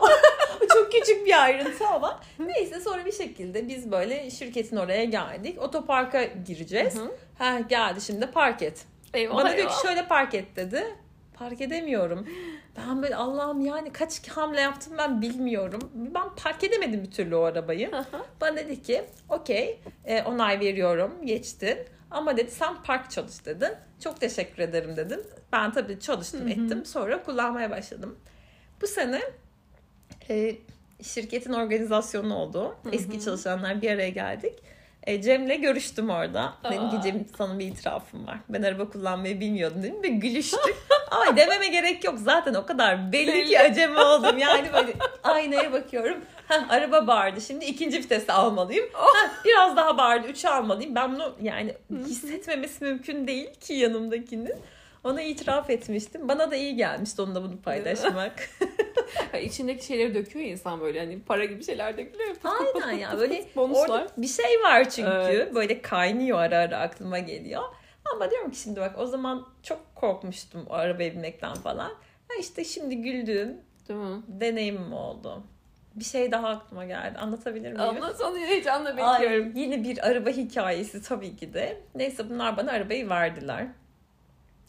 O 0.00 0.06
Çok 0.74 0.92
küçük 0.92 1.26
bir 1.26 1.42
ayrıntı 1.42 1.86
ama. 1.86 2.20
Neyse 2.38 2.80
sonra 2.80 3.04
bir 3.04 3.12
şekilde 3.12 3.68
biz 3.68 3.92
böyle 3.92 4.30
şirketin 4.30 4.76
oraya 4.76 5.04
geldik. 5.04 5.62
Otoparka 5.62 6.24
gireceğiz. 6.24 6.94
Ha 7.38 7.60
geldi 7.60 8.00
şimdi 8.00 8.26
park 8.26 8.62
et. 8.62 8.84
Eyvah 9.14 9.36
Bana 9.36 9.56
diyor 9.56 9.68
ki 9.68 9.74
şöyle 9.82 10.06
park 10.06 10.34
et 10.34 10.56
dedi. 10.56 10.84
Park 11.34 11.60
edemiyorum. 11.60 12.26
Ben 12.76 13.02
böyle 13.02 13.16
Allah'ım 13.16 13.60
yani 13.60 13.92
kaç 13.92 14.28
hamle 14.28 14.60
yaptım 14.60 14.92
ben 14.98 15.22
bilmiyorum. 15.22 15.90
Ben 15.94 16.34
park 16.36 16.64
edemedim 16.64 17.02
bir 17.02 17.10
türlü 17.10 17.36
o 17.36 17.42
arabayı. 17.42 17.90
Bana 18.40 18.56
dedi 18.56 18.82
ki 18.82 19.04
okey 19.28 19.80
e, 20.04 20.22
onay 20.22 20.60
veriyorum 20.60 21.12
geçtin. 21.26 21.78
Ama 22.10 22.36
dedi 22.36 22.50
sen 22.50 22.82
park 22.82 23.10
çalış 23.10 23.46
dedin. 23.46 23.70
Çok 24.00 24.20
teşekkür 24.20 24.62
ederim 24.62 24.96
dedim. 24.96 25.20
Ben 25.52 25.72
tabii 25.72 26.00
çalıştım 26.00 26.48
ettim. 26.48 26.84
Sonra 26.84 27.22
kullanmaya 27.22 27.70
başladım. 27.70 28.18
Bu 28.82 28.86
sene 28.86 29.20
e, 30.30 30.56
şirketin 31.02 31.52
organizasyonu 31.52 32.34
oldu. 32.34 32.76
Eski 32.92 33.20
çalışanlar 33.24 33.82
bir 33.82 33.90
araya 33.90 34.10
geldik. 34.10 34.58
E, 35.06 35.22
Cem'le 35.22 35.60
görüştüm 35.60 36.10
orada. 36.10 36.54
Dedim 36.64 36.90
ki 36.90 36.96
Aa. 36.96 37.02
Cem 37.02 37.26
sana 37.38 37.58
bir 37.58 37.66
itirafım 37.66 38.26
var. 38.26 38.38
Ben 38.48 38.62
araba 38.62 38.90
kullanmayı 38.90 39.40
bilmiyordum 39.40 39.82
dedim 39.82 40.02
ve 40.02 40.08
gülüştük. 40.08 40.60
Ay 41.12 41.36
dememe 41.36 41.68
gerek 41.68 42.04
yok. 42.04 42.18
Zaten 42.18 42.54
o 42.54 42.66
kadar 42.66 43.12
belli 43.12 43.44
ki 43.44 43.60
acemi 43.60 43.98
oldum. 43.98 44.38
Yani 44.38 44.72
böyle 44.72 44.92
aynaya 45.22 45.72
bakıyorum. 45.72 46.18
Heh, 46.48 46.70
araba 46.70 47.06
bağırdı. 47.06 47.40
Şimdi 47.40 47.64
ikinci 47.64 47.98
vitesi 47.98 48.32
almalıyım. 48.32 48.86
Heh, 48.92 49.44
biraz 49.44 49.76
daha 49.76 49.98
bağırdı. 49.98 50.26
Üçü 50.26 50.48
almalıyım. 50.48 50.94
Ben 50.94 51.14
bunu 51.14 51.34
yani 51.42 51.74
hissetmemesi 52.06 52.84
mümkün 52.84 53.26
değil 53.26 53.54
ki 53.54 53.74
yanımdakinin. 53.74 54.54
Ona 55.04 55.22
itiraf 55.22 55.70
etmiştim. 55.70 56.28
Bana 56.28 56.50
da 56.50 56.56
iyi 56.56 56.76
gelmişti 56.76 57.22
onunla 57.22 57.42
bunu 57.42 57.60
paylaşmak. 57.60 58.48
İçindeki 59.42 59.86
şeyleri 59.86 60.14
döküyor 60.14 60.46
insan 60.46 60.80
böyle 60.80 60.98
hani 61.00 61.22
para 61.22 61.44
gibi 61.44 61.64
şeyler 61.64 61.98
dökülüyor. 61.98 62.36
Aynen 62.44 62.92
ya 62.98 63.18
böyle 63.18 63.44
Bonuslar. 63.56 63.88
orada 63.88 64.06
bir 64.16 64.26
şey 64.28 64.62
var 64.62 64.90
çünkü. 64.90 65.10
Evet. 65.10 65.54
Böyle 65.54 65.82
kaynıyor 65.82 66.38
ara 66.38 66.58
ara 66.58 66.78
aklıma 66.78 67.18
geliyor. 67.18 67.62
Ama 68.14 68.30
diyorum 68.30 68.50
ki 68.50 68.58
şimdi 68.58 68.80
bak 68.80 68.98
o 68.98 69.06
zaman 69.06 69.46
çok 69.62 69.80
korkmuştum 70.02 70.66
o 70.70 70.72
arabaya 70.74 71.10
binmekten 71.14 71.54
falan. 71.54 71.88
Ha 72.28 72.34
işte 72.40 72.64
şimdi 72.64 72.96
güldüğüm 72.96 73.56
Değil 73.88 74.00
mi? 74.00 74.22
deneyimim 74.28 74.92
oldu. 74.92 75.42
Bir 75.94 76.04
şey 76.04 76.32
daha 76.32 76.48
aklıma 76.48 76.84
geldi. 76.84 77.18
Anlatabilir 77.18 77.72
miyim? 77.72 77.80
Ama 77.80 78.12
sana 78.12 78.38
heyecanla 78.38 78.88
Ay, 78.88 78.96
bekliyorum. 79.22 79.52
yine 79.56 79.84
bir 79.84 80.06
araba 80.06 80.30
hikayesi 80.30 81.02
tabii 81.02 81.36
ki 81.36 81.54
de. 81.54 81.80
Neyse 81.94 82.30
bunlar 82.30 82.56
bana 82.56 82.70
arabayı 82.72 83.08
verdiler. 83.08 83.66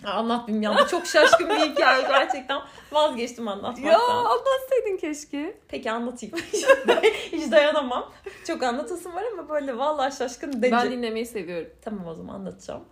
Anlatmayayım 0.05 0.61
ya. 0.77 0.87
Çok 0.87 1.05
şaşkın 1.05 1.49
bir 1.49 1.55
hikaye 1.55 2.01
gerçekten. 2.07 2.61
Vazgeçtim 2.91 3.47
anlatmaktan. 3.47 3.91
Ya 3.91 3.99
anlatsaydın 4.01 4.97
keşke. 4.97 5.57
Peki 5.67 5.91
anlatayım. 5.91 6.35
Hiç 7.31 7.51
dayanamam. 7.51 8.11
Çok 8.47 8.63
anlatasım 8.63 9.15
var 9.15 9.23
ama 9.33 9.49
böyle 9.49 9.77
vallahi 9.77 10.15
şaşkın 10.15 10.53
dence. 10.53 10.71
Ben 10.71 10.91
dinlemeyi 10.91 11.25
seviyorum. 11.25 11.69
Tamam 11.81 12.07
o 12.07 12.13
zaman 12.13 12.33
anlatacağım. 12.35 12.83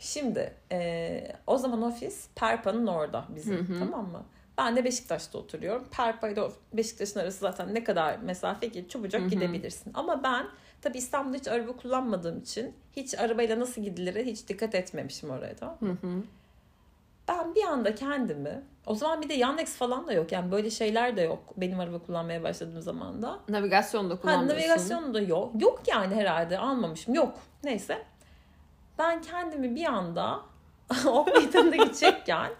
Şimdi 0.00 0.54
e, 0.72 1.32
o 1.46 1.58
zaman 1.58 1.82
ofis 1.82 2.28
Perpa'nın 2.36 2.86
orada 2.86 3.24
bizim 3.28 3.56
Hı 3.56 3.72
hı. 3.72 3.78
tamam 3.78 4.08
mı? 4.08 4.22
Ben 4.58 4.76
de 4.76 4.84
Beşiktaş'ta 4.84 5.38
oturuyorum. 5.38 5.84
Perpa 5.96 6.28
ile 6.28 6.42
Beşiktaş'ın 6.72 7.20
arası 7.20 7.38
zaten 7.38 7.74
ne 7.74 7.84
kadar 7.84 8.16
mesafe 8.18 8.70
ki 8.70 8.86
çabucak 8.88 9.20
Hı 9.20 9.24
hı. 9.24 9.28
gidebilirsin. 9.28 9.90
Ama 9.94 10.22
ben 10.22 10.46
tabii 10.82 10.98
İstanbul'da 10.98 11.36
hiç 11.36 11.48
araba 11.48 11.72
kullanmadığım 11.76 12.38
için 12.38 12.74
hiç 12.96 13.18
arabayla 13.18 13.60
nasıl 13.60 13.82
gidilir 13.82 14.26
hiç 14.26 14.48
dikkat 14.48 14.74
etmemişim 14.74 15.30
oraya 15.30 15.56
tamam 15.56 15.76
mı? 15.80 15.88
Hı 16.00 16.06
hı. 16.06 16.22
Ben 17.28 17.54
bir 17.54 17.64
anda 17.64 17.94
kendimi 17.94 18.62
o 18.86 18.94
zaman 18.94 19.22
bir 19.22 19.28
de 19.28 19.34
Yandex 19.34 19.76
falan 19.76 20.06
da 20.06 20.12
yok 20.12 20.32
yani 20.32 20.52
böyle 20.52 20.70
şeyler 20.70 21.16
de 21.16 21.20
yok 21.22 21.42
benim 21.56 21.80
araba 21.80 21.98
kullanmaya 21.98 22.42
başladığım 22.42 22.80
zaman 22.82 23.22
da. 23.22 23.38
Navigasyon 23.48 24.10
da 24.10 24.14
Ha, 24.14 24.20
kullanmıyorsun. 24.20 24.56
navigasyon 24.68 25.14
da 25.14 25.20
yok. 25.20 25.62
Yok 25.62 25.82
yani 25.88 26.14
herhalde 26.14 26.58
almamışım. 26.58 27.14
Yok. 27.14 27.34
Neyse. 27.64 27.98
Ben 29.00 29.22
kendimi 29.22 29.74
bir 29.74 29.84
anda 29.84 30.40
o 31.06 31.26
meydanda 31.34 31.76
gidecekken 31.76 32.50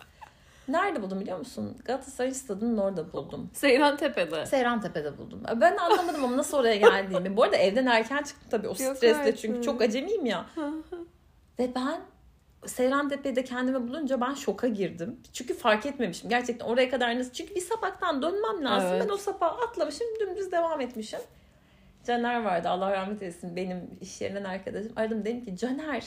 nerede 0.68 1.02
buldum 1.02 1.20
biliyor 1.20 1.38
musun? 1.38 1.76
Galatasaray 1.84 2.34
stadının 2.34 2.78
orada 2.78 3.12
buldum. 3.12 3.50
Seyran 3.52 3.96
Tepe'de. 3.96 4.46
Seyrantepe'de 4.46 5.18
buldum. 5.18 5.42
Ben 5.56 5.76
anlamadım 5.76 6.24
ama 6.24 6.36
nasıl 6.36 6.58
oraya 6.58 6.76
geldiğimi. 6.76 7.36
Bu 7.36 7.42
arada 7.42 7.56
evden 7.56 7.86
erken 7.86 8.22
çıktım 8.22 8.48
tabii 8.50 8.66
o 8.66 8.70
Yok 8.70 8.76
stresle 8.76 9.16
artık. 9.16 9.38
çünkü 9.38 9.62
çok 9.62 9.82
acemiyim 9.82 10.26
ya. 10.26 10.46
Ve 11.58 11.74
ben 11.74 12.00
Seyrantepe'de 12.66 13.44
kendimi 13.44 13.88
bulunca 13.88 14.20
ben 14.20 14.34
şoka 14.34 14.68
girdim. 14.68 15.20
Çünkü 15.32 15.54
fark 15.54 15.86
etmemişim. 15.86 16.30
Gerçekten 16.30 16.66
oraya 16.66 16.90
kadar 16.90 17.18
nasıl? 17.18 17.32
Çünkü 17.32 17.54
bir 17.54 17.60
sapaktan 17.60 18.22
dönmem 18.22 18.64
lazım. 18.64 18.90
Evet. 18.92 19.04
Ben 19.04 19.14
o 19.14 19.16
sapağı 19.16 19.50
atlamışım, 19.50 20.06
dümdüz 20.20 20.52
devam 20.52 20.80
etmişim. 20.80 21.20
Caner 22.06 22.44
vardı 22.44 22.68
Allah 22.68 22.92
rahmet 22.92 23.22
eylesin 23.22 23.56
benim 23.56 23.90
iş 24.00 24.20
yerinden 24.20 24.44
arkadaşım. 24.44 24.92
Aradım 24.96 25.24
dedim 25.24 25.44
ki 25.44 25.56
Caner 25.56 26.04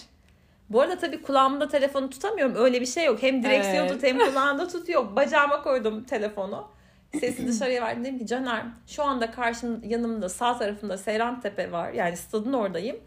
bu 0.70 0.82
arada 0.82 0.98
tabii 0.98 1.22
kulağımda 1.22 1.68
telefonu 1.68 2.10
tutamıyorum. 2.10 2.56
Öyle 2.56 2.82
bir 2.82 2.86
şey 2.86 3.06
yok. 3.06 3.24
Hem 3.24 3.44
direksiyon 3.44 3.86
Evet. 3.86 3.92
tut 3.92 4.04
hem 4.04 4.20
kulağında 4.20 4.68
tut 4.68 4.90
yok. 4.90 5.16
Bacağıma 5.16 5.64
koydum 5.64 6.04
telefonu. 6.04 6.68
Sesi 7.20 7.48
dışarıya 7.48 7.82
verdim. 7.82 8.04
Dedim 8.06 8.20
ki 8.20 8.28
Caner 8.28 8.66
şu 8.88 9.04
anda 9.04 9.32
karşım 9.32 9.84
yanımda 9.84 10.30
sağ 10.30 10.58
tarafımda 10.58 10.98
Seyran 10.98 11.42
Tepe 11.42 11.72
var. 11.72 11.92
Yani 11.92 12.18
stadın 12.18 12.54
oradayım. 12.54 12.98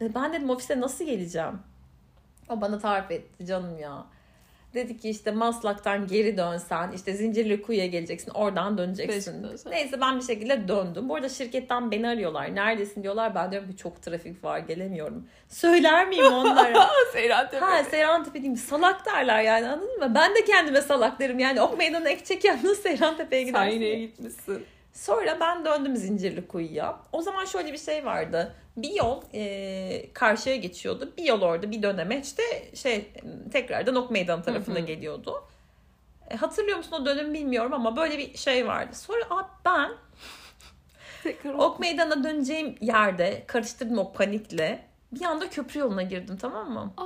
Ve 0.00 0.14
ben 0.14 0.32
dedim 0.32 0.50
ofise 0.50 0.80
nasıl 0.80 1.04
geleceğim? 1.04 1.58
O 2.48 2.60
bana 2.60 2.78
tarif 2.78 3.10
etti 3.10 3.46
canım 3.46 3.78
ya. 3.78 4.04
Dedi 4.74 4.96
ki 4.98 5.10
işte 5.10 5.30
Maslak'tan 5.30 6.06
geri 6.06 6.36
dönsen 6.36 6.92
işte 6.92 7.12
Zincirlikuyu'ya 7.12 7.86
geleceksin 7.86 8.30
oradan 8.30 8.78
döneceksin. 8.78 9.42
Beşiktaş'a. 9.42 9.70
Neyse 9.70 10.00
ben 10.00 10.18
bir 10.18 10.24
şekilde 10.24 10.68
döndüm. 10.68 11.08
Bu 11.08 11.14
arada 11.14 11.28
şirketten 11.28 11.90
beni 11.90 12.08
arıyorlar. 12.08 12.54
Neredesin 12.54 13.02
diyorlar. 13.02 13.34
Ben 13.34 13.52
diyorum 13.52 13.70
ki 13.70 13.76
çok 13.76 14.02
trafik 14.02 14.44
var 14.44 14.58
gelemiyorum. 14.58 15.26
Söyler 15.48 16.08
miyim 16.08 16.32
onlara? 16.32 16.86
Seyran 17.12 17.50
Tepe. 17.50 17.64
ha 17.64 17.84
Seyran 17.84 18.24
Tepe 18.24 18.34
diyeyim. 18.38 18.56
Salak 18.56 19.06
derler 19.06 19.42
yani 19.42 19.66
anladın 19.68 19.98
mı? 19.98 20.12
Ben 20.14 20.34
de 20.34 20.44
kendime 20.44 20.80
salak 20.80 21.20
derim. 21.20 21.38
Yani 21.38 21.60
ok 21.60 21.78
meydanına 21.78 22.08
ek 22.08 22.24
çeken 22.24 22.58
nasıl 22.64 22.82
Seyran 22.82 23.16
Tepe'ye 23.16 23.42
Sen 23.44 23.48
gidersin? 23.52 23.80
yine 23.80 23.94
gitmişsin. 24.00 24.64
Sonra 24.92 25.40
ben 25.40 25.64
döndüm 25.64 25.96
Zincirlikuyu'ya. 25.96 27.00
O 27.12 27.22
zaman 27.22 27.44
şöyle 27.44 27.72
bir 27.72 27.78
şey 27.78 28.04
vardı. 28.04 28.54
Bir 28.76 28.94
yol 28.94 29.22
e, 29.34 30.12
karşıya 30.12 30.56
geçiyordu. 30.56 31.12
Bir 31.16 31.24
yol 31.24 31.42
orada 31.42 31.70
bir 31.70 31.82
döneme 31.82 32.20
işte 32.20 32.42
şey 32.74 33.12
tekrardan 33.52 33.94
Ok 33.94 34.10
Meydanı 34.10 34.42
tarafına 34.42 34.78
Hı 34.78 34.82
hı. 34.82 34.86
geliyordu. 34.86 35.44
E, 36.30 36.36
hatırlıyor 36.36 36.76
musun 36.76 36.96
o 37.02 37.06
dönemi 37.06 37.34
bilmiyorum 37.34 37.72
ama 37.72 37.96
böyle 37.96 38.18
bir 38.18 38.36
şey 38.36 38.66
vardı. 38.66 38.96
Sonra 38.96 39.24
abi 39.30 39.48
ben 39.64 39.90
Tekrar 41.22 41.54
Ok 41.54 41.80
Meydan'a 41.80 42.24
döneceğim 42.24 42.74
yerde 42.80 43.44
karıştırdım 43.46 43.98
o 43.98 44.12
panikle. 44.12 44.86
Bir 45.12 45.24
anda 45.24 45.50
köprü 45.50 45.80
yoluna 45.80 46.02
girdim 46.02 46.36
tamam 46.40 46.70
mı? 46.70 46.92
Ah. 46.96 47.04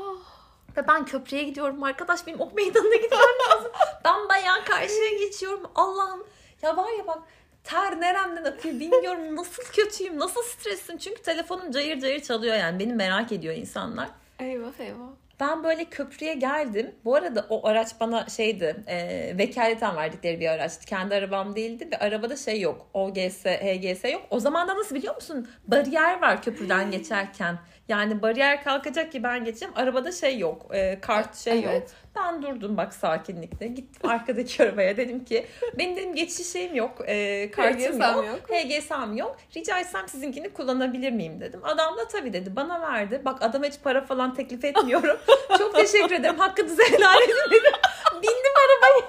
Ve 0.76 0.88
ben 0.88 1.04
köprüye 1.04 1.42
gidiyorum 1.44 1.82
arkadaş 1.82 2.26
benim 2.26 2.40
ok 2.40 2.54
meydanına 2.54 2.94
gitmem 2.96 3.20
lazım. 3.50 3.72
ben 4.04 4.28
bayağı 4.28 4.64
karşıya 4.64 5.18
geçiyorum. 5.18 5.70
Allah'ım 5.74 6.24
ya 6.62 6.76
var 6.76 6.98
ya 6.98 7.06
bak 7.06 7.18
ter 7.64 8.00
neremden 8.00 8.44
akıyor 8.44 8.80
bilmiyorum 8.80 9.36
nasıl 9.36 9.62
kötüyüm 9.62 10.18
nasıl 10.18 10.42
stressim. 10.42 10.98
Çünkü 10.98 11.22
telefonum 11.22 11.70
cayır 11.70 12.00
cayır 12.00 12.20
çalıyor 12.20 12.54
yani 12.56 12.78
beni 12.78 12.92
merak 12.92 13.32
ediyor 13.32 13.54
insanlar. 13.54 14.08
Eyvah 14.40 14.80
eyvah. 14.80 15.08
Ben 15.40 15.64
böyle 15.64 15.84
köprüye 15.84 16.34
geldim. 16.34 16.94
Bu 17.04 17.14
arada 17.14 17.46
o 17.48 17.66
araç 17.68 17.88
bana 18.00 18.28
şeydi, 18.28 18.76
e, 18.86 18.98
vekaleten 19.38 19.96
verdikleri 19.96 20.40
bir 20.40 20.48
araçtı. 20.48 20.86
Kendi 20.86 21.14
arabam 21.14 21.56
değildi 21.56 21.88
ve 21.92 21.98
arabada 21.98 22.36
şey 22.36 22.60
yok. 22.60 22.86
OGS, 22.94 23.44
HGS 23.44 24.12
yok. 24.12 24.22
O 24.30 24.40
zaman 24.40 24.68
da 24.68 24.76
nasıl 24.76 24.94
biliyor 24.94 25.14
musun? 25.14 25.48
Bariyer 25.68 26.20
var 26.20 26.42
köprüden 26.42 26.90
geçerken. 26.90 27.58
Yani 27.88 28.22
bariyer 28.22 28.64
kalkacak 28.64 29.12
ki 29.12 29.22
ben 29.22 29.44
geçeceğim. 29.44 29.74
Arabada 29.76 30.12
şey 30.12 30.38
yok, 30.38 30.66
e, 30.74 31.00
kart 31.00 31.36
şey 31.36 31.62
yok. 31.62 31.72
Evet. 31.72 31.92
Ben 32.16 32.42
durdum 32.42 32.76
bak 32.76 32.94
sakinlikle. 32.94 33.66
Gittim 33.66 34.10
arkadaki 34.10 34.62
arabaya 34.68 34.96
dedim 34.96 35.24
ki 35.24 35.46
benim 35.78 35.96
dedim 35.96 36.14
geçiş 36.14 36.46
şeyim 36.46 36.74
yok. 36.74 37.08
E, 37.08 37.50
kartım 37.50 38.00
yok. 38.00 38.26
yok. 38.26 38.50
HGS'm 38.50 39.16
yok. 39.16 39.36
Rica 39.56 39.80
etsem 39.80 40.08
sizinkini 40.08 40.52
kullanabilir 40.52 41.10
miyim 41.10 41.40
dedim. 41.40 41.60
Adam 41.64 41.96
da 41.96 42.08
tabii 42.08 42.32
dedi. 42.32 42.56
Bana 42.56 42.80
verdi. 42.80 43.22
Bak 43.24 43.42
adama 43.42 43.64
hiç 43.66 43.74
para 43.84 44.04
falan 44.04 44.34
teklif 44.34 44.64
etmiyorum. 44.64 45.18
Çok 45.58 45.74
teşekkür 45.74 46.14
ederim. 46.14 46.38
Hakkınızı 46.38 46.82
helal 46.82 47.22
edin 47.22 47.50
dedim. 47.50 47.72
Bindim 48.14 48.54
arabaya. 48.64 49.08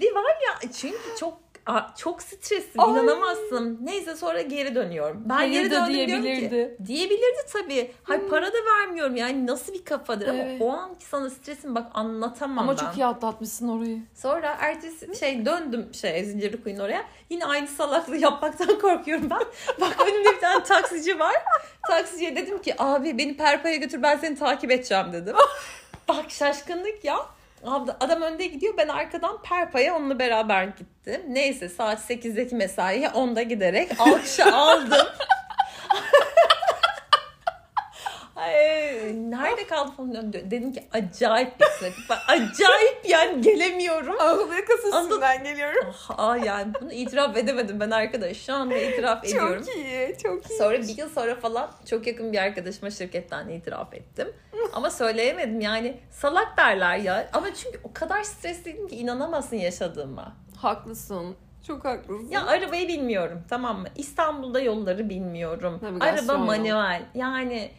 Bir 0.00 0.14
var 0.14 0.36
ya 0.46 0.70
çünkü 0.80 0.98
çok 1.20 1.49
çok 1.98 2.22
stresli 2.22 2.80
Ay. 2.80 2.90
inanamazsın. 2.90 3.78
Neyse 3.82 4.16
sonra 4.16 4.40
geri 4.40 4.74
dönüyorum. 4.74 5.22
Ben 5.24 5.34
Hayır 5.34 5.52
geri 5.52 5.70
döndüm 5.70 5.94
diyorum 5.94 6.14
ki 6.16 6.22
diyebilirdi. 6.22 6.76
diyebilirdi 6.86 7.38
tabii. 7.52 7.90
Hay 8.02 8.28
para 8.28 8.46
da 8.52 8.56
vermiyorum 8.76 9.16
yani 9.16 9.46
nasıl 9.46 9.72
bir 9.72 9.84
kafadır 9.84 10.28
Evet. 10.28 10.60
ama 10.62 10.70
o 10.72 10.76
anki 10.76 11.04
sana 11.04 11.30
stresim 11.30 11.74
bak 11.74 11.86
anlatamam 11.94 12.58
Ama 12.58 12.72
ben. 12.72 12.76
çok 12.76 12.96
iyi 12.98 13.06
atlatmışsın 13.06 13.68
orayı. 13.68 13.98
Sonra 14.14 14.56
ertesi 14.60 15.16
şey 15.18 15.46
döndüm 15.46 15.94
şey 15.94 16.24
Zincirlikuyu'nun 16.24 16.80
oraya. 16.84 17.04
Yine 17.30 17.44
aynı 17.44 17.66
salaklığı 17.68 18.16
yapmaktan 18.16 18.78
korkuyorum 18.80 19.30
ben. 19.30 19.40
Bak 19.80 19.96
önümde 20.08 20.32
bir 20.36 20.40
tane 20.40 20.62
taksici 20.64 21.18
var. 21.18 21.34
Taksiciye 21.88 22.36
dedim 22.36 22.62
ki 22.62 22.74
abi 22.78 23.18
beni 23.18 23.36
Perpa'ya 23.36 23.76
götür 23.76 24.02
ben 24.02 24.16
seni 24.16 24.38
takip 24.38 24.70
edeceğim 24.70 25.06
dedim. 25.12 25.36
Bak 26.08 26.30
şaşkınlık 26.30 27.04
ya. 27.04 27.16
Adam 28.00 28.22
önde 28.22 28.46
gidiyor 28.46 28.74
ben 28.76 28.88
arkadan 28.88 29.42
Perpa'ya 29.42 29.96
onunla 29.96 30.18
beraber 30.18 30.64
gittim. 30.64 31.22
Neyse 31.28 31.68
saat 31.68 32.10
8'deki 32.10 32.54
mesaiye 32.54 33.06
10'da 33.06 33.42
giderek 33.42 33.90
alkışı 33.98 34.44
aldım. 34.44 35.06
Ay, 38.50 39.30
nerede 39.30 39.66
kaldı 39.66 39.90
falan. 39.96 40.32
Dedim 40.32 40.72
ki 40.72 40.84
acayip 40.92 41.60
bir 41.60 41.66
trafik 41.66 42.10
var. 42.10 42.24
Acayip 42.28 43.00
yani 43.08 43.40
gelemiyorum. 43.40 44.20
Ağlaya 44.20 44.64
kasasından 44.64 45.44
geliyorum. 45.44 45.94
Aa 46.08 46.36
yani 46.36 46.72
bunu 46.80 46.92
itiraf 46.92 47.36
edemedim 47.36 47.80
ben 47.80 47.90
arkadaş. 47.90 48.36
Şu 48.36 48.54
anda 48.54 48.76
itiraf 48.76 49.24
ediyorum. 49.24 49.64
Çok 49.66 49.76
iyi, 49.76 50.16
çok 50.22 50.50
iyi. 50.50 50.58
Sonra 50.58 50.78
bir 50.78 50.98
yıl 50.98 51.08
sonra 51.08 51.34
falan 51.34 51.70
çok 51.90 52.06
yakın 52.06 52.32
bir 52.32 52.38
arkadaşıma 52.38 52.90
şirketten 52.90 53.48
itiraf 53.48 53.94
ettim. 53.94 54.28
Ama 54.72 54.90
söyleyemedim 54.90 55.60
yani 55.60 55.96
salak 56.10 56.56
derler 56.56 56.96
ya. 56.96 57.30
Ama 57.32 57.54
çünkü 57.54 57.80
o 57.84 57.92
kadar 57.92 58.22
stresliydim 58.22 58.88
ki 58.88 58.96
inanamazsın 58.96 59.56
yaşadığıma. 59.56 60.36
Haklısın. 60.56 61.36
Çok 61.66 61.84
haklısın. 61.84 62.28
Ya 62.30 62.46
arabayı 62.46 62.88
bilmiyorum 62.88 63.42
tamam 63.50 63.80
mı? 63.80 63.88
İstanbul'da 63.96 64.60
yolları 64.60 65.08
bilmiyorum. 65.08 65.78
Navigasyon 65.82 66.28
Araba 66.28 66.44
manuel. 66.44 67.02
Yani 67.14 67.70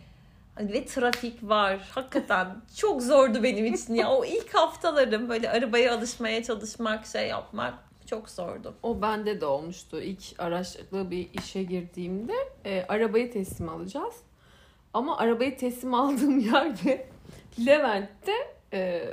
ve 0.59 0.85
trafik 0.85 1.43
var. 1.43 1.89
Hakikaten 1.91 2.47
çok 2.77 3.01
zordu 3.01 3.43
benim 3.43 3.73
için 3.73 3.93
ya. 3.93 4.09
O 4.09 4.25
ilk 4.25 4.53
haftalarım 4.55 5.29
böyle 5.29 5.49
arabaya 5.49 5.95
alışmaya 5.95 6.43
çalışmak, 6.43 7.05
şey 7.05 7.27
yapmak 7.27 7.73
çok 8.05 8.29
zordu. 8.29 8.73
O 8.83 9.01
bende 9.01 9.41
de 9.41 9.45
olmuştu. 9.45 10.01
İlk 10.01 10.23
araçlı 10.37 11.11
bir 11.11 11.29
işe 11.33 11.63
girdiğimde 11.63 12.33
e, 12.65 12.85
arabayı 12.89 13.31
teslim 13.31 13.69
alacağız. 13.69 14.15
Ama 14.93 15.17
arabayı 15.17 15.57
teslim 15.57 15.93
aldığım 15.93 16.39
yerde 16.53 17.07
Levent'te 17.65 18.33
e, 18.73 19.03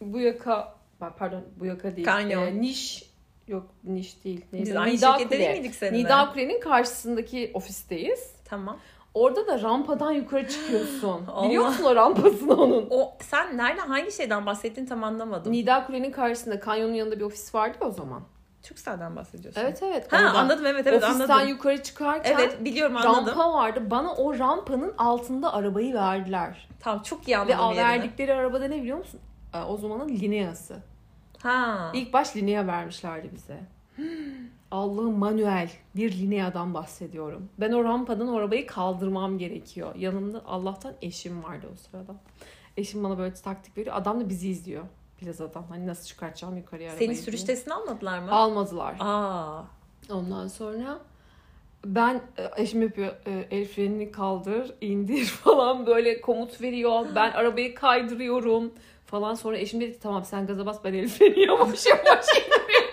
bu 0.00 0.20
yaka 0.20 0.74
pardon 1.18 1.44
bu 1.60 1.66
yaka 1.66 1.96
değil. 1.96 2.06
Kanyon. 2.06 2.46
E, 2.46 2.60
niş 2.60 3.10
yok 3.48 3.66
niş 3.84 4.24
değil. 4.24 4.44
Neyse, 4.52 4.70
Biz 4.70 4.76
aynı 4.76 4.94
Nida 4.96 5.12
şirkette 5.12 5.36
Kule. 5.36 5.48
değil 5.48 5.60
miydik 5.60 5.74
seninle? 5.74 5.98
Nida 5.98 6.32
Kule'nin 6.32 6.60
karşısındaki 6.60 7.50
ofisteyiz. 7.54 8.30
Tamam. 8.44 8.78
Orada 9.14 9.46
da 9.46 9.62
rampadan 9.62 10.12
yukarı 10.12 10.48
çıkıyorsun. 10.48 11.20
Biliyor 11.44 11.64
musun 11.66 11.84
o 11.84 11.94
rampasını 11.94 12.54
onun? 12.54 12.86
O 12.90 13.12
sen 13.20 13.56
nereden 13.56 13.86
hangi 13.86 14.12
şeyden 14.12 14.46
bahsettin 14.46 14.86
tam 14.86 15.04
anlamadım. 15.04 15.52
Nida 15.52 15.86
Kule'nin 15.86 16.10
karşısında 16.12 16.60
kanyonun 16.60 16.94
yanında 16.94 17.16
bir 17.16 17.24
ofis 17.24 17.54
vardı 17.54 17.76
o 17.80 17.90
zaman. 17.90 18.22
Türkcell'den 18.62 19.16
bahsediyorsun. 19.16 19.60
Evet 19.60 19.82
evet. 19.82 20.12
Ha 20.12 20.16
oradan. 20.16 20.34
anladım 20.34 20.66
evet 20.66 20.86
evet 20.86 21.04
Ofisten 21.04 21.28
anladım. 21.28 21.48
yukarı 21.48 21.82
çıkarken 21.82 22.34
Evet 22.34 22.64
biliyorum 22.64 22.96
anladım. 22.96 23.26
rampa 23.26 23.52
vardı. 23.52 23.82
Bana 23.90 24.14
o 24.14 24.38
rampanın 24.38 24.94
altında 24.98 25.54
arabayı 25.54 25.94
verdiler. 25.94 26.68
Tamam 26.80 27.02
çok 27.02 27.28
iyi 27.28 27.32
Ve 27.32 27.36
anladım 27.38 27.60
al 27.60 27.74
yerini. 27.74 27.88
verdikleri 27.88 28.34
arabada 28.34 28.64
ne 28.68 28.82
biliyor 28.82 28.98
musun? 28.98 29.20
Ee, 29.54 29.58
O 29.62 29.76
zamanın 29.76 30.08
Linea'sı. 30.08 30.76
Ha. 31.42 31.90
İlk 31.94 32.12
baş 32.12 32.36
Linea 32.36 32.66
vermişlerdi 32.66 33.30
bize. 33.34 33.60
Allah'ım 34.74 35.18
manuel 35.18 35.70
bir 35.96 36.12
Linea'dan 36.12 36.74
bahsediyorum. 36.74 37.48
Ben 37.60 37.72
o 37.72 37.84
rampadan 37.84 38.28
o 38.28 38.36
arabayı 38.36 38.66
kaldırmam 38.66 39.38
gerekiyor. 39.38 39.94
Yanımda 39.94 40.42
Allah'tan 40.46 40.94
eşim 41.02 41.44
vardı 41.44 41.66
o 41.72 41.76
sırada. 41.76 42.14
Eşim 42.76 43.04
bana 43.04 43.18
böyle 43.18 43.34
taktik 43.34 43.78
veriyor. 43.78 43.96
Adam 43.96 44.20
da 44.20 44.28
bizi 44.28 44.48
izliyor. 44.48 44.84
plazadan. 45.20 45.62
Hani 45.68 45.86
nasıl 45.86 46.06
çıkartacağım 46.06 46.56
yukarıya 46.56 46.90
arabayı. 46.92 47.10
Diye. 47.10 47.22
sürüş 47.22 47.42
testini 47.42 47.74
almadılar 47.74 48.18
mı? 48.18 48.32
Almadılar. 48.32 48.96
Aa. 49.00 49.64
Ondan 50.10 50.48
sonra 50.48 50.98
ben 51.84 52.20
e, 52.38 52.62
eşim 52.62 52.82
yapıyor 52.82 53.12
e, 53.26 53.46
el 53.50 53.64
frenini 53.66 54.12
kaldır, 54.12 54.74
indir 54.80 55.24
falan 55.44 55.86
böyle 55.86 56.20
komut 56.20 56.60
veriyor. 56.60 57.06
Ben 57.14 57.30
arabayı 57.32 57.74
kaydırıyorum 57.74 58.72
falan. 59.06 59.34
Sonra 59.34 59.58
eşim 59.58 59.80
dedi 59.80 59.98
tamam 60.02 60.24
sen 60.24 60.46
gaza 60.46 60.66
bas 60.66 60.78
ben 60.84 60.94
el 60.94 61.08
freni 61.08 61.40
yavaş 61.40 61.86
yavaş 61.86 62.26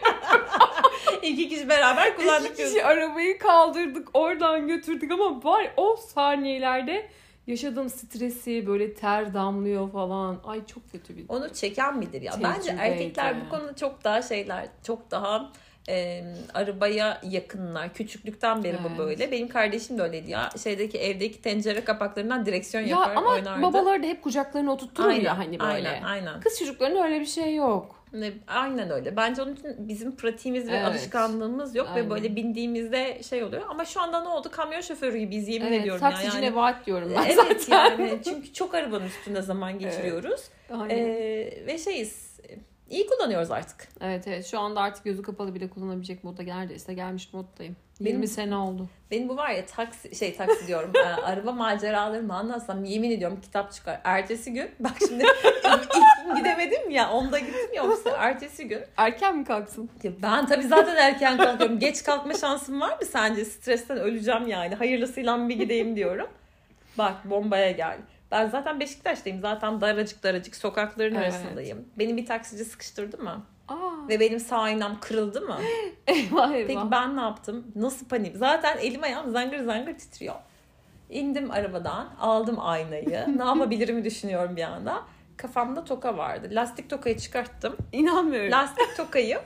İki 1.24 1.50
kişi 1.50 1.70
beraber 1.70 2.16
kullandık. 2.16 2.52
İki 2.52 2.64
kişi 2.64 2.86
arabayı 2.86 3.38
kaldırdık 3.40 4.08
oradan 4.14 4.68
götürdük 4.68 5.12
ama 5.12 5.44
var 5.44 5.74
o 5.78 5.96
saniyelerde 5.96 7.10
yaşadığım 7.48 7.90
stresi 7.90 8.68
böyle 8.68 8.94
ter 8.94 9.34
damlıyor 9.34 9.92
falan. 9.92 10.40
Ay 10.44 10.66
çok 10.66 10.92
kötü 10.92 11.18
bir 11.18 11.26
Onu 11.30 11.54
çeken 11.54 12.02
bilir 12.02 12.22
ya. 12.22 12.34
Bence 12.44 12.76
erkekler 12.80 13.36
bu 13.46 13.50
konuda 13.50 13.76
çok 13.76 14.04
daha 14.04 14.22
şeyler, 14.22 14.68
çok 14.84 15.12
daha 15.12 15.52
e, 15.90 16.24
arabaya 16.54 17.22
yakınlar. 17.24 17.94
Küçüklükten 17.94 18.64
beri 18.64 18.78
Evet. 18.82 18.92
bu 18.96 18.98
böyle. 18.98 19.32
Benim 19.32 19.48
kardeşim 19.48 19.98
de 19.98 20.02
öyleydi 20.02 20.32
ya. 20.32 20.50
Şeydeki 20.64 20.98
evdeki 20.98 21.42
tencere 21.42 21.84
kapaklarından 21.84 22.46
direksiyon 22.46 22.84
Ya 22.84 22.90
yapar, 22.90 23.16
ama 23.16 23.30
oynardı. 23.30 23.62
babaları 23.62 24.04
da 24.04 24.08
hep 24.08 24.22
kucaklarına 24.24 24.72
oturtturur 24.72 25.08
aynen, 25.10 25.24
ya 25.24 25.38
hani 25.38 25.60
böyle. 25.60 25.90
Aynen, 25.90 26.04
aynen. 26.04 26.40
Kız 26.40 26.60
çocuklarının 26.60 27.04
öyle 27.04 27.20
bir 27.20 27.26
şey 27.26 27.56
yok. 27.56 28.01
Ne- 28.14 28.34
Aynen 28.48 28.90
öyle. 28.92 29.16
Bence 29.18 29.42
onun 29.42 29.54
için 29.56 29.76
bizim 29.88 30.16
pratiğimiz 30.16 30.68
ve 30.68 30.76
Evet. 30.76 30.86
alışkanlığımız 30.88 31.76
yok 31.76 31.88
Aynen. 31.90 32.06
ve 32.06 32.10
böyle 32.10 32.36
bindiğimizde 32.36 33.24
şey 33.24 33.44
oluyor. 33.44 33.62
Ama 33.70 33.86
şu 33.86 34.02
anda 34.02 34.22
ne 34.22 34.28
oldu? 34.28 34.50
Kamyon 34.52 34.82
şoförü 34.82 35.18
gibiyiz 35.18 35.48
yemin 35.48 35.68
Evet, 35.68 35.82
ediyorum 35.82 36.04
ya. 36.04 36.10
taksici 36.10 36.38
Yani. 36.38 36.46
Nebahat 36.46 36.86
diyorum 36.86 37.14
ben 37.18 37.24
Evet 37.26 37.62
zaten. 37.64 37.98
yani 38.00 38.20
çünkü 38.24 38.54
çok 38.54 38.76
arabanın 38.76 39.06
üstünde 39.06 39.42
zaman 39.42 39.80
geçiriyoruz. 39.80 40.42
Aynen. 40.74 40.90
Ee, 40.98 41.64
ve 41.68 41.78
şeyiz. 41.78 42.31
İyi 42.92 43.08
kullanıyoruz 43.08 43.52
artık. 43.52 43.88
Evet 44.02 44.28
evet 44.28 44.46
şu 44.46 44.60
anda 44.60 44.82
artık 44.82 45.04
gözü 45.04 45.22
kapalı 45.22 45.56
bile 45.56 45.70
kullanabilecek 45.70 46.24
moda 46.24 46.44
neredeyse 46.44 46.94
gelmiş 46.94 47.34
moddayım. 47.34 47.76
Benim- 48.00 48.12
20 48.12 48.28
sene 48.28 48.56
oldu. 48.56 48.90
Benim 49.12 49.30
bu 49.30 49.38
var 49.38 49.50
ya 49.50 49.66
taksi 49.66 50.16
şey 50.16 50.36
taksi 50.36 50.68
diyorum. 50.68 50.92
e, 50.96 51.00
araba 51.24 51.52
maceralarımı 51.52 52.36
anlatsam 52.36 52.84
yemin 52.84 53.12
ediyorum 53.12 53.40
kitap 53.42 53.72
çıkar. 53.72 54.02
Ertesi 54.04 54.54
gün 54.54 54.70
bak 54.80 54.94
şimdi 55.08 55.24
ilk 55.66 56.38
gidemedim 56.38 56.90
ya 56.90 57.12
onda 57.12 57.40
gittim 57.40 57.74
ya 57.76 57.84
ofise. 57.84 58.10
Ertesi 58.10 58.68
gün 58.68 58.82
Erken 58.98 59.38
mi 59.38 59.46
kalksın? 59.46 59.90
ya 60.04 60.12
ben 60.22 60.46
tabii 60.48 60.68
zaten 60.68 60.96
erken 60.96 61.38
kalkıyorum. 61.38 61.80
Geç 61.80 62.04
kalkma 62.04 62.34
şansım 62.34 62.82
var 62.82 62.90
mı 62.98 63.06
sence? 63.06 63.46
Stresten 63.46 63.98
öleceğim 63.98 64.48
yani. 64.48 64.76
Hayırlısıyla 64.76 65.50
bir 65.50 65.56
gideyim 65.56 65.96
diyorum. 65.96 66.28
Bak 66.98 67.30
bombaya 67.30 67.72
gel. 67.72 67.98
Ben 68.32 68.50
zaten 68.50 68.80
Beşiktaş'tayım. 68.80 69.40
Zaten 69.42 69.82
daracık 69.82 70.24
daracık 70.24 70.56
sokakların 70.56 71.16
Evet. 71.16 71.34
arasındayım. 71.34 71.86
Beni 72.00 72.18
bir 72.18 72.26
taksici 72.26 72.66
sıkıştırdı 72.66 73.18
mı? 73.18 73.44
Aa, 73.68 73.76
Ve 74.10 74.20
benim 74.20 74.40
sağ 74.40 74.58
aynam 74.58 75.00
kırıldı 75.00 75.42
mı? 75.42 75.58
eyvah 76.08 76.52
eyvah. 76.54 76.68
Peki 76.68 76.92
ben 76.92 77.18
ne 77.18 77.22
yaptım? 77.22 77.68
Nasıl 77.76 78.06
panik? 78.08 78.38
Zaten 78.38 78.78
elim 78.78 79.04
ayağım 79.04 79.32
zangır 79.32 79.60
zangır 79.60 79.94
titriyor. 79.98 80.36
İndim 81.10 81.52
arabadan, 81.52 82.10
aldım 82.20 82.56
aynayı. 82.60 83.26
ne 83.38 83.44
yapabilirim 83.46 84.06
düşünüyorum 84.06 84.56
bir 84.56 84.64
anda. 84.64 85.02
Kafamda 85.38 85.84
toka 85.86 86.18
vardı. 86.18 86.48
Lastik 86.52 86.90
tokayı 86.90 87.18
çıkarttım. 87.18 87.76
İnanmıyorum. 87.92 88.52
Lastik 88.52 88.98
tokayı 88.98 89.40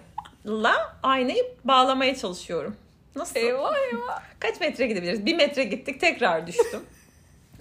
la 0.47 0.73
aynayı 1.03 1.43
bağlamaya 1.63 2.15
çalışıyorum. 2.15 2.75
Nasıl? 3.15 3.35
eyvah 3.39 3.73
eyvah. 3.77 4.21
Kaç 4.39 4.59
metre 4.59 4.87
gidebiliriz? 4.87 5.25
Bir 5.25 5.35
metre 5.35 5.63
gittik 5.63 6.01
tekrar 6.01 6.47
düştüm. 6.47 6.79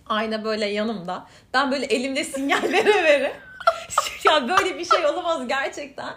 Ayna 0.06 0.44
böyle 0.44 0.66
yanımda. 0.66 1.26
Ben 1.54 1.70
böyle 1.72 1.86
elimde 1.86 2.24
sinyal 2.24 2.62
vere 2.62 3.04
vere. 3.04 3.32
ya 4.24 4.48
böyle 4.48 4.78
bir 4.78 4.84
şey 4.84 5.06
olamaz 5.06 5.48
gerçekten. 5.48 6.14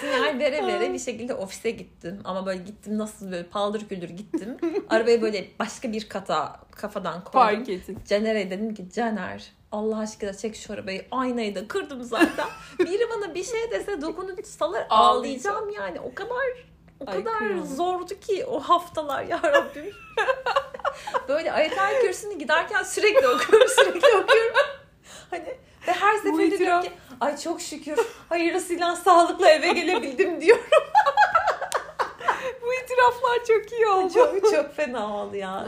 Sinyal 0.00 0.38
vere 0.38 0.66
vere 0.66 0.92
bir 0.92 0.98
şekilde 0.98 1.34
ofise 1.34 1.70
gittim. 1.70 2.20
Ama 2.24 2.46
böyle 2.46 2.62
gittim 2.62 2.98
nasıl 2.98 3.32
böyle 3.32 3.46
paldır 3.46 3.88
küldür 3.88 4.08
gittim. 4.10 4.56
Arabayı 4.90 5.22
böyle 5.22 5.48
başka 5.58 5.92
bir 5.92 6.08
kata 6.08 6.60
kafadan 6.70 7.24
koydum. 7.24 7.40
Fark 7.40 7.68
ettin. 7.68 7.98
Caner'e 8.08 8.50
dedim 8.50 8.74
ki 8.74 8.90
Caner 8.94 9.52
Allah 9.72 9.98
aşkına 9.98 10.32
çek 10.34 10.56
şu 10.56 10.72
arabayı. 10.72 11.04
Aynayı 11.10 11.54
da 11.54 11.68
kırdım 11.68 12.02
zaten. 12.02 12.46
Biri 12.78 13.08
bana 13.10 13.34
bir 13.34 13.44
şey 13.44 13.70
dese 13.70 14.00
dokunup 14.02 14.46
salar 14.46 14.86
Ağlayacağım. 14.90 15.70
yani. 15.70 16.00
O 16.00 16.14
kadar 16.14 16.36
o 17.00 17.10
Ay, 17.10 17.24
kadar 17.24 17.38
kıyamam. 17.38 17.66
zordu 17.66 18.20
ki 18.20 18.44
o 18.46 18.60
haftalar 18.60 19.22
ya 19.24 19.40
Rabbim. 19.44 19.84
Böyle 21.28 21.52
Ayetel 21.52 22.00
Kürsü'nü 22.00 22.38
giderken 22.38 22.82
sürekli 22.82 23.28
okuyorum 23.28 23.68
sürekli 23.68 24.06
okuyorum. 24.16 24.56
Hani 25.30 25.48
ve 25.88 25.92
her 25.92 26.16
seferinde 26.16 26.58
diyorum 26.58 26.82
ki 26.82 26.92
ay 27.20 27.36
çok 27.36 27.60
şükür 27.60 27.98
hayırlısıyla 28.28 28.96
sağlıkla 28.96 29.50
eve 29.50 29.72
gelebildim 29.72 30.40
diyorum. 30.40 30.64
Bu 32.62 32.74
itiraflar 32.74 33.44
çok 33.48 33.72
iyi 33.72 33.86
oldu. 33.86 34.12
çok 34.14 34.50
çok 34.52 34.74
fena 34.76 35.16
oldu 35.16 35.36
ya. 35.36 35.50
Ay. 35.52 35.66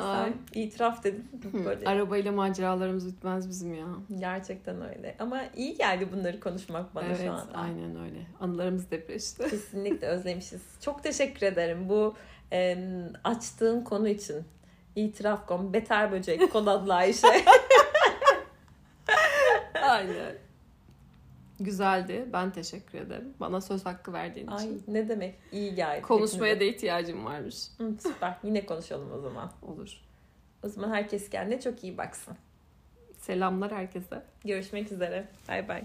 Sen 0.55 0.61
itiraf 0.61 1.05
dedin. 1.05 1.29
Böyle 1.65 1.87
Arabayla 1.87 2.33
maceralarımız 2.33 3.07
bitmez 3.07 3.49
bizim 3.49 3.75
ya. 3.75 3.87
Gerçekten 4.19 4.83
öyle. 4.89 5.17
Ama 5.19 5.41
iyi 5.57 5.75
geldi 5.75 6.09
bunları 6.13 6.41
konuşmak 6.41 6.95
bana 6.95 7.07
evet 7.07 7.21
şu 7.25 7.33
anda. 7.33 7.59
aynen 7.59 8.05
öyle. 8.05 8.27
Anılarımız 8.41 8.91
depreşti. 8.91 9.51
Kesinlikle 9.51 10.07
özlemişiz. 10.07 10.63
Çok 10.81 11.03
teşekkür 11.03 11.47
ederim 11.47 11.89
bu 11.89 12.15
e, 12.53 12.79
açtığın 13.25 13.85
konu 13.85 14.09
için. 14.09 14.45
İtiraf 14.97 15.47
kom, 15.47 15.73
beter 15.73 16.13
böcek, 16.13 16.53
kod 16.53 16.67
adlı 16.67 16.95
Ayşe. 16.95 17.27
aynen. 19.83 20.37
Güzeldi. 21.61 22.29
Ben 22.33 22.53
teşekkür 22.53 22.99
ederim. 22.99 23.35
Bana 23.41 23.61
söz 23.61 23.87
hakkı 23.87 24.13
verdiğin 24.13 24.47
Ay 24.47 24.65
için. 24.65 24.85
ne 24.89 25.09
demek 25.09 25.35
iyi 25.53 25.75
geldi. 25.75 26.03
Konuşmaya 26.03 26.61
da 26.61 26.65
ihtiyacım 26.65 27.25
varmış. 27.25 27.57
Hı, 27.79 27.93
süper. 28.03 28.37
Yine 28.43 28.67
konuşalım 28.67 29.13
o 29.13 29.21
zaman. 29.21 29.53
Olur. 29.63 30.01
O 30.63 30.69
zaman 30.69 30.91
herkes 30.91 31.31
kendine 31.31 31.61
çok 31.61 31.85
iyi 31.85 31.99
baksın. 31.99 32.37
Selamlar 33.19 33.73
herkese. 33.73 34.23
Görüşmek 34.45 34.93
üzere. 34.93 35.29
Bay 35.49 35.69
bay. 35.69 35.85